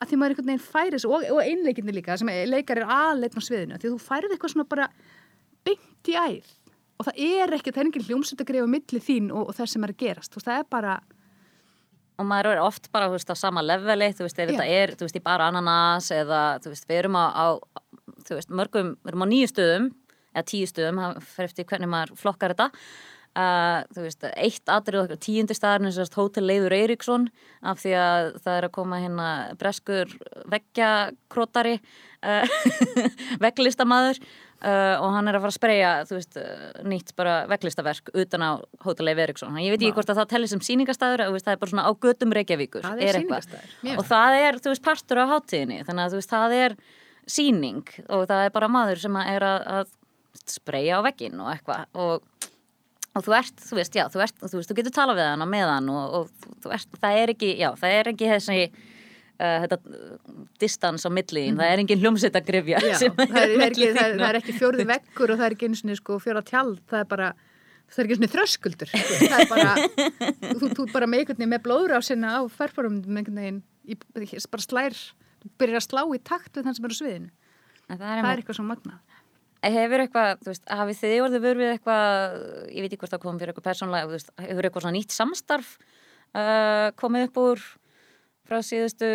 að 0.01 0.09
því 0.09 0.17
maður 0.17 0.33
einhvern 0.33 0.49
veginn 0.49 0.65
færi 0.65 0.95
þessu 0.95 1.11
og, 1.13 1.27
og 1.35 1.41
einleikinni 1.43 1.95
líka 1.95 2.17
sem 2.17 2.31
leikar 2.49 2.81
er 2.81 2.89
aðleitn 2.89 3.37
á 3.37 3.43
sviðinu 3.45 3.79
því 3.81 3.93
þú 3.93 4.01
færið 4.01 4.35
eitthvað 4.35 4.53
svona 4.55 4.69
bara 4.71 4.89
beint 5.67 6.09
í 6.09 6.17
æð 6.17 6.51
og 7.01 7.07
það 7.07 7.21
er 7.27 7.55
ekki, 7.57 7.73
það 7.73 7.81
er 7.81 7.89
engin 7.89 8.07
hljómsveit 8.09 8.43
að 8.43 8.51
greifa 8.51 8.69
milli 8.69 9.01
þín 9.01 9.31
og, 9.33 9.49
og 9.49 9.57
þess 9.57 9.75
sem 9.75 9.85
er 9.85 9.93
að 9.93 10.01
gerast, 10.01 10.35
veist, 10.35 10.47
það 10.47 10.61
er 10.61 10.67
bara 10.73 10.97
og 12.21 12.27
maður 12.29 12.51
er 12.51 12.61
oft 12.61 12.91
bara, 12.93 13.09
veist, 13.11 13.29
á 13.29 13.35
sama 13.37 13.63
leveli 13.65 14.11
þú 14.13 14.27
veist, 14.27 14.41
ef 14.41 14.51
þetta 14.51 14.67
er, 14.69 14.93
þú 14.97 15.07
veist, 15.07 15.17
í 15.17 15.23
bara 15.25 15.47
ananas 15.49 16.11
eða, 16.13 16.41
þú 16.61 16.73
veist, 16.73 16.85
við 16.89 17.01
erum 17.03 17.17
á, 17.17 17.25
á 17.33 17.45
þú 18.27 18.37
veist, 18.37 18.53
mörgum, 18.61 18.93
við 19.01 19.13
erum 19.13 19.25
á 19.25 19.31
nýju 19.31 19.49
stöðum 19.53 19.87
eða 20.31 20.45
tíu 20.51 20.69
stöðum, 20.69 21.01
það 21.01 21.31
fer 21.31 21.49
eftir 21.49 21.67
hvernig 21.71 21.91
maður 21.91 22.13
flokkar 22.21 22.53
þetta 22.53 22.69
uh, 23.37 23.81
þú 23.93 24.05
veist, 24.05 24.27
eitt 24.35 24.71
atrið 24.71 25.15
tíundi 25.23 25.55
staðarinn 25.57 25.89
er 25.89 25.95
sérst 25.95 26.17
Hótel 26.17 26.45
Leifur 26.47 26.75
Eiríksson 26.75 27.27
af 27.61 27.81
því 27.83 27.95
að 28.01 28.29
það 28.43 28.57
er 28.57 28.67
að 28.67 28.75
koma 28.77 29.01
hérna 29.01 29.31
breskur 29.59 30.15
veggjakrótari 30.51 31.75
uh, 32.29 32.55
vegglistamæður 33.41 34.19
uh, 34.21 34.95
og 35.01 35.07
hann 35.15 35.31
er 35.31 35.37
að 35.37 35.45
fara 35.45 35.53
að 35.53 35.57
spreyja 35.57 35.91
þú 36.09 36.17
veist, 36.19 36.39
uh, 36.41 36.81
nýtt 36.91 37.13
bara 37.19 37.35
veglistaverk 37.51 38.11
utan 38.13 38.45
á 38.45 38.51
Hotel 38.85 39.09
Leif 39.09 39.23
Eriksson 39.25 39.57
ég 39.61 39.73
veit 39.73 39.81
ekki 39.81 39.95
hvort 39.97 40.13
að 40.13 40.21
það 40.21 40.33
tellir 40.35 40.51
sem 40.53 40.65
sýningastæður 40.67 41.27
þú 41.27 41.37
veist, 41.37 41.47
það 41.47 41.55
er 41.55 41.63
bara 41.63 41.73
svona 41.75 41.87
á 41.87 41.91
gödum 42.07 42.35
Reykjavíkur 42.37 42.85
Það 42.87 43.05
er 43.07 43.21
mjög. 43.25 43.95
og 43.97 44.05
það 44.11 44.39
er, 44.41 44.59
þú 44.61 44.75
veist, 44.75 44.85
partur 44.85 45.23
af 45.23 45.33
hátíðinni 45.35 45.81
þannig 45.87 46.05
að 46.05 46.13
þú 46.13 46.21
veist, 46.21 46.35
það 46.35 46.57
er 46.59 46.77
sýning 47.29 47.83
og 48.09 48.27
það 48.29 48.45
er 48.45 48.53
bara 48.53 48.69
maður 48.71 49.01
sem 49.03 49.17
er 49.21 49.45
að, 49.45 49.65
að 49.79 49.97
spreyja 50.47 50.99
á 50.99 51.05
veggin 51.05 51.39
og 51.41 51.51
eitthvað. 51.53 51.87
Og 51.99 52.27
og 53.11 53.25
þú 53.25 53.35
ert, 53.35 53.59
þú 53.59 53.77
veist, 53.79 53.97
já, 53.97 54.05
þú 54.11 54.23
ert, 54.23 54.39
þú 54.39 54.57
veist, 54.59 54.71
þú 54.71 54.77
getur 54.79 54.95
talað 54.95 55.19
við 55.19 55.29
hann 55.31 55.43
á 55.43 55.47
meðan 55.51 55.91
og, 55.91 56.17
og 56.17 56.49
þú- 56.63 56.73
ert, 56.77 56.97
það 57.03 57.19
er 57.21 57.33
ekki, 57.35 57.51
já, 57.59 57.69
það 57.81 57.95
er 57.99 58.09
ekki 58.13 58.31
þessi, 58.31 58.57
uh, 58.71 59.57
þetta 59.65 59.77
distans 60.63 61.07
á 61.07 61.09
milliðin, 61.11 61.59
það 61.59 61.71
er 61.73 61.83
engin 61.83 62.03
hljómsveit 62.03 62.39
að 62.39 62.49
grifja 62.51 62.81
Já, 62.85 62.97
sem 63.01 63.15
það, 63.19 63.37
er, 63.37 63.77
það, 63.77 64.01
það, 64.01 64.27
er, 64.29 64.41
ekki 64.41 64.57
fjórði 64.59 64.87
veggur 64.93 65.33
og 65.33 65.41
það 65.41 65.47
er 65.47 65.57
ekki 65.57 65.71
einu 65.71 65.81
sinni 65.81 65.97
sko 65.99 66.19
fjóra 66.23 66.45
tjald, 66.47 66.79
það 66.91 67.03
er 67.03 67.09
bara 67.11 67.31
það 67.91 68.03
er 68.03 68.07
ekki 68.07 68.15
einu 68.15 68.21
sinni 68.21 68.33
þröskuldur 68.37 68.93
það 68.95 69.39
er 69.41 69.49
bara, 69.51 69.73
þú, 70.61 70.71
þú 70.77 70.87
bara 70.93 71.09
með 71.11 71.25
einhvern 71.25 71.41
veginn 71.41 71.55
með 71.55 71.65
blóður 71.67 71.97
á 71.97 71.99
ferfarum 72.55 73.01
með 73.03 73.23
einhvern 73.25 73.41
veginn, 73.43 73.61
bara 74.53 74.63
slær 74.63 75.01
byrjar 75.59 75.81
að 75.81 75.87
slá 75.87 76.03
í 76.05 76.19
takt 76.23 76.57
við 76.57 76.67
þann 76.67 76.77
sem 76.77 76.85
er 76.85 76.93
á 76.93 76.97
sviðinu. 76.99 77.31
Það 77.91 78.03
er 78.05 78.21
það 78.21 78.31
er 78.31 78.41
eitthvað 78.41 78.57
svo 78.59 78.65
magnað 78.67 78.99
Hefur 79.61 80.01
eitthvað, 80.01 80.39
þú 80.41 80.49
veist, 80.49 80.63
hafið 80.73 80.99
þið 81.03 81.15
orðið 81.21 81.43
vör 81.45 81.59
við 81.59 81.71
eitthvað, 81.75 82.37
ég 82.73 82.81
veit 82.81 82.89
ekki 82.89 83.01
hvort 83.03 83.13
það 83.13 83.23
kom 83.25 83.41
fyrir 83.41 83.51
eitthvað 83.51 83.67
persónlega, 83.69 84.07
þú 84.07 84.15
veist, 84.15 84.31
hefur 84.41 84.67
eitthvað 84.67 84.85
svona 84.87 84.95
nýtt 84.97 85.13
samstarf 85.13 85.73
uh, 85.77 86.87
komið 86.97 87.27
upp 87.27 87.41
úr 87.43 87.65
frá 88.49 88.57
síðustu 88.65 89.11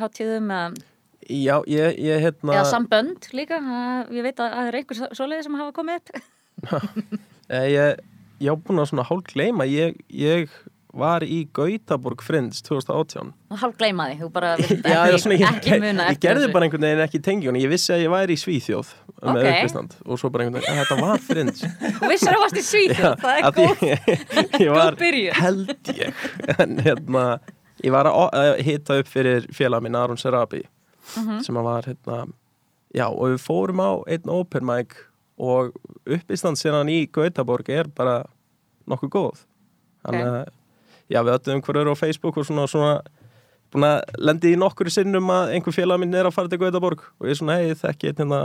hátíðum 0.00 0.48
eða, 0.56 0.70
Já, 1.26 1.56
ég, 1.66 1.96
ég 1.98 2.22
hérna 2.22 2.54
eða 2.54 2.66
sambönd 2.70 3.26
líka, 3.34 3.58
uh, 3.58 4.02
ég 4.14 4.22
veit 4.26 4.38
að 4.38 4.52
það 4.52 4.68
er 4.70 4.78
einhver 4.78 5.00
svoleiði 5.18 5.46
sem 5.46 5.56
hafa 5.58 5.74
komið 5.74 5.98
upp. 6.00 6.12
Ég, 7.46 7.98
ég 8.42 8.50
á 8.50 8.54
búin 8.58 8.82
að 8.82 8.88
svona 8.90 9.04
hálf 9.06 9.28
gleyma 9.30 9.66
ég, 9.70 10.00
ég 10.10 10.50
var 10.98 11.24
í 11.26 11.38
Gautaborg 11.56 12.22
Friends 12.24 12.62
2018 12.66 13.32
Og 13.50 13.58
hálf 13.62 13.76
gleyma 13.78 14.06
því, 14.10 14.16
þú 14.22 14.28
bara 14.34 14.52
ekki, 14.60 15.36
ekki 15.46 15.78
muna 15.82 16.06
ég 16.12 16.20
gerði 16.22 16.48
bara 16.54 16.66
einhvern 16.68 16.86
veginn 16.88 17.02
ekki 17.06 17.20
tengjum 17.26 17.58
ég 17.60 17.70
vissi 17.72 17.92
að 17.94 18.04
ég 18.06 18.12
væri 18.14 18.36
í 18.36 18.40
Svíþjóð 18.42 18.92
með 19.26 19.40
Ok. 19.42 19.50
uppistand 19.52 19.96
og 20.06 20.20
svo 20.20 20.30
bara 20.34 20.46
einhvern 20.46 20.62
veginn, 20.62 20.80
þetta 20.82 20.98
var 21.00 21.22
Friends. 21.26 21.62
Þú 22.00 22.10
vissir 22.12 22.32
að 22.36 22.42
varst 22.44 22.60
í 22.60 22.64
Svíþjóð, 22.66 23.14
það 23.22 23.40
er 23.40 23.56
góð. 23.56 23.84
ég, 24.64 24.72
var 24.76 24.98
held 25.40 25.92
ég. 25.96 26.24
En 26.58 26.76
hérna 26.84 27.26
ég 27.84 27.92
var 27.96 28.08
að 28.10 28.62
hita 28.66 28.98
upp 29.02 29.08
fyrir 29.12 29.46
félag 29.56 29.84
minn 29.86 29.96
Aron 30.00 30.20
Serabi 30.20 30.64
Mhm. 31.16 31.36
sem 31.46 31.54
að 31.54 31.62
var 31.62 31.84
hérna 31.86 32.16
já 32.96 33.04
og 33.06 33.28
við 33.30 33.38
fórum 33.44 33.78
á 33.78 33.90
einn 34.10 34.30
open 34.32 34.64
mic 34.66 34.96
og 35.38 35.70
uppistand 36.08 36.58
sinna 36.58 36.80
í 36.90 37.04
Gautaborg 37.12 37.68
er 37.70 37.86
bara 37.94 38.24
nokkuð 38.90 39.10
góð. 39.14 39.44
Þannig 40.02 40.26
að 40.26 40.48
já 41.12 41.22
við 41.22 41.36
öllum 41.38 41.62
hverju 41.64 41.94
á 41.94 41.96
Facebook 41.98 42.36
og 42.40 42.46
svona, 42.48 42.66
svona 42.70 43.00
búin 43.72 43.86
að 43.88 43.98
lendi 44.18 44.52
í 44.54 44.60
nokkur 44.60 44.90
sinnum 44.92 45.30
að 45.32 45.56
einhver 45.56 45.74
félag 45.74 46.00
minn 46.02 46.14
er 46.14 46.28
að 46.28 46.36
fara 46.36 46.50
til 46.50 46.60
Gautaborg 46.62 47.02
og 47.02 47.26
ég 47.26 47.34
er 47.34 47.40
svona 47.40 47.58
hei 47.60 47.74
þekki 47.78 48.12
einn 48.12 48.22
hérna 48.22 48.40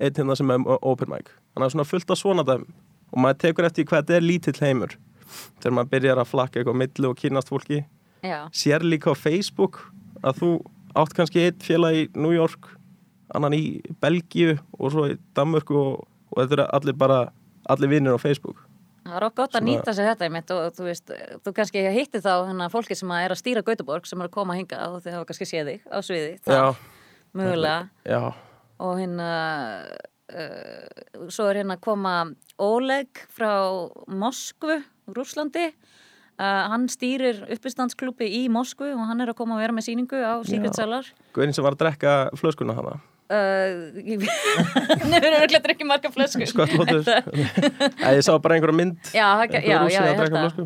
einn 0.00 0.18
hérna 0.18 0.36
sem 0.36 0.50
er 0.50 0.68
open 0.82 1.10
mic. 1.12 1.30
Þannig 1.54 1.68
að 1.68 1.74
svona 1.74 1.88
fullt 1.88 2.14
af 2.14 2.20
svona 2.20 2.46
dæm 2.46 2.66
og 3.14 3.18
maður 3.22 3.40
tekur 3.44 3.68
eftir 3.68 3.86
hvað 3.88 4.02
þetta 4.02 4.16
er 4.16 4.26
lítill 4.26 4.60
heimur. 4.60 4.96
Þegar 5.62 5.76
maður 5.78 5.92
byrjar 5.92 6.22
að 6.22 6.30
flakka 6.30 6.60
eitthvað 6.60 6.78
á 6.78 6.82
milli 6.82 7.10
og 7.10 7.18
kynast 7.20 7.52
fólki. 7.52 7.84
Já, 8.24 8.38
sér 8.56 8.84
líka 8.84 9.12
á 9.12 9.16
Facebook 9.18 9.82
að 10.24 10.40
þú 10.40 10.50
átt 10.96 11.14
kannski 11.16 11.42
eitt 11.44 11.64
félag 11.66 11.98
í 11.98 12.04
New 12.16 12.32
York 12.32 12.70
annan 13.34 13.56
í 13.56 13.64
Belgíu 14.02 14.56
og 14.78 14.92
svo 14.94 15.08
í 15.10 15.18
Danmörku 15.36 15.76
og, 15.76 16.04
og 16.32 16.38
þetta 16.40 16.62
er 16.62 16.70
allir 16.78 16.96
bara 16.98 17.18
allir 17.70 17.90
vinnir 17.92 18.16
á 18.16 18.20
Facebook 18.20 18.62
það 19.04 19.18
er 19.18 19.26
okkur 19.28 19.42
gott 19.42 19.58
að 19.58 19.66
nýta 19.68 19.94
sér 19.94 20.10
þetta 20.12 20.26
einmitt 20.28 20.52
og 20.54 20.76
þú 20.76 20.88
veist, 20.88 21.12
þú 21.44 21.54
kannski 21.58 21.84
hittir 21.94 22.24
þá 22.24 22.32
hérna 22.48 22.70
fólki 22.72 22.96
sem 22.98 23.12
er 23.16 23.34
að 23.34 23.40
stýra 23.40 23.64
Gautaborg 23.66 24.08
sem 24.08 24.20
er 24.20 24.30
að 24.30 24.34
koma 24.36 24.54
að 24.54 24.62
hinga 24.62 24.80
og 24.88 25.04
þau 25.04 25.12
hafa 25.18 25.28
kannski 25.30 25.48
séð 25.50 25.70
þig 25.72 25.86
á 25.92 25.98
sviði, 26.04 26.32
það 26.46 26.82
mögulega. 27.34 27.78
Já, 28.08 28.20
og 28.84 28.98
hérna 29.02 29.30
uh, 30.32 31.28
svo 31.28 31.48
er 31.50 31.62
hérna 31.62 31.78
að 31.78 31.84
koma 31.88 32.14
Oleg 32.64 33.24
frá 33.34 33.52
Moskvu, 34.08 34.80
Rúslandi 35.14 35.68
uh, 35.68 36.62
hann 36.72 36.86
stýrir 36.92 37.44
uppistandsklúpi 37.54 38.28
í 38.40 38.44
Moskvu 38.52 38.92
og 38.94 39.08
hann 39.10 39.24
er 39.24 39.32
að 39.32 39.40
koma 39.40 39.58
að 39.58 39.66
vera 39.66 39.76
með 39.76 39.88
síningu 39.90 40.20
á 40.22 40.40
Secret. 40.46 40.76
Cellar. 40.78 41.10
Guðin 41.36 41.56
sem 41.56 41.66
var 41.66 41.76
að 41.76 41.84
drekka 41.84 42.14
flöskuna 42.40 42.76
hana 42.78 42.98
uh, 43.34 44.28
hefur 45.14 45.38
örglega 45.40 45.72
ekki 45.74 45.88
marga 45.88 46.10
flösku 46.14 46.46
Skottvotur 46.50 47.02
Ég 47.04 48.22
sá 48.26 48.34
bara 48.38 48.58
einhverja 48.58 48.78
mynd 48.80 49.10
Já, 49.18 49.28
já, 49.50 49.60
já, 49.90 50.04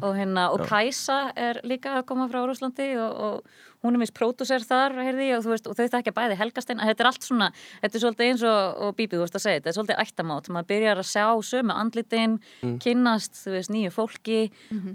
og, 0.02 0.12
hérna, 0.18 0.50
og 0.54 0.66
Kæsa 0.68 1.22
er 1.38 1.62
líka 1.68 1.98
að 2.00 2.06
koma 2.10 2.28
frá 2.30 2.44
Rúslandi 2.48 2.92
og, 3.00 3.24
og 3.28 3.64
hún 3.86 3.94
er 3.94 4.02
vist 4.02 4.14
pródúser 4.16 4.64
þar 4.66 4.96
heyrði, 4.98 5.28
ég, 5.28 5.36
og, 5.38 5.44
þú 5.46 5.52
veist, 5.52 5.68
og 5.70 5.76
þau 5.78 5.84
þekkja 5.92 6.12
bæði 6.16 6.36
helgastein 6.40 6.80
þetta 6.82 7.04
er 7.04 7.08
allt 7.12 7.26
svona, 7.28 7.46
þetta 7.84 7.94
er 7.94 8.02
svolítið 8.02 8.30
eins 8.32 8.42
og, 8.50 8.80
og 8.88 8.96
Bíbi, 8.98 9.14
þú 9.14 9.20
veist 9.22 9.36
að 9.38 9.44
segja, 9.44 9.60
þetta 9.60 9.70
er 9.70 9.76
svolítið 9.76 10.00
ættamót 10.02 10.48
maður 10.50 10.68
byrjar 10.72 11.02
að 11.04 11.06
sjá 11.12 11.26
sömu 11.46 11.76
andlitin 11.78 12.34
Mm. 12.58 12.78
kynnast, 12.82 13.36
þú 13.38 13.52
veist, 13.54 13.70
nýju 13.70 13.90
fólki 13.94 14.38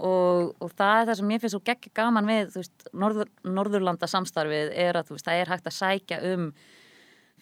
og, 0.04 0.50
og 0.60 0.72
það 0.76 0.98
er 1.00 1.06
það 1.08 1.16
sem 1.22 1.30
ég 1.32 1.40
finnst 1.40 1.56
svo 1.56 1.62
gegg 1.64 1.88
gaman 1.96 2.28
við, 2.28 2.50
þú 2.52 2.60
veist, 2.60 2.86
Norður, 2.92 3.30
Norðurlanda 3.56 4.08
samstarfið 4.10 4.72
er 4.84 4.98
að, 5.00 5.08
þú 5.08 5.16
veist, 5.16 5.28
það 5.30 5.40
er 5.40 5.52
hægt 5.54 5.70
að 5.70 5.76
sækja 5.78 6.18
um 6.34 6.44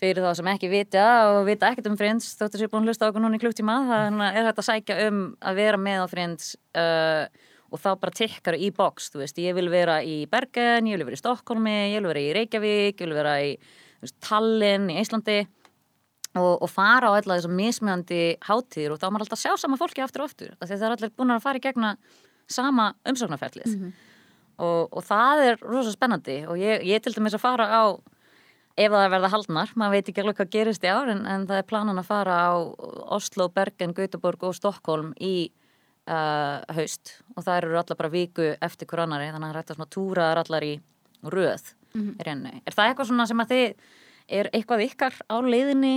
fyrir 0.02 0.24
þá 0.24 0.34
sem 0.38 0.50
ekki 0.52 0.70
vita 0.72 1.06
og 1.30 1.44
vita 1.46 1.70
ekkert 1.70 1.88
um 1.92 1.96
Friends 2.00 2.34
þóttu 2.38 2.58
sér 2.58 2.70
búin 2.72 2.82
að 2.82 2.92
hlusta 2.92 3.08
okkur 3.08 3.22
núna 3.22 3.38
í 3.38 3.42
klukktíma 3.42 3.78
þannig 3.86 4.38
er 4.40 4.48
þetta 4.48 4.62
að 4.64 4.68
sækja 4.68 4.98
um 5.06 5.22
að 5.38 5.60
vera 5.60 5.80
með 5.80 6.02
á 6.02 6.06
Friends 6.10 6.52
uh, 6.74 7.24
og 7.72 7.80
þá 7.80 7.88
bara 8.02 8.12
tikkar 8.12 8.58
í 8.58 8.68
box, 8.74 9.08
þú 9.12 9.22
veist, 9.22 9.38
ég 9.40 9.56
vil 9.56 9.68
vera 9.72 10.02
í 10.04 10.22
Bergen, 10.30 10.90
ég 10.90 10.98
vil 10.98 11.06
vera 11.08 11.16
í 11.16 11.22
Stokkólmi, 11.22 11.78
ég 11.94 12.02
vil 12.02 12.10
vera 12.10 12.22
í 12.22 12.34
Reykjavík, 12.36 13.00
ég 13.00 13.06
vil 13.06 13.16
vera 13.16 13.36
í 13.40 13.54
veist, 14.02 14.18
Tallinn, 14.26 14.90
í 14.92 14.98
Íslandi 15.00 15.38
og, 16.36 16.52
og 16.58 16.68
fara 16.72 17.12
á 17.12 17.16
alla 17.16 17.38
þessum 17.38 17.56
mismjöndi 17.56 18.22
hátíðir 18.44 18.94
og 18.94 19.00
þá 19.00 19.08
er 19.08 19.14
maður 19.14 19.26
alltaf 19.26 19.38
að 19.38 19.44
sjá 19.46 19.62
sama 19.62 19.80
fólki 19.80 20.04
aftur 20.04 20.24
og 20.24 20.32
aftur, 20.32 20.54
að 20.58 20.74
það 20.74 20.86
er 20.88 20.96
allir 20.96 21.14
búin 21.16 21.34
að 21.34 21.44
fara 21.46 21.60
í 21.60 21.64
gegna 21.64 21.94
sama 22.50 22.92
umsóknarferlið. 23.08 23.76
Og, 24.62 24.92
og 24.92 25.04
það 25.06 25.44
er 25.46 25.62
rosa 25.64 25.92
spennandi 25.94 26.42
og 26.44 26.60
ég, 26.60 26.84
ég 26.84 27.00
til 27.02 27.14
dæmis 27.16 27.38
að 27.38 27.44
fara 27.46 27.70
á 27.72 27.82
ef 28.76 28.92
það 28.92 29.10
verða 29.12 29.32
haldnar, 29.32 29.72
maður 29.76 29.96
veit 29.96 30.10
ekki 30.10 30.22
alveg 30.22 30.38
hvað 30.38 30.52
gerist 30.54 30.86
í 30.86 30.92
ár 30.92 31.10
en, 31.12 31.26
en 31.28 31.44
það 31.48 31.60
er 31.60 31.68
planan 31.68 32.00
að 32.00 32.08
fara 32.08 32.38
á 32.48 32.52
Oslo, 33.12 33.48
Bergen, 33.52 33.92
Göteborg 33.96 34.46
og 34.48 34.56
Stokkólm 34.56 35.12
í 35.20 35.50
uh, 36.08 36.62
haust. 36.76 37.18
Og 37.36 37.44
það 37.44 37.58
eru 37.58 37.78
allar 37.80 38.00
bara 38.00 38.12
viku 38.12 38.48
eftir 38.56 38.88
hver 38.90 39.04
annari 39.04 39.30
þannig 39.32 39.50
að 39.50 39.54
er 39.54 39.62
að 39.62 39.76
svona 39.76 39.92
túra 39.92 40.30
þær 40.30 40.42
allar 40.44 40.68
í 40.68 40.72
röð 41.32 41.68
í 41.92 42.24
reynu. 42.24 42.54
Er 42.64 42.76
það 42.76 42.90
eitthvað 42.90 43.10
svona 43.10 43.28
sem 43.28 43.42
að 43.44 43.52
þið 43.52 43.66
er 44.32 44.48
eitthvað 44.52 44.84
ykkar 44.86 45.18
á 45.28 45.36
leiðinni 45.44 45.96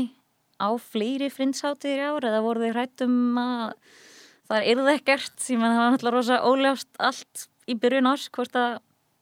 á 0.60 0.70
fleiri 0.80 1.30
frindsháttir 1.32 2.02
í 2.02 2.08
ár 2.08 2.28
eða 2.28 2.44
voru 2.44 2.64
þið 2.64 2.76
hrættum 2.76 3.40
að 3.40 3.76
það 4.50 4.70
er 4.72 4.90
ekkert? 4.96 5.36
Sem 5.42 5.64
að 5.64 5.76
það 5.76 5.82
var 5.82 5.94
náttúrulega 5.94 6.18
rosa 6.18 6.42
óljást 6.44 6.90
allt 7.00 7.46
í 7.66 7.78
byrjun 7.80 8.12
árs 8.12 8.28
hvort 8.36 8.60
að 8.60 8.80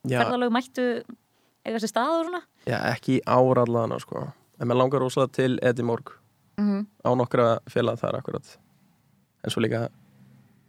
ferðalög 0.09 0.53
mættu 0.53 0.87
eiga 1.65 1.79
sér 1.79 1.91
stað 1.91 2.13
og 2.19 2.25
svona? 2.29 2.41
Já, 2.67 2.77
ekki 2.93 3.19
í 3.19 3.23
ár 3.25 3.63
allan 3.63 3.95
sko. 3.99 4.27
en 4.59 4.67
mér 4.69 4.77
langar 4.79 5.01
rosa 5.03 5.27
til 5.27 5.59
Edimorg 5.61 6.15
mm 6.57 6.85
á 7.03 7.09
nokkra 7.17 7.59
félag 7.67 7.97
þar 7.99 8.19
akkurat 8.19 8.57
en 9.43 9.51
svo 9.51 9.61
líka 9.61 9.89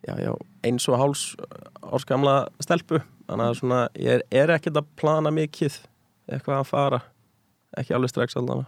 já, 0.07 0.15
já, 0.19 0.33
eins 0.65 0.89
og 0.89 0.99
háls 0.99 1.37
árs 1.83 2.05
gamla 2.05 2.47
stelpu. 2.61 2.99
Þannig 3.29 3.47
að 3.49 3.55
svona, 3.57 3.81
ég 3.97 4.19
er, 4.19 4.23
er 4.31 4.51
ekkert 4.53 4.77
að 4.77 4.89
plana 5.01 5.31
mikið 5.33 5.79
eitthvað 6.29 6.59
að 6.59 6.67
fara. 6.69 6.99
Ekki 7.79 7.95
alveg 7.97 8.11
strax 8.13 8.37
allan 8.37 8.67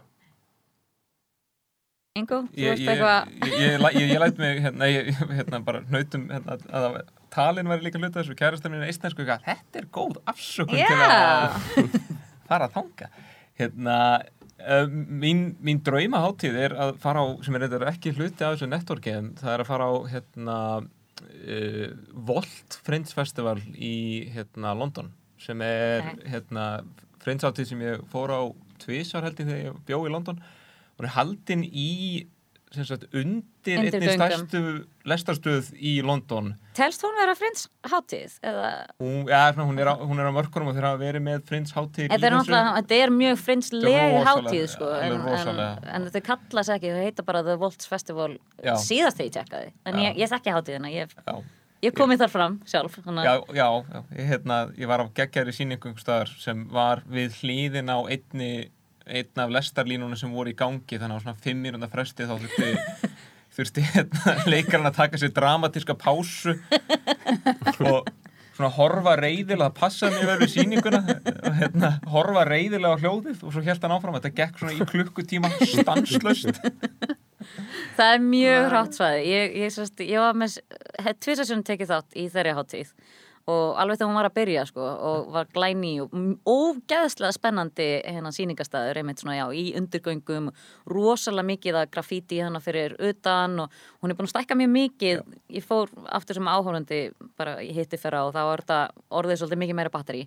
Ingo, 2.17 2.39
þú 2.49 2.63
Ég, 2.63 2.71
veist 2.73 2.89
eitthvað 2.89 3.27
ég, 3.45 3.59
ég, 3.61 3.83
ég, 4.01 4.09
ég 4.15 4.21
læt 4.23 4.39
mig 4.41 4.63
hérna, 4.65 4.89
ég, 4.89 5.11
hérna 5.37 5.61
bara 5.67 5.83
nautum 5.93 6.31
hérna, 6.33 6.57
að 6.57 6.87
að 6.89 6.97
talin 7.37 7.69
væri 7.69 7.85
líka 7.85 8.01
hluta 8.01 8.23
þessu. 8.23 8.37
Kærastunni 8.39 8.81
eistnesku 8.87 9.21
eitthvað, 9.27 9.45
þetta 9.45 9.83
er 9.83 9.89
góð 9.93 10.17
afsökun 10.33 10.79
til 10.79 10.87
Já, 10.87 11.11
að 11.11 12.16
fara 12.49 12.69
að 12.69 12.77
þanga 12.79 13.11
hérna 13.57 13.99
uh, 14.21 14.87
mín, 14.93 15.47
mín 15.65 15.81
draumaháttíð 15.87 16.61
er 16.67 16.77
að 16.77 16.97
fara 17.03 17.25
á, 17.25 17.27
sem 17.45 17.57
er 17.57 17.65
reyndar 17.65 17.89
ekki 17.93 18.15
hluti 18.17 18.45
af 18.45 18.57
þessu 18.57 18.71
networki 18.71 19.15
en 19.17 19.33
það 19.41 19.55
er 19.55 19.65
að 19.65 19.71
fara 19.71 19.89
á 19.89 19.95
hérna 20.13 20.59
uh, 20.83 21.87
Volt 22.29 22.81
Friends 22.87 23.17
Festival 23.17 23.59
í 23.75 23.97
hérna 24.35 24.77
London 24.77 25.13
sem 25.41 25.61
er 25.65 26.15
hérna 26.25 26.69
Friends 27.23 27.45
háttíð 27.45 27.73
sem 27.73 27.83
ég 27.83 28.07
fór 28.13 28.33
á 28.33 28.43
tvisar 28.83 29.25
held 29.27 29.41
ég 29.41 29.49
þegar 29.49 29.65
ég 29.65 29.83
bjó 29.89 30.01
í 30.07 30.13
London. 30.13 30.41
Og 30.97 31.05
er 31.05 31.15
haldin 31.17 31.65
í 31.67 31.91
sagt, 32.75 33.05
undir 33.15 33.79
einni 33.79 33.91
Undirgöngum. 33.93 34.17
stærstu 34.17 34.61
lestarstöð 35.07 35.69
í 35.79 35.93
London 36.05 36.55
Telst 36.77 37.05
hún 37.07 37.15
vera 37.17 37.35
frins 37.39 37.69
hátíð? 37.87 38.35
Hún, 39.01 39.29
ja, 39.31 39.43
hún, 39.55 39.79
er 39.79 39.91
á, 39.93 39.95
hún 40.01 40.21
er 40.21 40.29
á 40.29 40.33
mörkunum 40.35 40.73
og 40.73 40.77
þeir 40.77 40.89
hafa 40.89 41.01
verið 41.01 41.25
með 41.29 41.45
Frins 41.49 41.75
hátíð 41.77 42.11
þetta 42.11 42.31
er 42.31 42.37
þetta 42.77 42.99
mjög 43.15 43.39
frinsleg 43.43 44.17
hátíð 44.27 44.67
sko, 44.75 44.91
en, 44.99 45.19
en, 45.37 45.61
en 45.99 46.09
þau 46.13 46.23
kalla 46.31 46.67
sig 46.67 46.81
ekki, 46.81 46.95
þau 46.97 47.07
heita 47.07 47.27
bara 47.29 47.45
The 47.47 47.59
Volts 47.61 47.91
Festival 47.91 48.33
Já. 48.59 48.75
síðast 48.83 49.21
þegar 49.21 49.31
ég 49.31 49.37
tjekkaði, 49.39 49.73
en 49.87 50.01
Já. 50.01 50.09
ég, 50.09 50.21
ég 50.25 50.35
þekki 50.35 50.57
hátíðina, 50.59 50.93
ég, 50.93 51.17
ég 51.87 51.97
komið 51.97 52.25
þar 52.25 52.35
fram 52.35 52.61
sjálf, 52.69 52.99
þannig 53.07 53.29
já, 53.31 53.35
já, 53.55 53.69
já. 53.95 54.01
Ég, 54.19 54.31
hérna, 54.35 54.63
ég 54.77 54.91
var 54.91 55.05
á 55.05 55.07
einhvers 55.77 56.03
staðar 56.03 56.35
sem 56.43 56.67
var 56.73 57.05
við 57.07 57.39
hlýðin 57.41 57.93
á 57.95 57.99
einni 58.05 58.53
einn 59.07 59.43
af 59.43 59.55
lestarlínunum 59.55 60.19
sem 60.19 60.33
voru 60.35 60.53
í 60.53 60.59
gangi 60.59 60.99
þannig 60.99 61.21
á 61.21 61.23
svona 61.23 61.41
fimm 61.43 61.63
mínúnda 61.63 61.89
fresti 61.91 62.27
þá 62.27 62.37
þurfti 62.37 62.71
þurfti 63.57 63.85
hérna, 63.95 64.37
leikarinn 64.51 64.91
að 64.91 65.01
taka 65.01 65.21
sér 65.21 65.35
dramatíska 65.37 65.97
pásu 65.99 66.57
og 67.87 68.09
svona 68.57 68.73
horfa 68.73 69.15
reyðilega 69.21 69.69
það 69.69 69.77
passaði 69.77 70.17
mér 70.17 70.31
vel 70.31 70.39
við 70.43 70.53
sýninguna 70.55 71.03
og 71.07 71.61
hérna, 71.61 71.93
horfa 72.13 72.47
reyðilega 72.49 72.97
á 72.97 73.01
hljóðið 73.03 73.45
og 73.45 73.55
svo 73.55 73.65
held 73.67 73.85
hann 73.85 73.95
áfram. 73.97 74.17
Þetta 74.17 74.35
gekk 74.41 74.61
svona 74.61 74.77
í 74.77 74.89
klukkutíma 74.93 75.53
stanslöst 75.61 76.63
það 77.97 78.13
er 78.15 78.25
mjög 78.25 78.69
hrátt 78.71 78.97
svæði, 78.99 79.23
ég, 79.31 79.57
ég, 79.63 79.79
ég 80.09 80.23
var 80.23 80.39
með 80.39 80.59
tvisasunum 81.23 81.65
tekið 81.67 81.93
þátt 81.93 82.17
í 82.17 82.27
þeirri 82.33 82.55
hátíð 82.57 82.93
og 83.47 83.77
alveg 83.79 84.01
þegar 84.01 84.11
hún 84.11 84.19
var 84.19 84.29
að 84.29 84.37
byrja 84.41 84.65
sko 84.67 84.87
og 85.11 85.29
var 85.35 85.51
glæni 85.55 85.93
og 86.03 86.15
ógeðslega 86.51 87.35
spennandi 87.37 87.87
hérna 88.03 88.33
sýningastæður 88.35 89.01
einmitt 89.01 89.23
svona 89.23 89.37
já 89.39 89.45
í 89.55 89.69
undirgöngum 89.79 90.51
rosalega 90.91 91.51
mikið 91.53 91.79
að 91.83 91.93
graffíti 91.95 92.41
hérna 92.43 92.63
fyrir 92.65 92.97
utan 92.99 93.61
og 93.63 93.79
hún 94.03 94.11
er 94.11 94.19
búin 94.19 94.27
að 94.27 94.35
stækka 94.35 94.59
mjög 94.59 94.73
mikið. 94.75 95.23
Ég 95.55 95.67
fór 95.67 95.93
aftur 96.11 96.41
sem 96.41 96.51
áhórandi 96.51 97.01
bara 97.39 97.61
hitti 97.63 98.01
fyrra 98.03 98.25
og 98.27 98.35
þá 98.35 98.43
var 98.51 98.65
þetta 98.65 98.81
orðið 99.21 99.43
svolítið 99.43 99.63
mikið 99.63 99.81
meira 99.81 99.95
batteri 99.95 100.27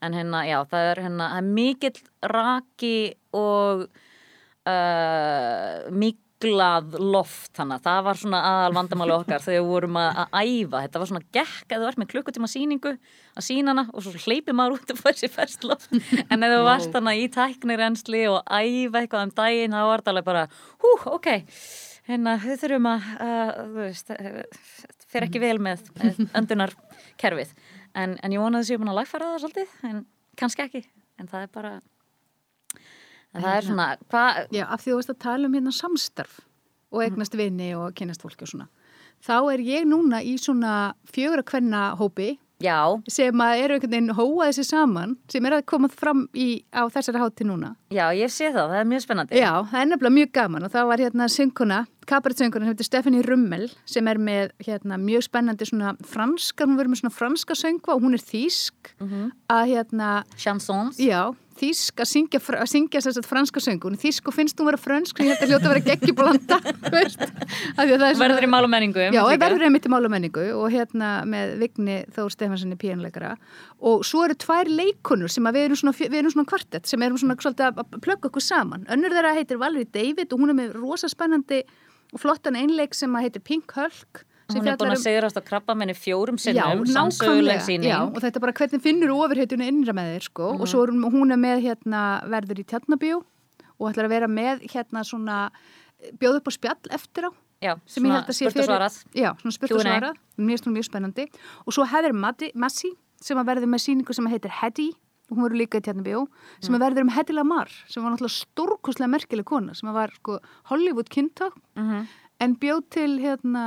en 0.00 0.16
hérna 0.16 0.44
já 0.48 0.58
það 0.68 0.90
er 0.90 1.02
hérna 1.04 1.30
er 1.36 1.46
mikill 1.46 1.98
raki 2.32 2.94
og 3.36 3.86
uh, 4.66 5.88
miklað 6.40 6.94
loft 6.96 7.52
þannig 7.56 7.76
að 7.76 7.84
það 7.84 8.04
var 8.06 8.18
svona 8.20 8.38
aðal 8.48 8.76
vandamáli 8.78 9.12
okkar 9.14 9.42
þegar 9.44 9.60
við 9.60 9.68
vorum 9.68 9.98
að, 10.00 10.20
æfa. 10.32 10.80
Þetta 10.84 11.02
var 11.02 11.10
svona 11.10 11.26
gekk 11.36 11.74
að 11.74 11.82
þú 11.82 11.88
ert 11.90 12.00
með 12.00 12.08
klukkutíma 12.14 12.48
sýningu 12.48 12.92
að 12.94 13.44
sína 13.44 13.74
hana 13.74 13.84
og 13.92 14.04
svo 14.04 14.14
hleypir 14.24 14.56
maður 14.56 14.78
út 14.78 14.94
og 14.94 15.00
fær 15.00 15.18
sér 15.20 15.32
færst 15.34 15.66
loft. 15.68 15.92
En 16.30 16.46
ef 16.46 16.54
þú 16.54 16.62
varst 16.64 16.96
hana 16.96 17.14
í 17.18 17.28
tæknirensli 17.32 18.24
og 18.30 18.40
æfa 18.46 19.02
eitthvað 19.02 19.26
um 19.26 19.34
daginn 19.36 19.76
þá 19.76 19.84
var 19.84 20.02
þetta 20.02 20.14
alveg 20.14 20.28
bara 20.30 20.46
hú, 20.80 20.94
ok 21.12 21.30
hérna, 22.08 22.36
við 22.42 22.64
þurfum 22.64 22.88
að, 22.90 23.10
uh, 23.20 23.52
þú 23.60 23.84
veist 23.84 24.14
uh, 24.16 24.40
fer 25.12 25.28
ekki 25.28 25.42
vel 25.42 25.58
með, 25.62 25.84
öndunarkerfið. 26.40 27.52
En, 28.00 28.16
en 28.16 28.34
ég 28.34 28.42
vonaði 28.42 28.64
að 28.64 28.70
séu 28.70 28.80
búin 28.80 28.90
að 28.94 29.00
lagfæra 29.02 29.32
það 29.34 29.44
svolítið 29.44 29.78
en 29.90 30.04
kannski 30.40 30.64
ekki 30.64 30.84
en 31.20 31.28
það 31.30 31.44
er 31.44 31.54
bara 31.54 31.72
en 33.34 33.44
það 33.44 33.56
er 33.56 33.66
svona, 33.68 33.88
hvað 34.10 34.40
Já, 34.56 34.64
af 34.66 34.82
því 34.84 34.92
þú 34.92 35.00
veist 35.00 35.14
að 35.14 35.22
tala 35.26 35.48
um 35.48 35.56
hérna 35.58 35.74
samstarf 35.74 36.40
og 36.90 37.02
eignast 37.04 37.36
vini 37.38 37.72
og 37.78 37.94
kynast 37.94 38.22
fólki 38.24 38.46
og 38.46 38.50
svona. 38.50 38.68
Þá 39.20 39.36
er 39.52 39.60
ég 39.62 39.84
núna 39.86 40.22
í 40.24 40.36
svona 40.40 40.94
fjögra 41.12 41.44
kvenna 41.46 41.90
hópi 42.00 42.38
já, 42.60 42.76
sem 43.08 43.40
að 43.44 43.62
eru 43.64 43.76
einhvern 43.76 43.92
veginn 43.92 44.14
hóaði 44.16 44.56
sér 44.58 44.66
saman 44.68 45.14
sem 45.32 45.46
er 45.48 45.58
að 45.58 45.66
koma 45.70 45.88
fram 45.92 46.26
í, 46.36 46.64
á 46.72 46.88
þessari 46.92 47.20
hátti 47.20 47.46
núna. 47.48 47.74
já, 47.92 48.08
ég 48.16 48.32
sé 48.32 48.50
það, 48.50 48.72
það 48.72 48.80
er 48.80 48.88
mjög 48.90 49.04
spennandi. 49.04 49.40
Já, 49.40 49.50
það 49.70 49.80
er 49.80 49.90
nefnilega 49.90 50.16
mjög 50.18 50.32
gaman 50.40 50.66
og 50.66 50.72
þá 50.74 50.80
var 50.90 51.04
hérna 51.04 51.28
synguna, 51.32 51.80
kabaretsönguna 52.10 52.64
sem 52.64 52.72
heitir 52.72 52.88
Stephanie 52.88 53.22
Rummel 53.28 53.68
sem 53.88 54.08
er 54.08 54.20
með 54.20 54.54
hérna 54.66 54.98
mjög 55.00 55.26
spennandi 55.28 55.68
svona 55.68 55.94
franska, 56.04 56.66
hún 56.66 56.80
verður 56.80 56.94
með 56.94 57.02
svona 57.04 57.16
franska 57.20 57.56
söngva 57.60 57.96
og 57.96 58.04
hún 58.04 58.16
er 58.18 58.24
þýsk 58.24 58.94
að 59.52 59.64
hérna, 59.74 60.10
chansons. 60.36 60.98
Já, 61.00 61.30
þýsk 61.60 62.02
að 62.02 62.08
syngja, 62.10 62.40
að 62.56 62.68
syngja 62.72 63.02
franska 63.26 63.62
söngu, 63.62 63.88
hún 63.88 63.96
er 63.98 64.02
þýsk 64.02 64.30
og 64.30 64.36
finnst 64.36 64.60
hún 64.60 64.70
vera 64.70 64.80
ég 65.26 65.34
held 65.34 65.44
að 65.44 65.52
hljóta 65.52 65.72
vera 65.72 65.82
því 67.86 67.98
það 68.00 68.06
er 68.08 68.20
verður 68.22 68.46
í 68.46 68.50
mál 68.50 68.62
og 68.64 68.72
menningu 68.72 69.06
Já, 69.10 69.20
verður 69.44 69.66
einmitt 69.68 69.88
í 69.88 69.92
mála 69.92 70.12
menningu 70.12 70.46
og 70.56 70.66
hérna 70.72 71.10
með 71.28 71.54
Vigni 71.60 71.98
Þór 72.16 72.32
Stefanssoni 72.34 72.78
píanleikara 72.80 73.34
og 73.80 74.06
svo 74.06 74.24
eru 74.26 74.38
tvær 74.40 74.70
leikunur 74.70 75.32
sem 75.32 75.46
við 75.50 75.68
erum 75.68 75.80
svona, 75.82 75.94
við 76.00 76.18
erum 76.22 76.34
svona 76.34 76.50
kvartett 76.50 76.88
sem 76.90 77.04
erum 77.04 77.20
svona 77.20 77.36
að 77.36 78.00
plugga 78.00 78.28
okkur 78.30 78.44
saman. 78.44 78.86
Önnur 78.92 79.14
þeirra 79.14 79.36
heitir 79.36 79.60
Valerie 79.60 79.88
David 79.88 80.32
og 80.32 80.42
hún 80.42 80.52
er 80.52 80.58
með 80.58 80.74
rosa 80.78 81.08
spennandi 81.10 81.62
og 82.10 82.22
flottan 82.22 82.58
einleik 82.58 82.96
sem 82.96 83.14
heitir 83.20 83.42
Pink 83.44 83.72
Hulk. 83.76 84.24
Hún 84.58 84.66
er 84.68 84.76
búin 84.80 84.90
að 84.94 85.02
segrast 85.04 85.36
á 85.38 85.42
krabba 85.44 85.74
menni 85.76 85.94
fjórum 85.94 86.38
sinnum 86.38 86.84
sannsöguleg 86.86 87.60
síning 87.66 87.90
já, 87.90 87.98
og 88.06 88.18
þetta 88.20 88.36
er 88.36 88.44
bara 88.46 88.52
hvernig 88.52 88.82
finnur 88.82 89.10
ofurheituna 89.16 89.68
innra 89.70 89.92
með 89.96 90.14
þér 90.16 90.26
sko. 90.28 90.48
Og 90.60 90.66
svo 90.68 90.82
er 90.84 90.90
hún, 90.94 91.32
er 91.32 91.40
með 91.40 91.62
hérna 91.66 92.02
verður 92.28 92.60
í 92.62 92.64
tjarnabíu 92.64 93.20
og 93.80 93.90
ætlar 93.90 94.08
að 94.08 94.14
vera 94.16 94.28
með 94.28 94.64
hérna 94.72 95.04
svona 95.04 95.50
bjóð 96.20 96.40
upp 96.40 96.48
á 96.48 96.52
spjall 96.56 96.90
eftir 96.96 97.28
á 97.28 97.30
já, 97.60 97.74
sem 97.86 98.04
ég 98.04 98.12
held 98.12 98.28
að 98.32 98.36
sé 98.38 98.50
svarað. 98.54 98.96
Já, 99.14 99.30
svona 99.40 99.52
spurt 99.52 99.72
og 99.76 99.80
svarað, 99.84 100.16
mér 100.40 100.56
finnst 100.56 100.66
hún 100.66 100.76
mjög 100.78 100.88
spennandi. 100.88 101.26
Og 101.66 101.72
svo 101.76 101.84
hefur 101.84 102.12
Massi 102.54 102.90
sem 103.20 103.36
að 103.36 103.46
verður 103.52 103.68
með 103.68 103.84
síningu 103.84 104.14
sem 104.16 104.26
heitir 104.32 104.50
Hedy 104.62 104.88
og 105.30 105.36
hún 105.36 105.44
verður 105.44 105.60
líka 105.60 105.78
í 105.78 105.84
Tjarnabíó 105.84 106.24
sem 106.64 106.74
að 106.74 106.80
verður 106.86 107.04
um 107.04 107.10
Hedy 107.14 107.32
Lamar 107.36 107.68
sem 107.86 108.02
var 108.02 108.10
náttúrulega 108.16 108.40
stórkoslega 108.40 109.10
merkileg 109.12 109.44
kona 109.46 109.74
sem 109.78 109.88
að 109.92 109.94
var 110.00 110.10
sko 110.16 110.38
Hollywood 110.72 111.08
kynntá 111.12 111.50
Mhm. 111.76 112.08
En 112.40 112.54
bjóð 112.56 112.82
til 112.90 113.10
hérna 113.20 113.64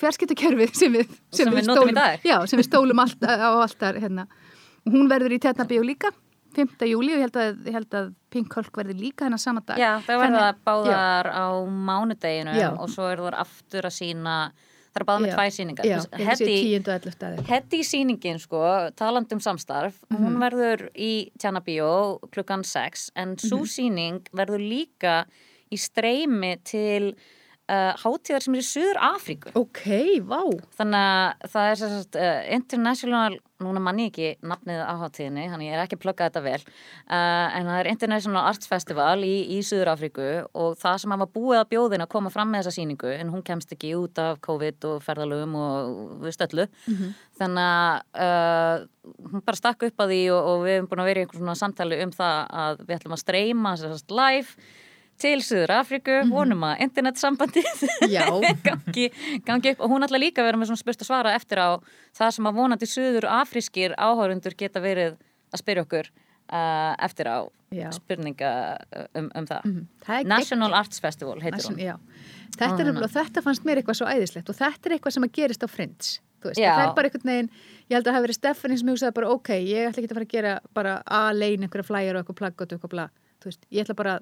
fjarskiptakerfið 0.00 0.74
sem 0.74 0.92
við, 0.92 1.10
Sem 1.36 1.50
við 1.52 1.66
notum 1.68 1.90
í 1.90 1.94
stólum, 1.96 2.22
já, 2.24 2.36
sem 2.48 2.60
við 2.62 2.68
stólum 2.70 3.02
allt, 3.04 3.22
á 3.26 3.48
alltaf 3.52 3.98
hérna. 4.00 4.26
hún 4.86 5.08
verður 5.10 5.34
í 5.36 5.40
Tjarnabíó 5.42 5.82
líka 5.84 6.12
5. 6.56 6.86
júli 6.88 7.12
og 7.12 7.18
ég 7.18 7.26
held 7.26 7.36
að, 7.36 7.56
ég 7.68 7.74
held 7.76 7.90
að 7.98 8.06
Pink 8.32 8.54
Hulk 8.56 8.72
verður 8.78 8.96
líka 9.00 9.26
hennar 9.26 9.38
sama 9.42 9.60
dag 9.66 9.76
já, 9.76 9.98
það 10.06 10.22
verða 10.22 10.44
Þannig- 10.46 10.62
báðar 10.64 11.28
á 11.28 11.46
mánudeginu 11.68 12.54
Já. 12.56 12.70
og 12.80 12.88
svo 12.88 13.10
eru 13.12 13.26
það 13.28 13.40
aftur 13.42 13.82
að 13.90 13.92
sína 13.98 14.36
það 14.96 15.00
er 15.02 15.04
báðar 15.10 15.20
með 15.20 15.28
Já. 15.28 15.36
tvær 15.36 15.52
síningar 15.58 15.84
Já, 15.84 15.96
ég 15.96 16.00
held 16.00 16.14
að 16.16 16.40
sé 16.40 16.46
Heddy 16.46 16.56
10. 16.62 16.88
og 16.88 16.94
11. 16.94 17.12
staði 17.12 17.44
Heddy 17.50 17.80
sýningin 17.90 18.40
sko, 18.40 18.62
talandi 18.96 19.32
um 19.36 19.40
samstarf 19.44 19.98
Mhm. 20.08 20.22
hún 20.24 20.38
verður 20.40 20.88
í 20.96 21.12
Tjarnabíó 21.38 21.90
klukkan 22.32 22.64
6 22.64 23.10
en 23.16 23.36
svo 23.36 23.58
Mhm. 23.58 23.68
sýning 23.76 24.20
verður 24.32 24.62
líka 24.64 25.26
í 25.70 25.76
streymi 25.76 26.56
til 26.64 27.14
uh, 27.72 27.92
hátíðar 28.00 28.44
sem 28.44 28.56
er 28.56 28.62
í 28.62 28.66
Suður 28.66 29.00
Afríku 29.08 29.52
Ok, 29.58 29.82
vá. 30.26 30.40
Þannig 30.78 31.02
að 31.02 31.50
það 31.52 31.68
er 31.70 31.80
sagt, 31.82 32.18
uh, 32.20 32.40
international, 32.56 33.38
núna 33.62 33.82
manni 33.82 34.08
ekki 34.10 34.32
nafnið 34.44 34.82
á 34.84 34.94
hátíðinni, 35.00 35.46
þannig 35.52 35.70
ég 35.70 35.76
er 35.76 35.82
ekki 35.84 35.98
að 35.98 36.02
plugga 36.04 36.28
þetta 36.28 36.42
vel 36.44 36.58
uh, 36.60 37.46
en 37.56 37.70
það 37.70 37.78
er 37.80 37.90
International 37.92 38.44
Arts 38.50 38.70
Festival 38.70 39.16
í, 39.24 39.34
í 39.56 39.60
Suður 39.66 39.92
Afríku 39.94 40.28
og 40.52 40.76
það 40.80 40.98
sem 41.02 41.16
hafa 41.16 41.28
búið 41.36 41.62
að 41.62 41.70
bjóðin 41.72 42.06
að 42.06 42.12
koma 42.16 42.32
fram 42.34 42.52
með 42.52 42.66
þessa 42.66 42.76
sýningu 42.80 43.14
en 43.16 43.32
hún 43.32 43.46
kemst 43.46 43.72
ekki 43.76 43.94
út 43.98 44.20
af 44.22 44.42
COVID 44.44 44.90
og 44.92 45.04
ferðalögum 45.06 45.56
og 45.62 46.26
við 46.26 46.36
stöllu 46.36 46.68
þannig 47.40 48.16
að 48.26 48.86
hún 49.30 49.44
bara 49.46 49.58
stakk 49.58 49.86
upp 49.88 50.02
að 50.02 50.12
því 50.12 50.22
og, 50.34 50.50
og 50.50 50.64
við 50.64 50.76
hefum 50.76 50.90
búin 50.90 51.02
að 51.04 51.08
vera 51.10 51.20
í 51.20 51.24
einhvern 51.24 51.42
svona 51.42 51.60
samtali 51.60 52.02
um 52.04 52.12
það 52.14 52.38
að 52.64 52.82
við 52.84 52.96
ætlum 52.98 53.16
að 53.16 53.22
streyma 53.22 53.76
sagt, 53.80 54.10
live 54.10 54.68
til 55.20 55.38
Suður 55.44 55.72
Afríku, 55.78 56.18
vonum 56.30 56.64
að 56.68 56.82
internetsambandið 56.86 57.84
gangi, 58.66 59.06
gangi 59.46 59.72
upp. 59.72 59.80
Og 59.86 59.90
hún 59.94 60.04
ætla 60.06 60.20
líka 60.20 60.42
að 60.42 60.50
vera 60.50 60.60
með 60.60 60.70
svona 60.72 60.82
spurt 60.82 61.02
að 61.04 61.08
svara 61.10 61.34
eftir 61.38 61.60
á 61.62 61.68
það 62.16 62.34
sem 62.36 62.48
að 62.50 62.58
vonandi 62.60 62.88
Suður 62.90 63.28
Afrískir 63.38 63.94
áhörundur 63.96 64.56
geta 64.58 64.82
verið 64.84 65.16
að 65.54 65.62
spyrja 65.62 65.86
okkur 65.86 66.10
uh, 66.12 66.92
eftir 67.06 67.30
á 67.32 67.38
Já. 67.74 67.88
spurninga 67.96 68.50
uh, 68.94 69.06
um, 69.18 69.30
um 69.40 69.46
það. 69.48 69.72
Það 70.06 70.20
er 70.20 70.28
National 70.30 70.76
Arts 70.78 71.00
Festival 71.02 71.40
heitir 71.42 71.56
Nation, 71.58 71.74
hún. 71.74 71.82
já. 71.88 71.96
Þetta, 72.56 72.68
er, 72.78 72.86
nefnilega- 72.86 73.14
þetta 73.16 73.42
fannst 73.44 73.64
mér 73.66 73.80
eitthvað 73.82 73.98
svo 73.98 74.06
æðislegt 74.12 74.52
og 74.52 74.56
þetta 74.60 74.88
er 74.88 74.94
eitthvað 74.96 75.16
sem 75.16 75.26
að 75.26 75.32
gerist 75.40 75.64
á 75.66 75.68
Friends 75.68 76.12
þú 76.40 76.50
veist, 76.52 76.60
það 76.62 76.82
er 76.84 76.92
bara 76.94 77.08
einhvern 77.10 77.30
veginn 77.32 77.48
ég 77.90 77.96
held 77.96 78.04
að 78.04 78.06
það 78.06 78.16
hafi 78.16 78.24
verið 78.26 78.36
Stephanie 78.38 78.78
sem 78.78 78.90
hugsaði 78.92 79.14
bara 79.16 79.30
ok, 79.34 79.50
ég 79.66 79.88
ætla 79.90 80.02
ekki 80.02 80.08
að 80.12 80.16
fara 80.20 80.26
að 80.28 80.34
gera 80.36 80.52
bara 80.78 80.92
alein 81.18 81.64
einhverja 81.66 81.88
flæjar 81.88 82.16
og 82.18 82.22
eitthvað 82.22 82.38
plaggot 82.40 82.70
og 82.72 82.76
eitthvað 82.78 82.92
bla. 82.94 83.06
Þú 83.42 83.50
veist, 83.50 83.66
ég 83.74 83.82
ætla 83.86 83.96
bara, 83.98 84.14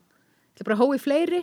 ég 0.54 0.62
ætla 0.62 0.68
bara 0.70 0.96
í 0.96 1.02
fleiri. 1.02 1.42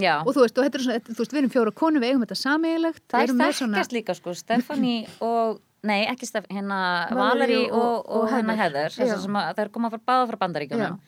Já, 0.00 0.20
og 0.24 0.30
þú 0.32 0.44
veist, 0.44 0.56
og 0.58 0.64
þetta 0.64 0.78
er 0.78 0.84
svona, 0.84 1.00
þú 1.10 1.18
veist, 1.18 1.32
við 1.34 1.40
erum 1.42 1.50
fjóra 1.52 1.72
konu 1.76 2.00
við 2.00 2.12
eigum 2.12 2.22
þetta 2.24 2.36
sameigilegt 2.38 3.02
það 3.10 3.22
er 3.26 3.32
þekkjast 3.40 3.92
líka 3.96 4.14
sko 4.16 4.34
Stefani 4.38 4.94
og 5.30 5.58
Nei, 5.82 6.04
ekki 6.12 6.26
Stef, 6.28 6.44
hérna 6.52 7.08
Valeri 7.16 7.62
og, 7.70 7.80
og- 7.80 8.08
og, 8.18 8.26
hérna 8.28 8.52
Heather. 8.52 8.92
Það 8.92 9.60
er 9.64 9.70
komað 9.72 9.94
að 9.96 10.02
báða 10.04 10.26
frá 10.28 10.36
bandaríkjunum. 10.42 10.98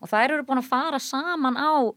Og 0.00 0.08
þær 0.08 0.32
eru 0.38 0.46
búin 0.48 0.60
að 0.62 0.70
fara 0.70 0.98
saman 1.04 1.58
á 1.60 1.92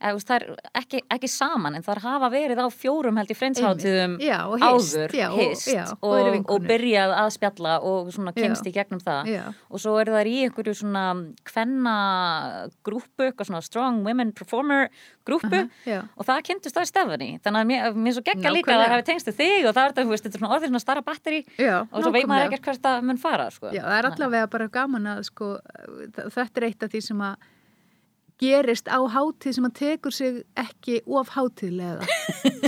eða, 0.00 0.22
það 0.24 0.36
er 0.36 0.44
ekki, 0.80 1.00
ekki 1.16 1.28
saman 1.30 1.76
en 1.78 1.84
það 1.84 2.00
hafa 2.06 2.30
verið 2.32 2.62
á 2.64 2.66
fjórum 2.72 3.20
held 3.20 3.30
í 3.32 3.36
frendsháttiðum 3.36 4.16
Einmitt. 4.16 4.26
Já, 4.26 4.38
hist, 4.50 4.96
áður 4.96 5.10
og- 5.10 5.14
já, 5.20 5.84
og 6.00 6.10
og, 6.10 6.50
og, 6.54 6.66
byrjað 6.70 7.14
að 7.20 7.30
spjalla 7.36 7.74
og 7.90 8.10
svona 8.14 8.32
kynst 8.36 8.64
Já. 8.64 8.70
í 8.70 8.74
gegnum 8.78 9.02
það 9.04 9.30
og 9.70 9.82
svo 9.82 9.96
eru 10.00 10.16
það 10.16 10.30
í 10.30 10.36
einhverju 10.46 10.74
svona 10.80 11.04
kvenna 11.44 11.96
grúpu, 12.84 13.30
strong 13.62 14.04
women 14.04 14.32
performer 14.32 14.88
grúpu 15.26 15.52
Aha, 15.52 15.68
já. 15.86 16.00
og 16.16 16.26
það 16.26 16.42
kynntust 16.48 16.76
það 16.76 16.86
í 16.86 16.90
stefni 16.90 17.30
þannig 17.44 17.60
að 17.60 17.70
mér, 17.70 17.94
mér 17.94 18.16
svo 18.16 18.24
geggja 18.24 18.52
líka 18.54 18.74
að 18.74 18.82
það 18.84 18.94
hafi 18.94 19.06
tengst 19.10 19.30
við 19.30 19.38
þig 19.40 19.68
og 19.68 19.74
það 19.76 19.84
er 19.84 19.92
þetta, 19.92 20.16
þetta 20.16 20.34
er 20.34 20.40
svona 20.40 20.54
orðið 20.56 20.72
svona 20.72 20.84
starra 20.84 21.04
batteri 21.06 21.40
og 21.92 22.02
svo 22.02 22.12
veit 22.14 22.26
maður 22.30 22.48
ekkert 22.48 22.68
hvert 22.70 22.84
það 22.88 23.06
mun 23.10 23.20
fara 23.20 23.48
sko. 23.52 23.70
Já, 23.74 23.82
það 23.84 23.98
er 23.98 24.10
allavega 24.10 24.50
bara 24.50 24.68
gaman 24.72 25.10
að 25.14 25.22
sko, 25.28 25.50
þetta 26.16 26.60
er 26.60 26.68
eitt 26.70 26.86
af 26.86 26.94
því 26.94 27.02
sem 27.10 27.24
að 27.28 27.48
gerist 28.40 28.88
á 28.88 28.98
hátíð 28.98 29.56
sem 29.56 29.66
að 29.68 29.74
tekur 29.80 30.14
sig 30.14 30.38
ekki 30.58 31.00
of 31.06 31.32
hátíðlega 31.34 32.06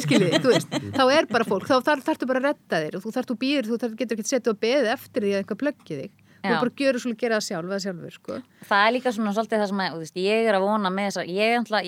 skiljið, 0.04 0.36
þú 0.44 0.52
veist, 0.52 0.76
þá 0.92 1.04
er 1.06 1.28
bara 1.30 1.46
fólk 1.48 1.68
þá 1.68 1.76
þarf, 1.88 2.04
þarftu 2.08 2.28
bara 2.28 2.42
að 2.42 2.48
redda 2.50 2.82
þér 2.84 2.98
og 2.98 3.04
þú 3.06 3.14
þarftu 3.16 3.38
býr 3.40 3.68
þú 3.70 3.80
þarf, 3.80 3.96
getur 4.00 4.18
ekki 4.18 4.26
að 4.26 4.32
setja 4.34 4.52
og 4.52 4.60
beðið 4.62 4.92
eftir 4.92 5.26
því 5.26 5.32
að 5.32 5.42
eitthvað 5.42 5.60
plöggið 5.64 6.02
þig, 6.02 6.14
þú 6.42 6.52
Já. 6.52 6.58
bara 6.58 6.74
gjörur 6.82 7.04
svolítið 7.04 7.24
gera 7.24 7.40
það 7.40 7.48
sjálf 7.48 7.72
eða 7.72 7.82
sjálfur, 7.86 8.16
sko. 8.18 8.38
Það 8.68 8.86
er 8.86 8.96
líka 8.96 9.12
svona 9.16 9.34
svolítið 9.36 9.62
það 9.62 9.70
sem 9.72 9.84
að, 9.84 9.92
þú 9.92 10.02
veist, 10.04 10.22
ég 10.22 10.48
er 10.48 10.58
að 10.58 10.66
vona 10.66 10.92
með 10.92 11.08
þess 11.08 11.22
að 11.22 11.36
ég 11.36 11.60
ætla, 11.62 11.84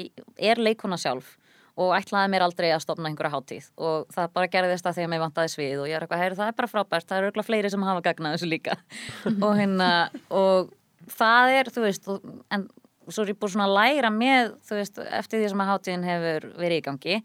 er 0.50 0.62
leikona 0.62 1.00
sjálf 1.00 1.34
og 1.74 1.90
ætlaði 1.96 2.30
mér 2.30 2.44
aldrei 2.46 2.68
að 2.70 2.84
stopna 2.84 3.10
einhverja 3.10 3.34
hátíð 3.34 3.64
og 3.82 4.12
það 4.14 4.28
bara 4.36 4.50
gerðist 4.52 4.86
að 4.86 4.94
því 4.94 5.06
að 5.06 5.10
mér 5.10 5.22
vantaði 5.24 5.50
svið 5.56 5.80
og 5.82 5.88
ég 5.90 5.96
er 5.98 6.04
eitthvað, 6.04 6.22
heyri, 6.22 6.36
það 6.38 6.50
er 6.52 6.56
bara 6.60 6.70
frábært, 6.70 7.08
það 7.08 7.18
eru 7.18 7.30
örugglega 7.32 7.48
fleiri 7.48 7.72
sem 7.72 7.86
hafa 7.88 8.04
gagnað 8.04 8.36
þessu 8.36 8.50
líka. 8.52 8.76
Og 9.44 9.56
hérna, 9.58 9.88
og 10.30 10.70
það 11.10 11.54
er, 11.56 11.72
þú 11.74 11.84
veist, 11.88 12.06
og, 12.14 12.28
en 12.54 12.68
svo 13.08 13.24
er 13.24 13.32
ég 13.34 13.40
búin 13.40 13.64
að 13.64 13.74
læra 13.76 14.12
með, 14.12 14.54
veist, 14.70 15.00
eftir 15.02 15.42
því 15.42 15.50
sem 15.52 15.64
að 15.64 15.72
hátíðin 15.72 16.06
hefur 16.08 16.46
verið 16.60 16.80
í 16.80 16.84
gangi, 16.88 17.18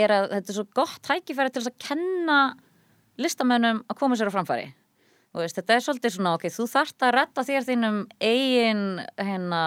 er 0.00 0.14
að 0.14 0.32
þetta 0.34 0.52
er 0.52 0.58
svo 0.58 0.66
gott 0.74 0.98
tækifæri 1.06 1.54
til 1.54 1.62
að 1.62 1.78
kenna 1.82 2.40
listamönnum 3.22 3.84
að 3.86 3.98
koma 4.00 4.18
sér 4.18 4.32
á 4.32 4.36
framfæri. 4.36 4.66
Veist, 5.36 5.58
þetta 5.58 5.74
er 5.74 5.82
svolítið 5.84 6.12
svona, 6.14 6.32
ok, 6.38 6.46
þú 6.48 6.64
þarft 6.70 7.04
að 7.04 7.10
retta 7.12 7.42
þér 7.44 7.64
þínum 7.66 7.96
eigin, 8.24 8.84
hérna, 9.20 9.62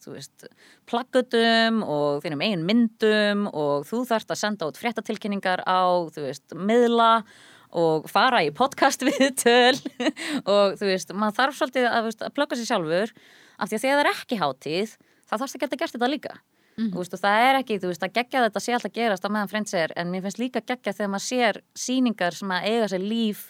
þú 0.00 0.14
veist, 0.14 0.46
plaggutum 0.88 1.82
og 1.84 2.22
þínum 2.24 2.44
eigin 2.46 2.62
myndum 2.64 3.42
og 3.50 3.84
þú 3.88 4.00
þarft 4.08 4.32
að 4.32 4.40
senda 4.40 4.68
út 4.70 4.80
fréttatilkynningar 4.80 5.60
á, 5.68 6.08
þú 6.08 6.24
veist, 6.24 6.56
miðla 6.56 7.10
og 7.76 8.08
fara 8.10 8.40
í 8.46 8.50
podcast 8.54 9.04
viðtöl 9.04 9.76
og 10.54 10.80
þú 10.80 10.88
veist, 10.88 11.12
maður 11.12 11.36
þarf 11.42 11.60
svolítið 11.60 11.90
að, 11.90 12.10
að 12.16 12.34
plugga 12.38 12.58
sér 12.58 12.70
sjálfur 12.72 13.14
af 13.60 13.70
því 13.70 13.76
að 13.78 13.84
þegar 13.84 13.98
það 13.98 14.04
er 14.04 14.12
ekki 14.14 14.40
hátíð, 14.40 14.94
þá 15.28 15.34
þarfst 15.36 15.58
að 15.58 15.64
geta 15.64 15.80
gert 15.80 15.96
þetta 15.96 16.10
líka. 16.10 16.38
Þú 16.80 17.02
veist, 17.02 17.14
og 17.16 17.20
það 17.20 17.46
er 17.46 17.58
ekki, 17.58 17.76
þú 17.80 17.90
veist, 17.90 18.04
að 18.06 18.14
gegja 18.16 18.42
þetta 18.46 18.60
sé 18.64 18.74
alltaf 18.76 18.92
gerast 18.94 19.26
á 19.26 19.28
meðan 19.28 19.50
frends 19.50 19.74
er, 19.76 19.92
en 20.00 20.12
mér 20.12 20.22
finnst 20.24 20.40
líka 20.40 20.62
gegja 20.64 20.94
þegar 20.96 21.10
maður 21.12 21.26
sér 21.26 21.58
sýningar 21.76 22.36
sem 22.38 22.54
að 22.56 22.68
eiga 22.70 22.86
sér 22.88 23.04
líf 23.04 23.42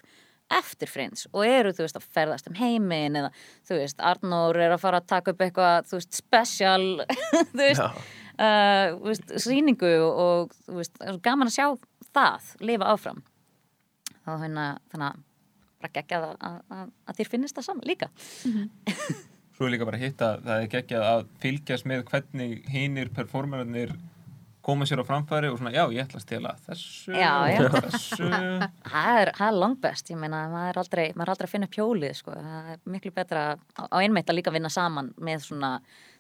eftir 0.50 0.90
frends 0.90 1.28
og 1.30 1.44
eru, 1.46 1.70
þú 1.76 1.84
veist, 1.84 2.00
að 2.00 2.08
ferðast 2.16 2.50
um 2.50 2.58
heiminn 2.58 3.20
eða, 3.20 3.30
þú 3.68 3.78
veist, 3.78 4.02
Arnór 4.02 4.58
er 4.58 4.74
að 4.74 4.82
fara 4.82 4.98
að 4.98 5.08
taka 5.12 5.34
upp 5.34 5.44
eitthvað, 5.46 5.86
þú 5.92 6.00
veist, 6.00 6.18
special 6.18 6.88
þú 7.52 7.62
veist, 7.62 8.04
uh, 8.34 8.98
veist 9.06 9.34
sýningu 9.46 9.94
og, 10.08 10.54
þú 10.66 10.80
veist, 10.80 10.98
er 11.04 11.22
gaman 11.22 11.52
að 11.52 11.58
sjá 11.60 11.66
það, 12.10 12.54
lifa 12.66 12.94
áfram. 12.96 13.22
Og 14.26 14.42
hérna, 14.42 14.70
þannig 14.90 15.12
að 15.12 15.26
bara 15.80 15.94
gegja 15.96 16.24
það 16.24 16.32
að, 16.48 16.56
að, 16.76 16.88
að 17.08 17.20
þér 17.20 17.30
finnist 17.32 17.56
það 17.56 17.70
saman 17.70 17.88
líka 17.88 18.10
Svo 19.60 19.66
er 19.68 19.74
líka 19.74 19.84
bara 19.84 19.98
hitt 20.00 20.22
að 20.24 20.38
það 20.46 20.62
er 20.62 20.68
geggjað 20.72 21.02
að 21.04 21.26
fylgjast 21.42 21.84
með 21.90 22.06
hvernig 22.08 22.52
hinir 22.72 23.10
performerarnir 23.12 23.90
koma 24.64 24.86
sér 24.88 25.00
á 25.00 25.04
framfæri 25.04 25.50
og 25.52 25.58
svona, 25.58 25.72
já, 25.74 25.82
ég 25.92 26.06
ætla 26.06 26.16
að 26.16 26.24
stela 26.24 26.52
þessu 26.64 27.12
Já, 27.12 27.32
já. 27.52 27.60
þessu 27.74 28.28
það 28.92 29.18
er, 29.20 29.30
það 29.36 29.44
er 29.46 29.58
langbest, 29.60 30.12
ég 30.12 30.20
meina 30.20 30.40
maður 30.52 30.70
er 30.70 30.80
aldrei, 30.82 31.04
maður 31.12 31.26
er 31.26 31.34
aldrei 31.34 31.48
að 31.48 31.52
finna 31.52 31.68
upp 31.68 31.76
hjólið 31.76 32.16
sko. 32.16 32.38
það 32.38 32.70
er 32.72 32.80
miklu 32.94 33.12
betra 33.20 33.44
á, 33.56 33.82
á 33.84 33.96
einmitt 34.00 34.32
að 34.32 34.40
líka 34.40 34.54
vinna 34.56 34.72
saman 34.72 35.12
með 35.20 35.46
svona 35.50 35.74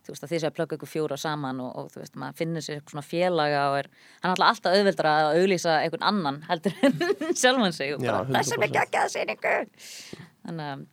þú 0.04 0.12
veist 0.14 0.28
að 0.28 0.32
því 0.34 0.42
sem 0.42 0.52
að 0.52 0.56
plögga 0.60 0.78
ykkur 0.78 0.92
fjóra 0.92 1.20
saman 1.24 1.64
og, 1.64 1.72
og 1.80 1.90
þú 1.96 2.04
veist, 2.04 2.20
maður 2.20 2.38
finnur 2.44 2.68
sér 2.68 2.84
svona 2.84 3.08
félaga 3.08 3.66
og 3.72 3.80
er, 3.82 3.90
hann 4.20 4.30
er 4.30 4.36
alltaf 4.36 4.52
alltaf 4.52 4.78
auðveldra 4.78 5.16
að 5.24 5.40
auglýsa 5.40 5.80
einhvern 5.80 6.08
annan 6.12 6.40
heldur 6.48 6.80
en 6.84 7.02
sjálfan 7.40 7.76
sig 7.76 7.96
og 7.96 8.04
bara, 8.04 8.24
þessum 8.36 8.68
er 8.68 8.72
100%. 8.72 8.80
geggjað 8.80 9.12
sýningu 9.16 9.58
þannig 10.46 10.72
að 10.72 10.88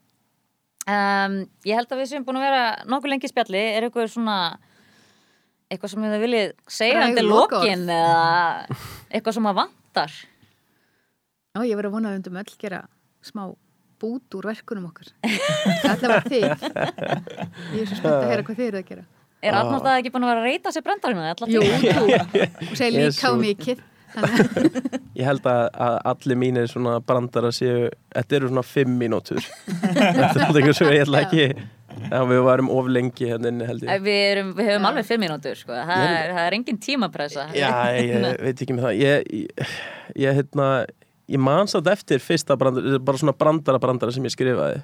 um, 0.94 1.38
ég 1.68 1.78
held 1.78 1.92
að 1.92 2.02
við 2.02 2.10
séum 2.12 2.26
búin 2.28 2.40
að 2.40 2.48
vera 2.48 2.64
nokkuð 2.88 3.14
lengi 3.14 3.30
í 3.30 3.32
spjalli, 3.32 3.62
er 3.76 3.88
eitthvað 3.88 4.10
svona 4.14 4.40
eitthvað 5.68 5.94
sem 5.94 6.08
þið 6.08 6.24
viljið 6.24 6.52
segja 6.72 7.06
undir 7.06 7.28
lokin 7.28 7.88
eða 7.92 8.28
eitthvað 9.12 9.38
sem 9.38 9.50
að 9.50 9.58
vantar? 9.62 10.18
Já, 11.58 11.60
ég 11.66 11.80
verið 11.80 11.90
að 11.90 11.96
vona 11.98 12.10
að 12.10 12.16
við 12.16 12.22
undum 12.22 12.40
öll 12.44 12.60
gera 12.62 12.82
smá 13.26 13.44
bút 13.98 14.38
úr 14.38 14.48
verkunum 14.52 14.90
okkar. 14.92 15.10
Það 15.84 16.08
var 16.12 16.28
þig 16.30 16.44
Ég 16.48 17.82
er 17.82 17.88
svo 17.90 17.98
spennt 17.98 18.14
að 18.14 18.28
heyra 18.32 18.44
hvað 18.46 18.60
þið 18.60 18.68
eru 18.68 18.82
að 18.82 18.90
gera. 18.92 19.06
Er 19.48 19.54
Arnór 19.54 19.84
það 19.86 20.00
ekki 20.00 20.12
búin 20.14 20.26
að 20.26 20.32
vera 20.32 20.42
að 20.42 20.48
reyta 20.48 20.74
sér 20.74 20.84
brendarinn? 20.86 21.22
Jú, 21.52 21.62
þú, 21.84 22.06
og 22.72 22.78
segir 22.78 22.96
líka 22.96 23.30
á 23.30 23.34
mikið 23.38 23.84
Ég 25.18 25.26
held 25.26 25.48
að, 25.50 25.64
að 25.88 25.96
allir 26.12 26.38
mínir 26.40 26.70
svona 26.72 26.98
brandara 27.04 27.50
séu, 27.56 27.88
þetta 28.16 28.38
eru 28.40 28.52
svona 28.52 28.64
fimm 28.66 28.94
mínútur. 29.00 29.42
þetta 29.68 30.06
er 30.08 30.22
alltaf 30.24 30.60
eitthvað 30.60 30.78
sem 30.80 30.92
ég 30.94 31.04
ætla 31.06 31.22
ekki, 31.26 31.48
já, 32.08 32.20
við 32.32 32.42
varum 32.48 32.70
of 32.74 32.92
lengi 32.94 33.30
hérna 33.32 33.52
inni 33.54 33.68
held 33.70 33.86
ég. 33.88 34.04
Við, 34.06 34.20
erum, 34.32 34.52
við 34.58 34.70
höfum 34.72 34.88
alveg 34.92 35.10
fimm 35.10 35.24
mínútur 35.26 35.58
sko. 35.60 35.74
það, 35.76 36.06
er, 36.12 36.36
það 36.38 36.44
er 36.46 36.58
engin 36.60 36.80
tímapressa 36.88 37.48
Já, 37.58 37.72
ég 37.98 38.30
veit 38.46 38.64
ekki 38.66 38.78
með 38.78 38.88
það. 38.88 39.02
Ég, 39.02 39.34
ég, 39.42 39.74
ég 40.28 40.40
hérna, 40.42 40.70
ég 41.34 41.44
man 41.50 41.70
satt 41.72 41.90
eftir 41.92 42.24
fyrsta 42.24 42.58
brandara, 42.60 43.02
bara 43.10 43.22
svona 43.24 43.36
brandara 43.38 43.82
brandara 43.84 44.16
sem 44.16 44.26
ég 44.30 44.36
skrifaði. 44.38 44.80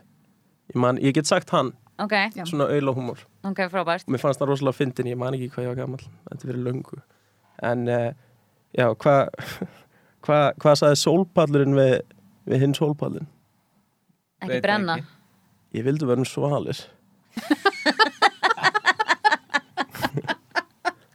Ég 0.74 0.80
man, 0.80 1.00
ég 1.04 1.16
get 1.16 1.30
sagt 1.30 1.52
hann, 1.54 1.74
Ok, 2.02 2.14
Já. 2.34 2.42
svona 2.50 2.66
auðla 2.74 2.92
húmor. 2.98 3.20
ok, 3.46 3.60
frábært 3.70 4.08
Mér 4.10 4.18
fannst 4.24 4.40
það 4.42 4.50
rosalega 4.50 4.74
fyndin, 4.80 5.12
ég 5.12 5.18
man 5.22 5.36
ekki 5.38 5.52
hvað 5.54 5.68
ég 5.68 5.70
var 5.70 5.78
gammal, 5.84 6.00
þetta 6.32 6.48
verið 6.50 6.64
löngu. 6.66 6.98
En, 7.70 7.84
uh, 7.86 8.08
já, 8.78 8.88
hvað, 9.04 9.22
hvað, 10.26 10.46
hvað 10.64 10.80
sagði 10.82 11.00
sólpallurinn 11.04 11.78
við, 11.78 11.94
við 12.50 12.66
hinn 12.66 12.76
sólpallin? 12.78 13.28
Ekki 14.44 14.54
Veit 14.58 14.66
brenna. 14.66 14.98
ekki. 15.00 15.10
Ég 15.80 15.86
vildi 15.88 16.06
vera 16.10 16.22
um 16.22 16.28
svalir. 16.30 16.80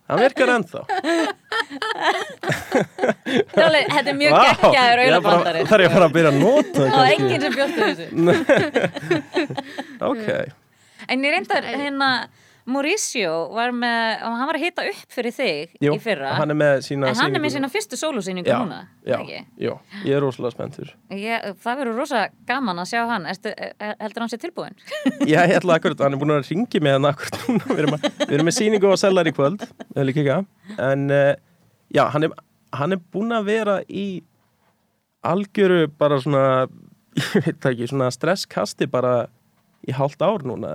Það 0.08 0.22
virkar 0.24 0.48
ennþá. 0.54 0.80
Þetta 3.28 3.64
er 3.66 4.06
er 4.08 4.14
mjög 4.16 4.32
Vá, 4.32 4.38
geggjaður 4.48 5.02
er 5.02 5.20
bara- 5.20 5.36
auðvitað 5.36 5.68
Þarf 5.68 5.82
ég 5.84 5.88
að 5.88 5.92
fara 5.98 6.06
að 6.08 6.14
byrja 6.16 6.30
að 6.32 6.38
nota 6.40 6.80
það 6.80 6.96
og 6.96 7.06
enginn 7.12 7.42
sem 7.44 7.52
bjóttu 7.58 7.80
þessu. 7.84 8.06
Ok, 10.08 10.26
En 11.08 11.24
ég 11.24 11.30
reyndar 11.34 11.64
hérna 11.68 12.08
Mauricio 12.68 13.32
var 13.56 13.72
með, 13.72 14.22
og 14.28 14.34
hann 14.38 14.48
var 14.50 14.58
að 14.58 14.64
hita 14.66 14.84
upp 14.90 15.14
fyrir 15.14 15.34
þig 15.34 15.76
jú, 15.84 15.94
í 15.94 16.00
fyrra. 16.02 16.34
hann 16.36 16.52
en 16.52 16.60
hann 17.18 17.36
er 17.36 17.42
með 17.42 17.54
sína 17.54 17.70
fyrstu 17.72 17.96
sólusýningu 17.96 18.52
núna 18.52 18.80
já, 19.08 19.18
já, 19.56 19.72
ég 20.04 20.16
er 20.16 20.20
rosalega 20.24 20.52
spenntur. 20.52 20.92
Það 21.08 21.80
verður 21.80 22.00
rosa 22.02 22.22
gaman 22.48 22.82
að 22.82 22.90
sjá 22.92 23.00
hann. 23.08 23.28
Ertu, 23.32 23.52
er- 23.56 23.96
heldur 24.02 24.24
hann 24.24 24.32
sér 24.32 24.42
tilbúin? 24.42 24.76
Já, 25.30 25.40
ég 25.48 25.56
ætla 25.58 25.78
akkurat, 25.78 26.02
hann 26.04 26.16
er 26.16 26.20
búin 26.20 26.34
að 26.36 26.50
ringi 26.50 26.82
með 26.84 26.98
hann 26.98 27.08
akkurat 27.10 27.38
núna. 27.48 27.68
Við 27.70 27.82
erum, 27.84 27.96
við 28.20 28.34
erum 28.36 28.50
með 28.50 28.56
sýningu 28.58 28.92
á 28.92 28.96
Sellar 29.00 29.30
í 29.30 29.34
kvöld 29.36 29.64
líka 30.08 30.24
ekki 30.24 30.82
En 30.90 31.08
uh, 31.08 31.32
já, 31.94 32.04
hann 32.12 32.28
er, 32.28 32.36
hann 32.76 32.96
er 32.96 33.02
búin 33.14 33.32
að 33.32 33.48
vera 33.48 33.78
í 33.88 34.06
algjöru 35.26 35.88
bara 35.98 36.20
svona 36.22 36.44
ég 37.18 37.48
veit 37.48 37.68
ekki, 37.72 37.88
svona 37.90 38.10
stresskasti 38.14 38.88
bara 38.90 39.26
í 39.86 39.94
hálft 39.94 40.22
ár 40.24 40.44
núna 40.46 40.74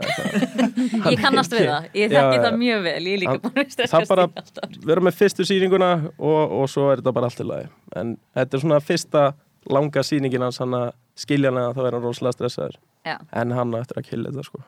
Ég 1.11 1.19
kannast 1.19 1.53
við 1.53 1.67
það, 1.67 1.87
ég 1.97 2.13
þekki 2.13 2.43
það 2.45 2.59
mjög 2.59 2.83
vel. 2.85 2.99
Ég 3.09 3.19
líka 3.23 3.35
búin 3.43 3.51
að 3.51 3.65
það 3.65 3.73
streskast 3.75 4.11
bara 4.13 4.27
í 4.27 4.43
alltaf 4.43 4.77
vera 4.87 5.03
með 5.03 5.17
fyrstu 5.19 5.47
sýninguna 5.47 5.89
og, 6.17 6.55
og 6.59 6.69
svo 6.71 6.87
er 6.91 7.01
þetta 7.01 7.15
bara 7.17 7.29
allt 7.29 7.43
í 7.43 7.47
lagi. 7.47 7.67
En 7.99 8.15
þetta 8.37 8.57
er 8.57 8.63
svona 8.63 8.79
fyrsta 8.83 9.25
langa 9.73 10.03
sýningin 10.05 10.45
hans 10.45 10.61
hann 10.63 10.77
að 10.77 10.87
skilja 11.19 11.51
hann 11.51 11.61
að 11.61 11.75
þá 11.77 11.83
er 11.83 11.97
hann 11.97 12.05
rosalega 12.07 12.37
stressaður. 12.37 12.79
Já. 13.03 13.17
en 13.35 13.51
hann 13.51 13.75
eftir 13.75 13.99
að 13.99 14.07
killa 14.07 14.31
þetta 14.31 14.47
sko. 14.47 14.63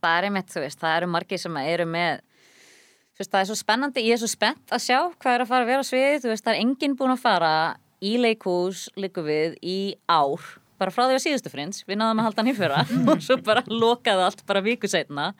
Það 0.00 0.16
er 0.16 0.26
einmitt, 0.30 0.48
þú 0.48 0.64
veist, 0.64 0.80
það 0.80 0.96
eru 0.96 1.08
margir 1.12 1.40
sem 1.42 1.56
eru 1.60 1.86
með 1.92 2.22
þú 2.24 3.20
veist, 3.20 3.32
það 3.34 3.40
er 3.42 3.48
svo 3.50 3.58
spennandi. 3.60 4.04
Ég 4.06 4.16
er 4.16 4.22
svo 4.22 4.30
spennt 4.32 4.72
að 4.72 4.84
sjá 4.86 4.98
hvað 5.20 5.34
er 5.34 5.44
að 5.44 5.50
fara 5.52 5.66
að 5.66 5.72
vera 5.74 5.84
á 5.84 5.90
sviði 5.90 6.22
þú 6.22 6.32
veist, 6.32 6.46
það 6.46 6.54
er 6.54 6.62
enginn 6.64 6.96
búin 6.96 7.12
að 7.12 7.22
fara 7.26 7.52
í 8.00 8.14
leikhús, 8.16 8.86
líku 8.96 9.24
við, 9.26 9.58
í 9.60 9.80
ár 10.08 10.40
bara 10.80 10.94
frá 10.94 11.04
því 11.06 11.18
að 11.18 11.24
síðustu 11.26 11.52
frins 11.52 11.82
við 11.86 12.00
náðum 12.00 12.22
að 12.22 12.28
halda 12.28 12.42
hann 12.42 12.52
í 12.52 12.56
fyrra 12.58 12.84
og 13.12 13.24
svo 13.24 13.40
bara 13.46 13.64
lokaði 13.68 14.28
allt 14.28 14.46
bara 14.48 14.64
viku 14.64 14.90
setna 14.90 15.32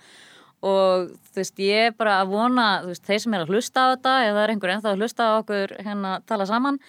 og 0.61 1.15
þú 1.33 1.41
veist, 1.41 1.63
ég 1.65 1.87
er 1.89 1.95
bara 1.97 2.19
að 2.21 2.35
vona 2.35 2.67
þú 2.83 2.91
veist, 2.93 3.07
þeir 3.07 3.23
sem 3.25 3.37
er 3.37 3.45
að 3.45 3.55
hlusta 3.55 3.85
á 3.85 3.87
þetta 3.95 4.17
eða 4.25 4.35
það 4.35 4.43
er 4.43 4.53
einhver 4.55 4.75
ennþá 4.75 4.91
að 4.91 5.01
hlusta 5.01 5.29
á 5.29 5.33
okkur 5.39 5.73
hérna 5.87 6.19
tala 6.29 6.49
saman 6.51 6.81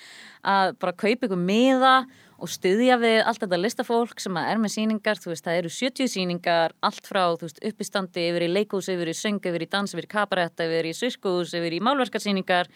að 0.43 0.75
bara 0.81 0.97
kaupa 0.97 1.29
ykkur 1.29 1.39
miða 1.39 1.95
og 2.41 2.49
styðja 2.49 2.97
við 3.01 3.19
allt 3.21 3.43
þetta 3.43 3.59
listafólk 3.61 4.21
sem 4.21 4.37
að 4.39 4.47
er 4.49 4.61
með 4.61 4.73
síningar, 4.73 5.19
þú 5.21 5.31
veist, 5.31 5.45
það 5.45 5.59
eru 5.59 5.71
70 5.75 6.09
síningar, 6.09 6.73
allt 6.81 7.05
frá, 7.05 7.21
þú 7.37 7.47
veist, 7.47 7.61
uppistandi 7.69 8.23
yfir 8.31 8.47
í 8.47 8.49
leikús, 8.49 8.89
yfir 8.89 9.11
í 9.11 9.15
söng, 9.17 9.41
yfir 9.45 9.65
í 9.65 9.69
dans, 9.69 9.93
yfir 9.93 10.07
í 10.07 10.11
kabaretta, 10.11 10.65
yfir 10.65 10.89
í 10.89 10.95
sirkus, 10.97 11.53
yfir 11.57 11.77
í 11.77 11.81
málverkarsíningar 11.85 12.71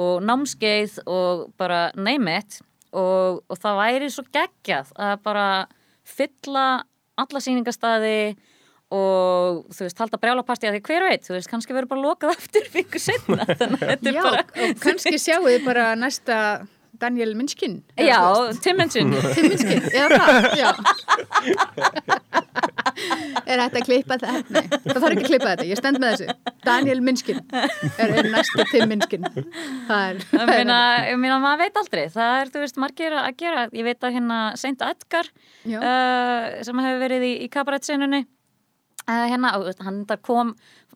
og 0.00 0.24
námskeið 0.24 1.02
og 1.04 1.50
bara 1.60 1.90
name 2.00 2.38
it 2.40 2.62
og, 2.94 3.42
og 3.50 3.60
það 3.60 3.80
væri 3.82 4.10
svo 4.12 4.24
geggjað 4.34 4.92
að 5.06 5.14
bara 5.26 5.46
fylla 6.04 6.66
alla 7.20 7.42
síningastæði 7.42 8.18
og 8.94 9.64
þú 9.74 9.86
veist, 9.86 10.00
halda 10.02 10.20
brjálapasti 10.20 10.68
að 10.68 10.76
því 10.76 10.82
hver 10.86 11.06
veit, 11.08 11.26
þú 11.26 11.34
veist, 11.36 11.50
kannski 11.50 11.74
verður 11.74 11.92
bara 11.94 12.04
lokað 12.04 12.34
eftir 12.38 12.68
fyrir 12.70 13.02
setna, 13.02 13.46
þannig 13.50 13.82
að 13.82 13.92
þetta 13.94 14.10
er 14.10 14.18
Já, 14.18 14.22
bara 14.22 14.44
og 14.44 14.80
kannski 14.84 15.20
sjáu 15.22 15.42
þið 15.46 15.66
bara 15.66 15.86
næsta 15.98 16.38
Daniel 17.00 17.34
Minskin. 17.38 17.80
eða 17.96 18.08
Já, 18.08 18.18
Tim 18.64 18.76
Minchin 18.80 19.14
Tim 19.36 19.48
Minskin, 19.50 19.82
eða 19.90 20.08
það, 20.20 20.48
já. 20.60 20.70
er 23.48 23.60
þetta 23.60 23.80
að 23.80 23.86
klippa 23.86 24.18
það? 24.22 24.36
Nei, 24.54 24.62
það 24.70 24.98
þarf 24.98 25.08
ekki 25.14 25.24
að 25.24 25.30
klippa 25.30 25.48
þetta, 25.52 25.66
ég 25.68 25.80
stend 25.80 26.00
með 26.02 26.14
þessu. 26.14 26.52
Daniel 26.64 27.00
Minskin 27.04 27.40
er, 27.50 28.14
er 28.20 28.28
næsta 28.32 28.66
Tim 28.70 28.86
Minskin. 28.92 29.26
Það 29.88 30.04
er, 30.06 30.22
Ég 30.38 30.46
meina, 30.50 30.78
ég 31.10 31.18
meina, 31.20 31.40
maður 31.42 31.64
veit 31.64 31.80
aldrei 31.82 32.04
það 32.14 32.38
er, 32.40 32.52
þú 32.54 32.64
veist, 32.64 32.80
margir 32.84 33.18
að 33.18 33.28
gera 33.42 33.66
ég 33.74 33.88
veit 33.88 34.06
að 34.06 34.16
hérna 34.18 34.38
Saint 34.60 34.86
Edgar 34.86 35.30
Já. 35.66 35.78
uh, 35.80 36.48
sem 36.66 36.84
hefur 36.86 37.04
verið 37.04 37.28
í, 37.28 37.34
í 37.44 37.50
kabarettsennunni 37.52 38.22
uh, 38.24 39.26
hérna, 39.28 39.54
og, 39.56 39.66
þú 39.66 39.70
veist, 39.72 39.84
hann 39.88 40.02
kom 40.24 40.54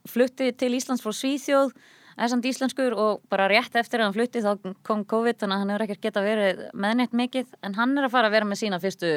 flutti 0.09 0.53
til 0.57 0.73
Íslands 0.79 1.03
frá 1.05 1.13
Svíþjóð 1.13 1.75
er 2.19 2.33
samt 2.33 2.49
íslenskur 2.49 2.97
og 2.99 3.23
bara 3.31 3.49
rétt 3.51 3.77
eftir 3.79 4.03
að 4.03 4.09
hann 4.09 4.17
flutti 4.17 4.43
þá 4.45 4.73
kom 4.87 5.05
COVID 5.09 5.39
þannig 5.43 5.55
að 5.55 5.63
hann 5.63 5.75
hefur 5.75 5.87
ekkert 5.87 6.09
geta 6.09 6.25
verið 6.25 6.65
meðnett 6.75 7.15
mikið. 7.17 7.55
En 7.63 7.79
hann 7.79 7.97
er 7.99 8.09
að 8.09 8.17
fara 8.17 8.31
að 8.31 8.39
vera 8.39 8.49
með 8.49 8.63
sína 8.63 8.81
fyrstu 8.83 9.13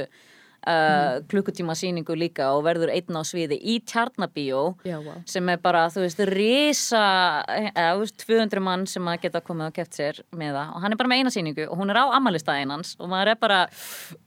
uh, 0.67 1.21
klukkutíma 1.31 1.75
síningu 1.77 2.15
líka 2.17 2.51
og 2.55 2.63
verður 2.65 2.91
einn 2.93 3.17
á 3.17 3.23
sviði 3.25 3.57
í 3.57 3.77
Tjarnabíó 3.87 4.61
Já, 4.87 4.97
vá. 5.03 5.13
sem 5.29 5.49
er 5.53 5.61
bara, 5.63 5.85
þú 5.93 6.03
veist, 6.05 6.21
risa 6.31 7.03
eða, 7.47 7.87
þú 7.95 8.03
veist, 8.03 8.25
200 8.27 8.63
mann 8.65 8.85
sem 8.89 9.09
að 9.09 9.25
geta 9.25 9.43
komið 9.45 9.71
og 9.71 9.77
keft 9.79 9.97
sér 9.97 10.21
með 10.37 10.59
það. 10.59 10.75
Og 10.75 10.85
hann 10.85 10.95
er 10.95 11.01
bara 11.01 11.11
með 11.13 11.23
eina 11.23 11.33
sýningu 11.33 11.67
og 11.67 11.81
hún 11.81 11.93
er 11.93 12.01
á 12.01 12.05
ammælistæðin 12.19 12.75
hans 12.75 12.93
og 12.99 13.11
maður 13.11 13.33
er 13.33 13.41
bara, 13.41 13.63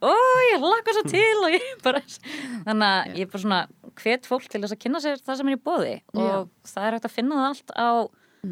ó, 0.03 0.12
ég 0.51 0.66
lakka 0.66 0.97
svo 0.99 1.07
til 1.14 1.39
og 1.45 1.55
ég 1.55 1.70
bara, 1.87 2.03
þannig 2.66 2.91
að 2.91 3.14
ég 3.20 3.22
er 3.29 3.33
bara 3.33 3.47
svona 3.47 3.62
hvet 4.03 4.27
fólk 4.27 4.51
til 4.51 4.64
þess 4.64 4.75
að 4.75 4.83
kynna 4.83 5.01
sér 5.05 5.20
það 5.22 5.39
sem 5.39 5.51
er 5.51 5.55
í 5.55 5.62
bóði 5.62 5.95
og 6.18 6.49
það 6.66 6.87
er 6.89 6.97
hægt 6.97 7.05
að 7.07 7.12
finna 7.14 7.37
það 7.39 7.51
allt 7.53 7.75
á 7.79 7.89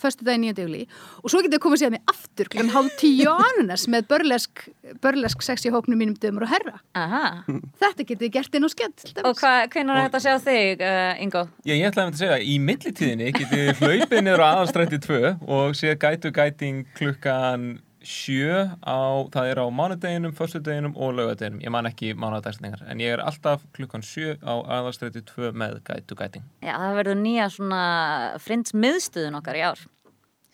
förstu 0.01 0.27
dagi 0.27 0.41
9. 0.43 0.65
júli 0.65 0.83
og 1.23 1.33
svo 1.33 1.43
getið 1.45 1.63
komið 1.63 1.79
að 1.79 1.83
sé 1.83 1.91
mig 1.95 2.03
aftur 2.13 2.51
klukkan 2.51 2.73
hálf 2.75 2.97
10 3.01 3.29
á 3.29 3.35
ananas 3.47 3.87
með 3.93 4.09
börlesk, 4.13 4.65
börlesk 5.05 5.45
sexi 5.45 5.73
hópnum 5.73 6.01
mínum 6.01 6.17
dömur 6.21 6.47
og 6.47 6.53
herra. 6.55 6.81
Aha. 6.99 7.45
Þetta 7.81 8.07
getið 8.07 8.25
þið 8.25 8.33
gert 8.39 8.57
inn 8.59 8.67
á 8.67 8.71
skemmt. 8.73 9.05
og 9.25 9.37
hvernig 9.41 9.95
er 9.95 10.03
þetta 10.07 10.21
að 10.21 10.25
sjá 10.27 10.35
þig, 10.47 10.87
uh, 10.87 11.23
Ingo? 11.25 11.45
Já, 11.65 11.75
ég 11.75 11.87
ætlaði 11.91 12.15
að 12.15 12.23
segja, 12.23 12.41
í 12.41 12.57
millitíðinni 12.65 13.31
getið 13.37 13.63
þið 13.69 13.85
hlaupið 13.85 14.25
niður 14.27 14.45
á 14.45 14.49
aðalstrætti 14.51 15.01
2 15.07 15.21
og 15.47 15.79
séð 15.79 15.97
gætu 16.01 16.35
gæting 16.35 16.85
klukkan 16.99 17.71
7 18.11 18.81
á, 18.83 18.99
það 19.35 19.53
er 19.53 19.61
á 19.63 19.67
mánudeginum, 19.71 20.35
föstudeginum 20.37 20.97
og 20.99 21.15
laugadeginum. 21.19 21.63
Ég 21.63 21.73
man 21.75 21.89
ekki 21.91 22.11
mánudagstningar, 22.19 22.83
en 22.91 23.03
ég 23.03 23.15
er 23.15 23.23
alltaf 23.23 23.63
klukkan 23.77 24.03
7 24.03 24.41
á 24.43 24.55
aðalstrætti 24.81 25.23
2 25.31 25.53
með 25.55 25.79
gætu 25.87 26.19
gæting. 26.19 26.45
Já, 26.65 26.75
það 26.75 26.99
verður 27.01 27.23
nýja 27.23 27.49
svona 27.55 27.81
frinds 28.43 28.75
miðstöðun 28.75 29.39
okkar 29.41 29.61
í 29.61 29.65
ár 29.71 29.87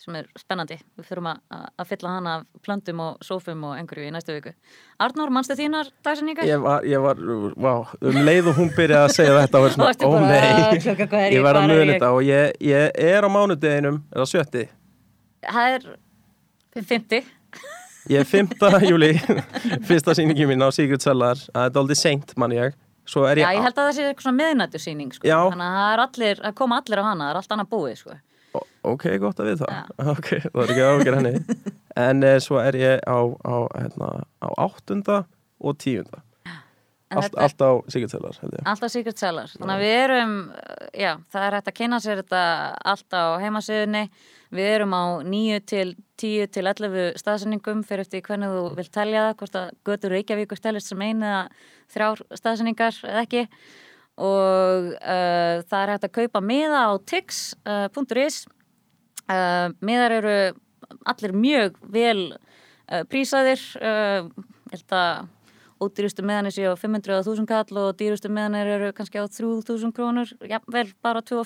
sem 0.07 0.15
er 0.21 0.29
spennandi. 0.39 0.77
Við 0.95 1.09
þurfum 1.09 1.29
að, 1.33 1.41
að 1.83 1.89
fylla 1.91 2.13
hana 2.15 2.35
af 2.39 2.63
plöndum 2.63 3.01
og 3.03 3.25
sófum 3.27 3.65
og 3.67 3.75
einhverju 3.81 4.07
í 4.07 4.13
næstu 4.15 4.37
viku. 4.37 4.53
Arnór, 5.03 5.33
mannstu 5.35 5.57
þínar 5.59 5.91
dagsinningar? 6.07 6.47
Ég 6.47 6.63
var, 6.63 6.87
ég 6.87 7.03
var, 7.03 7.21
vá, 7.57 7.73
um 7.99 8.21
leið 8.29 8.53
og 8.53 8.61
hún 8.61 8.71
byrjaði 8.77 9.09
að 9.09 9.15
segja 9.17 9.39
þetta 9.41 9.59
og 9.59 9.67
var 9.67 9.75
svona, 9.75 9.93
ó 9.97 10.13
nei, 10.23 10.39
"Ah, 10.39 10.77
klukkan 10.85 11.11
hvað 11.11 11.27
er 11.27 11.33
ég, 11.33 11.43
var 11.43 11.59
að 11.59 11.75
ég?" 11.75 11.93
þetta 11.93 12.13
og 12.13 12.23
ég, 12.23 12.53
ég 12.61 12.91
er 13.11 13.27
á 13.27 13.29
mánudeginum, 13.29 14.03
er 14.13 14.23
það 14.23 14.31
sjötti, 14.35 14.69
Það 15.47 15.75
er 15.75 15.83
50. 16.83 17.25
ég 18.13 18.21
er 18.23 18.29
5. 18.29 18.57
júli, 18.87 19.13
fyrsta 19.89 20.15
sýningi 20.17 20.47
mín 20.49 20.63
á 20.63 20.69
Sigurd 20.75 21.05
Sellar, 21.05 21.41
það 21.53 21.71
er 21.71 21.81
aldrei 21.83 21.99
seint 21.99 22.35
mann 22.41 22.55
ég, 22.55 22.75
er 22.75 23.41
Já, 23.41 23.47
ég, 23.47 23.57
ég 23.59 23.65
held 23.67 23.75
að 23.79 23.83
það 23.83 23.93
sé 23.97 24.07
eitthvað 24.07 24.27
svona 24.27 24.41
miðnættusýning 24.43 25.15
sko. 25.15 25.27
Þannig 25.27 25.67
að 25.67 25.79
það 25.81 25.93
er 25.95 26.05
allir, 26.07 26.43
að 26.49 26.57
koma 26.61 26.81
allir 26.83 27.03
á 27.03 27.05
hana, 27.07 27.25
það 27.25 27.33
er 27.33 27.41
allt 27.43 27.57
annað 27.57 27.73
búið 27.75 27.97
sko. 28.03 28.19
Ok, 28.87 29.05
gott 29.21 29.43
að 29.43 29.51
við 29.51 29.65
það, 29.65 29.91
ok, 30.15 30.29
það 30.47 30.63
er 30.63 30.73
ekki 30.75 30.87
ágjör 30.91 31.19
henni, 31.19 31.59
en 32.07 32.23
eh, 32.25 32.39
svo 32.41 32.61
er 32.63 32.79
ég 32.81 33.03
á, 33.05 33.19
á, 33.21 33.57
hérna, 33.75 34.13
á 34.41 34.49
áttunda 34.67 35.19
og 35.61 35.77
tíunda, 35.83 36.23
En 37.07 37.21
allt, 37.21 37.29
þetta 37.31 37.39
er- 37.39 37.45
allt 37.47 37.63
á 37.63 37.71
Sigurd 37.93 38.11
Sellar, 38.11 38.39
held 38.43 38.55
ég. 38.57 38.63
Alltaf 38.67 38.91
Secret 38.91 39.21
Sellers. 39.21 39.53
Þannig 39.61 39.77
að 39.77 39.83
við 39.85 39.93
erum, 40.03 40.33
uh, 40.51 40.87
já, 40.99 41.13
það 41.31 41.45
er 41.47 41.55
hægt 41.57 41.69
að 41.71 41.77
kynna 41.79 42.01
sér 42.03 42.23
þetta 42.23 42.41
allt 42.93 43.15
á 43.15 43.25
heimasöðunni. 43.45 44.03
Við 44.55 44.69
erum 44.77 44.95
á 44.95 45.05
9 45.27 45.61
til 45.67 45.89
10 46.21 46.51
til 46.55 46.65
11 46.71 47.17
staðsendingum 47.21 47.83
fyrir 47.87 48.07
eftir 48.07 48.23
hvernig 48.27 48.53
þú 48.53 48.63
vilt 48.79 48.93
telja 48.95 49.25
það, 49.27 49.37
hvort 49.41 49.59
að 49.59 49.73
Götur 49.89 50.15
Reykjavíkur 50.15 50.63
telist 50.63 50.93
sem 50.93 51.03
einu 51.03 51.27
eða 51.27 51.43
þrjár 51.93 52.23
staðsendingar 52.41 53.01
eða 53.03 53.25
ekki. 53.27 53.47
Og 54.17 54.93
uh, 54.97 55.65
það 55.67 55.81
er 55.83 55.93
hægt 55.93 56.09
að 56.09 56.17
kaupa 56.21 56.45
miða 56.45 56.85
á 56.89 56.93
tix.is. 57.05 58.39
Uh, 59.27 59.75
miðar 59.83 60.15
eru 60.21 60.37
allir 61.11 61.35
mjög 61.35 61.81
vel 61.93 62.21
uh, 62.37 63.03
prísaðir. 63.11 63.63
Uh, 63.83 64.31
ég 64.71 64.79
held 64.79 64.95
að 64.95 65.27
ódýrustu 65.83 66.25
meðanir 66.25 66.55
séu 66.55 66.73
á 66.73 66.77
500 66.79 67.13
eða 67.13 67.25
1000 67.27 67.49
kall 67.51 67.81
og 67.83 67.97
dýrustu 68.01 68.31
meðanir 68.33 68.71
eru 68.79 68.93
kannski 68.97 69.21
á 69.21 69.27
3000 69.29 69.93
krónur, 69.97 70.31
jafnvel 70.41 70.89
bara 71.05 71.21
2 71.21 71.45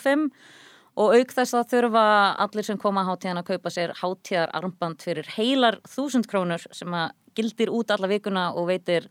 og 1.01 1.09
5 1.09 1.16
og 1.16 1.16
auk 1.16 1.32
þess 1.32 1.57
að 1.57 1.70
þurfa 1.72 2.05
allir 2.44 2.66
sem 2.66 2.78
koma 2.80 3.05
á 3.05 3.09
hátíðan 3.09 3.40
að 3.40 3.51
kaupa 3.55 3.72
sér 3.72 3.94
hátíðar 3.96 4.53
armband 4.59 5.03
fyrir 5.03 5.28
heilar 5.36 5.80
1000 5.88 6.28
krónur 6.28 6.64
sem 6.76 6.92
að 6.92 7.12
gildir 7.38 7.72
út 7.72 7.90
alla 7.94 8.11
vikuna 8.11 8.51
og 8.53 8.68
veitir 8.68 9.07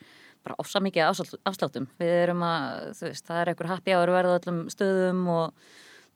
bara 0.46 0.56
ofsa 0.62 0.80
mikið 0.80 1.08
afslátt- 1.08 1.42
afsláttum. 1.50 1.88
Við 2.00 2.14
erum 2.24 2.44
að, 2.46 2.94
þú 3.00 3.08
veist, 3.10 3.26
það 3.28 3.42
er 3.42 3.52
einhver 3.52 3.72
happy 3.74 3.96
hour 3.96 4.14
verða 4.14 4.36
á 4.36 4.40
öllum 4.40 4.60
stöðum 4.72 5.24
og 5.34 5.54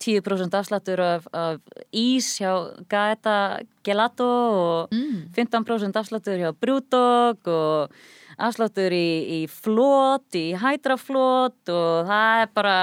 10% 0.04 0.58
afsláttur 0.60 1.00
af, 1.00 1.28
af 1.34 1.60
ís 1.92 2.38
hjá 2.40 2.54
Gaeta 2.90 3.36
Gelato 3.84 4.28
og 4.28 4.90
15% 5.36 5.96
afsláttur 5.96 6.38
hjá 6.40 6.52
Brewdog 6.54 7.48
og 7.48 7.92
afsláttur 8.38 8.94
í, 8.96 9.08
í 9.38 9.40
flót, 9.52 10.30
í 10.38 10.54
hædraflót 10.60 11.72
og 11.74 12.10
það 12.10 12.44
er 12.44 12.54
bara, 12.56 12.78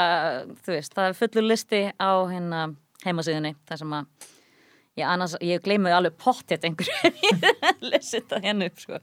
þú 0.65 0.75
veist, 0.75 0.95
það 0.97 1.09
er 1.09 1.19
fullur 1.19 1.47
listi 1.47 1.83
á 1.97 2.11
hérna 2.31 2.65
heimasíðunni, 3.05 3.55
það 3.69 3.83
sem 3.83 3.95
að 3.97 4.29
ég, 5.01 5.07
annars, 5.07 5.39
ég 5.45 5.65
gleymi 5.65 5.95
alveg 5.95 6.19
pottet 6.21 6.67
einhverju 6.69 6.99
ef 7.09 7.25
ég 7.25 7.49
lesi 7.91 8.19
þetta 8.19 8.43
hérna 8.45 8.69
upp, 8.71 8.85
sko. 8.85 9.01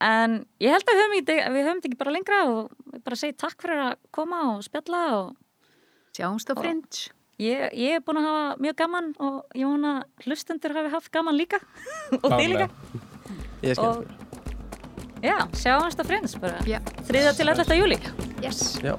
En 0.00 0.40
ég 0.62 0.72
held 0.72 0.88
að 0.88 0.96
við 0.96 1.02
höfum 1.04 1.16
ekki, 1.18 1.36
við 1.36 1.66
höfum 1.66 1.80
þetta 1.80 1.90
ekki 1.90 2.00
bara 2.00 2.16
lengra 2.16 2.42
og 2.48 2.60
við 2.88 3.06
bara 3.06 3.20
segi 3.20 3.36
takk 3.36 3.60
fyrir 3.60 3.82
að 3.90 3.96
koma 4.16 4.42
og 4.54 4.64
spjalla 4.66 5.06
og 5.18 5.32
Sjáumst 6.16 6.50
á 6.50 6.54
Fringe. 6.58 7.12
Ég, 7.40 7.70
ég 7.78 7.96
er 7.96 8.02
búin 8.04 8.18
að 8.20 8.26
hafa 8.26 8.56
mjög 8.60 8.76
gaman 8.80 9.12
og 9.22 9.36
ég 9.56 9.64
vona 9.64 9.92
að 10.00 10.26
hlustendur 10.26 10.74
hafi 10.76 10.90
haft 10.92 11.12
gaman 11.14 11.38
líka 11.38 11.60
og 12.24 12.26
þið 12.34 12.50
líka. 12.50 12.68
Ég 13.62 13.72
er 13.72 13.78
skemmt 13.78 14.39
Já, 15.22 15.36
sjáumst 15.52 16.00
á 16.00 16.04
frins 16.06 16.36
bara. 16.40 16.60
Þriða 17.08 17.34
til 17.36 17.48
alltaf 17.52 17.76
júli. 17.76 17.98
Yes. 18.40 18.78
Já. 18.82 18.96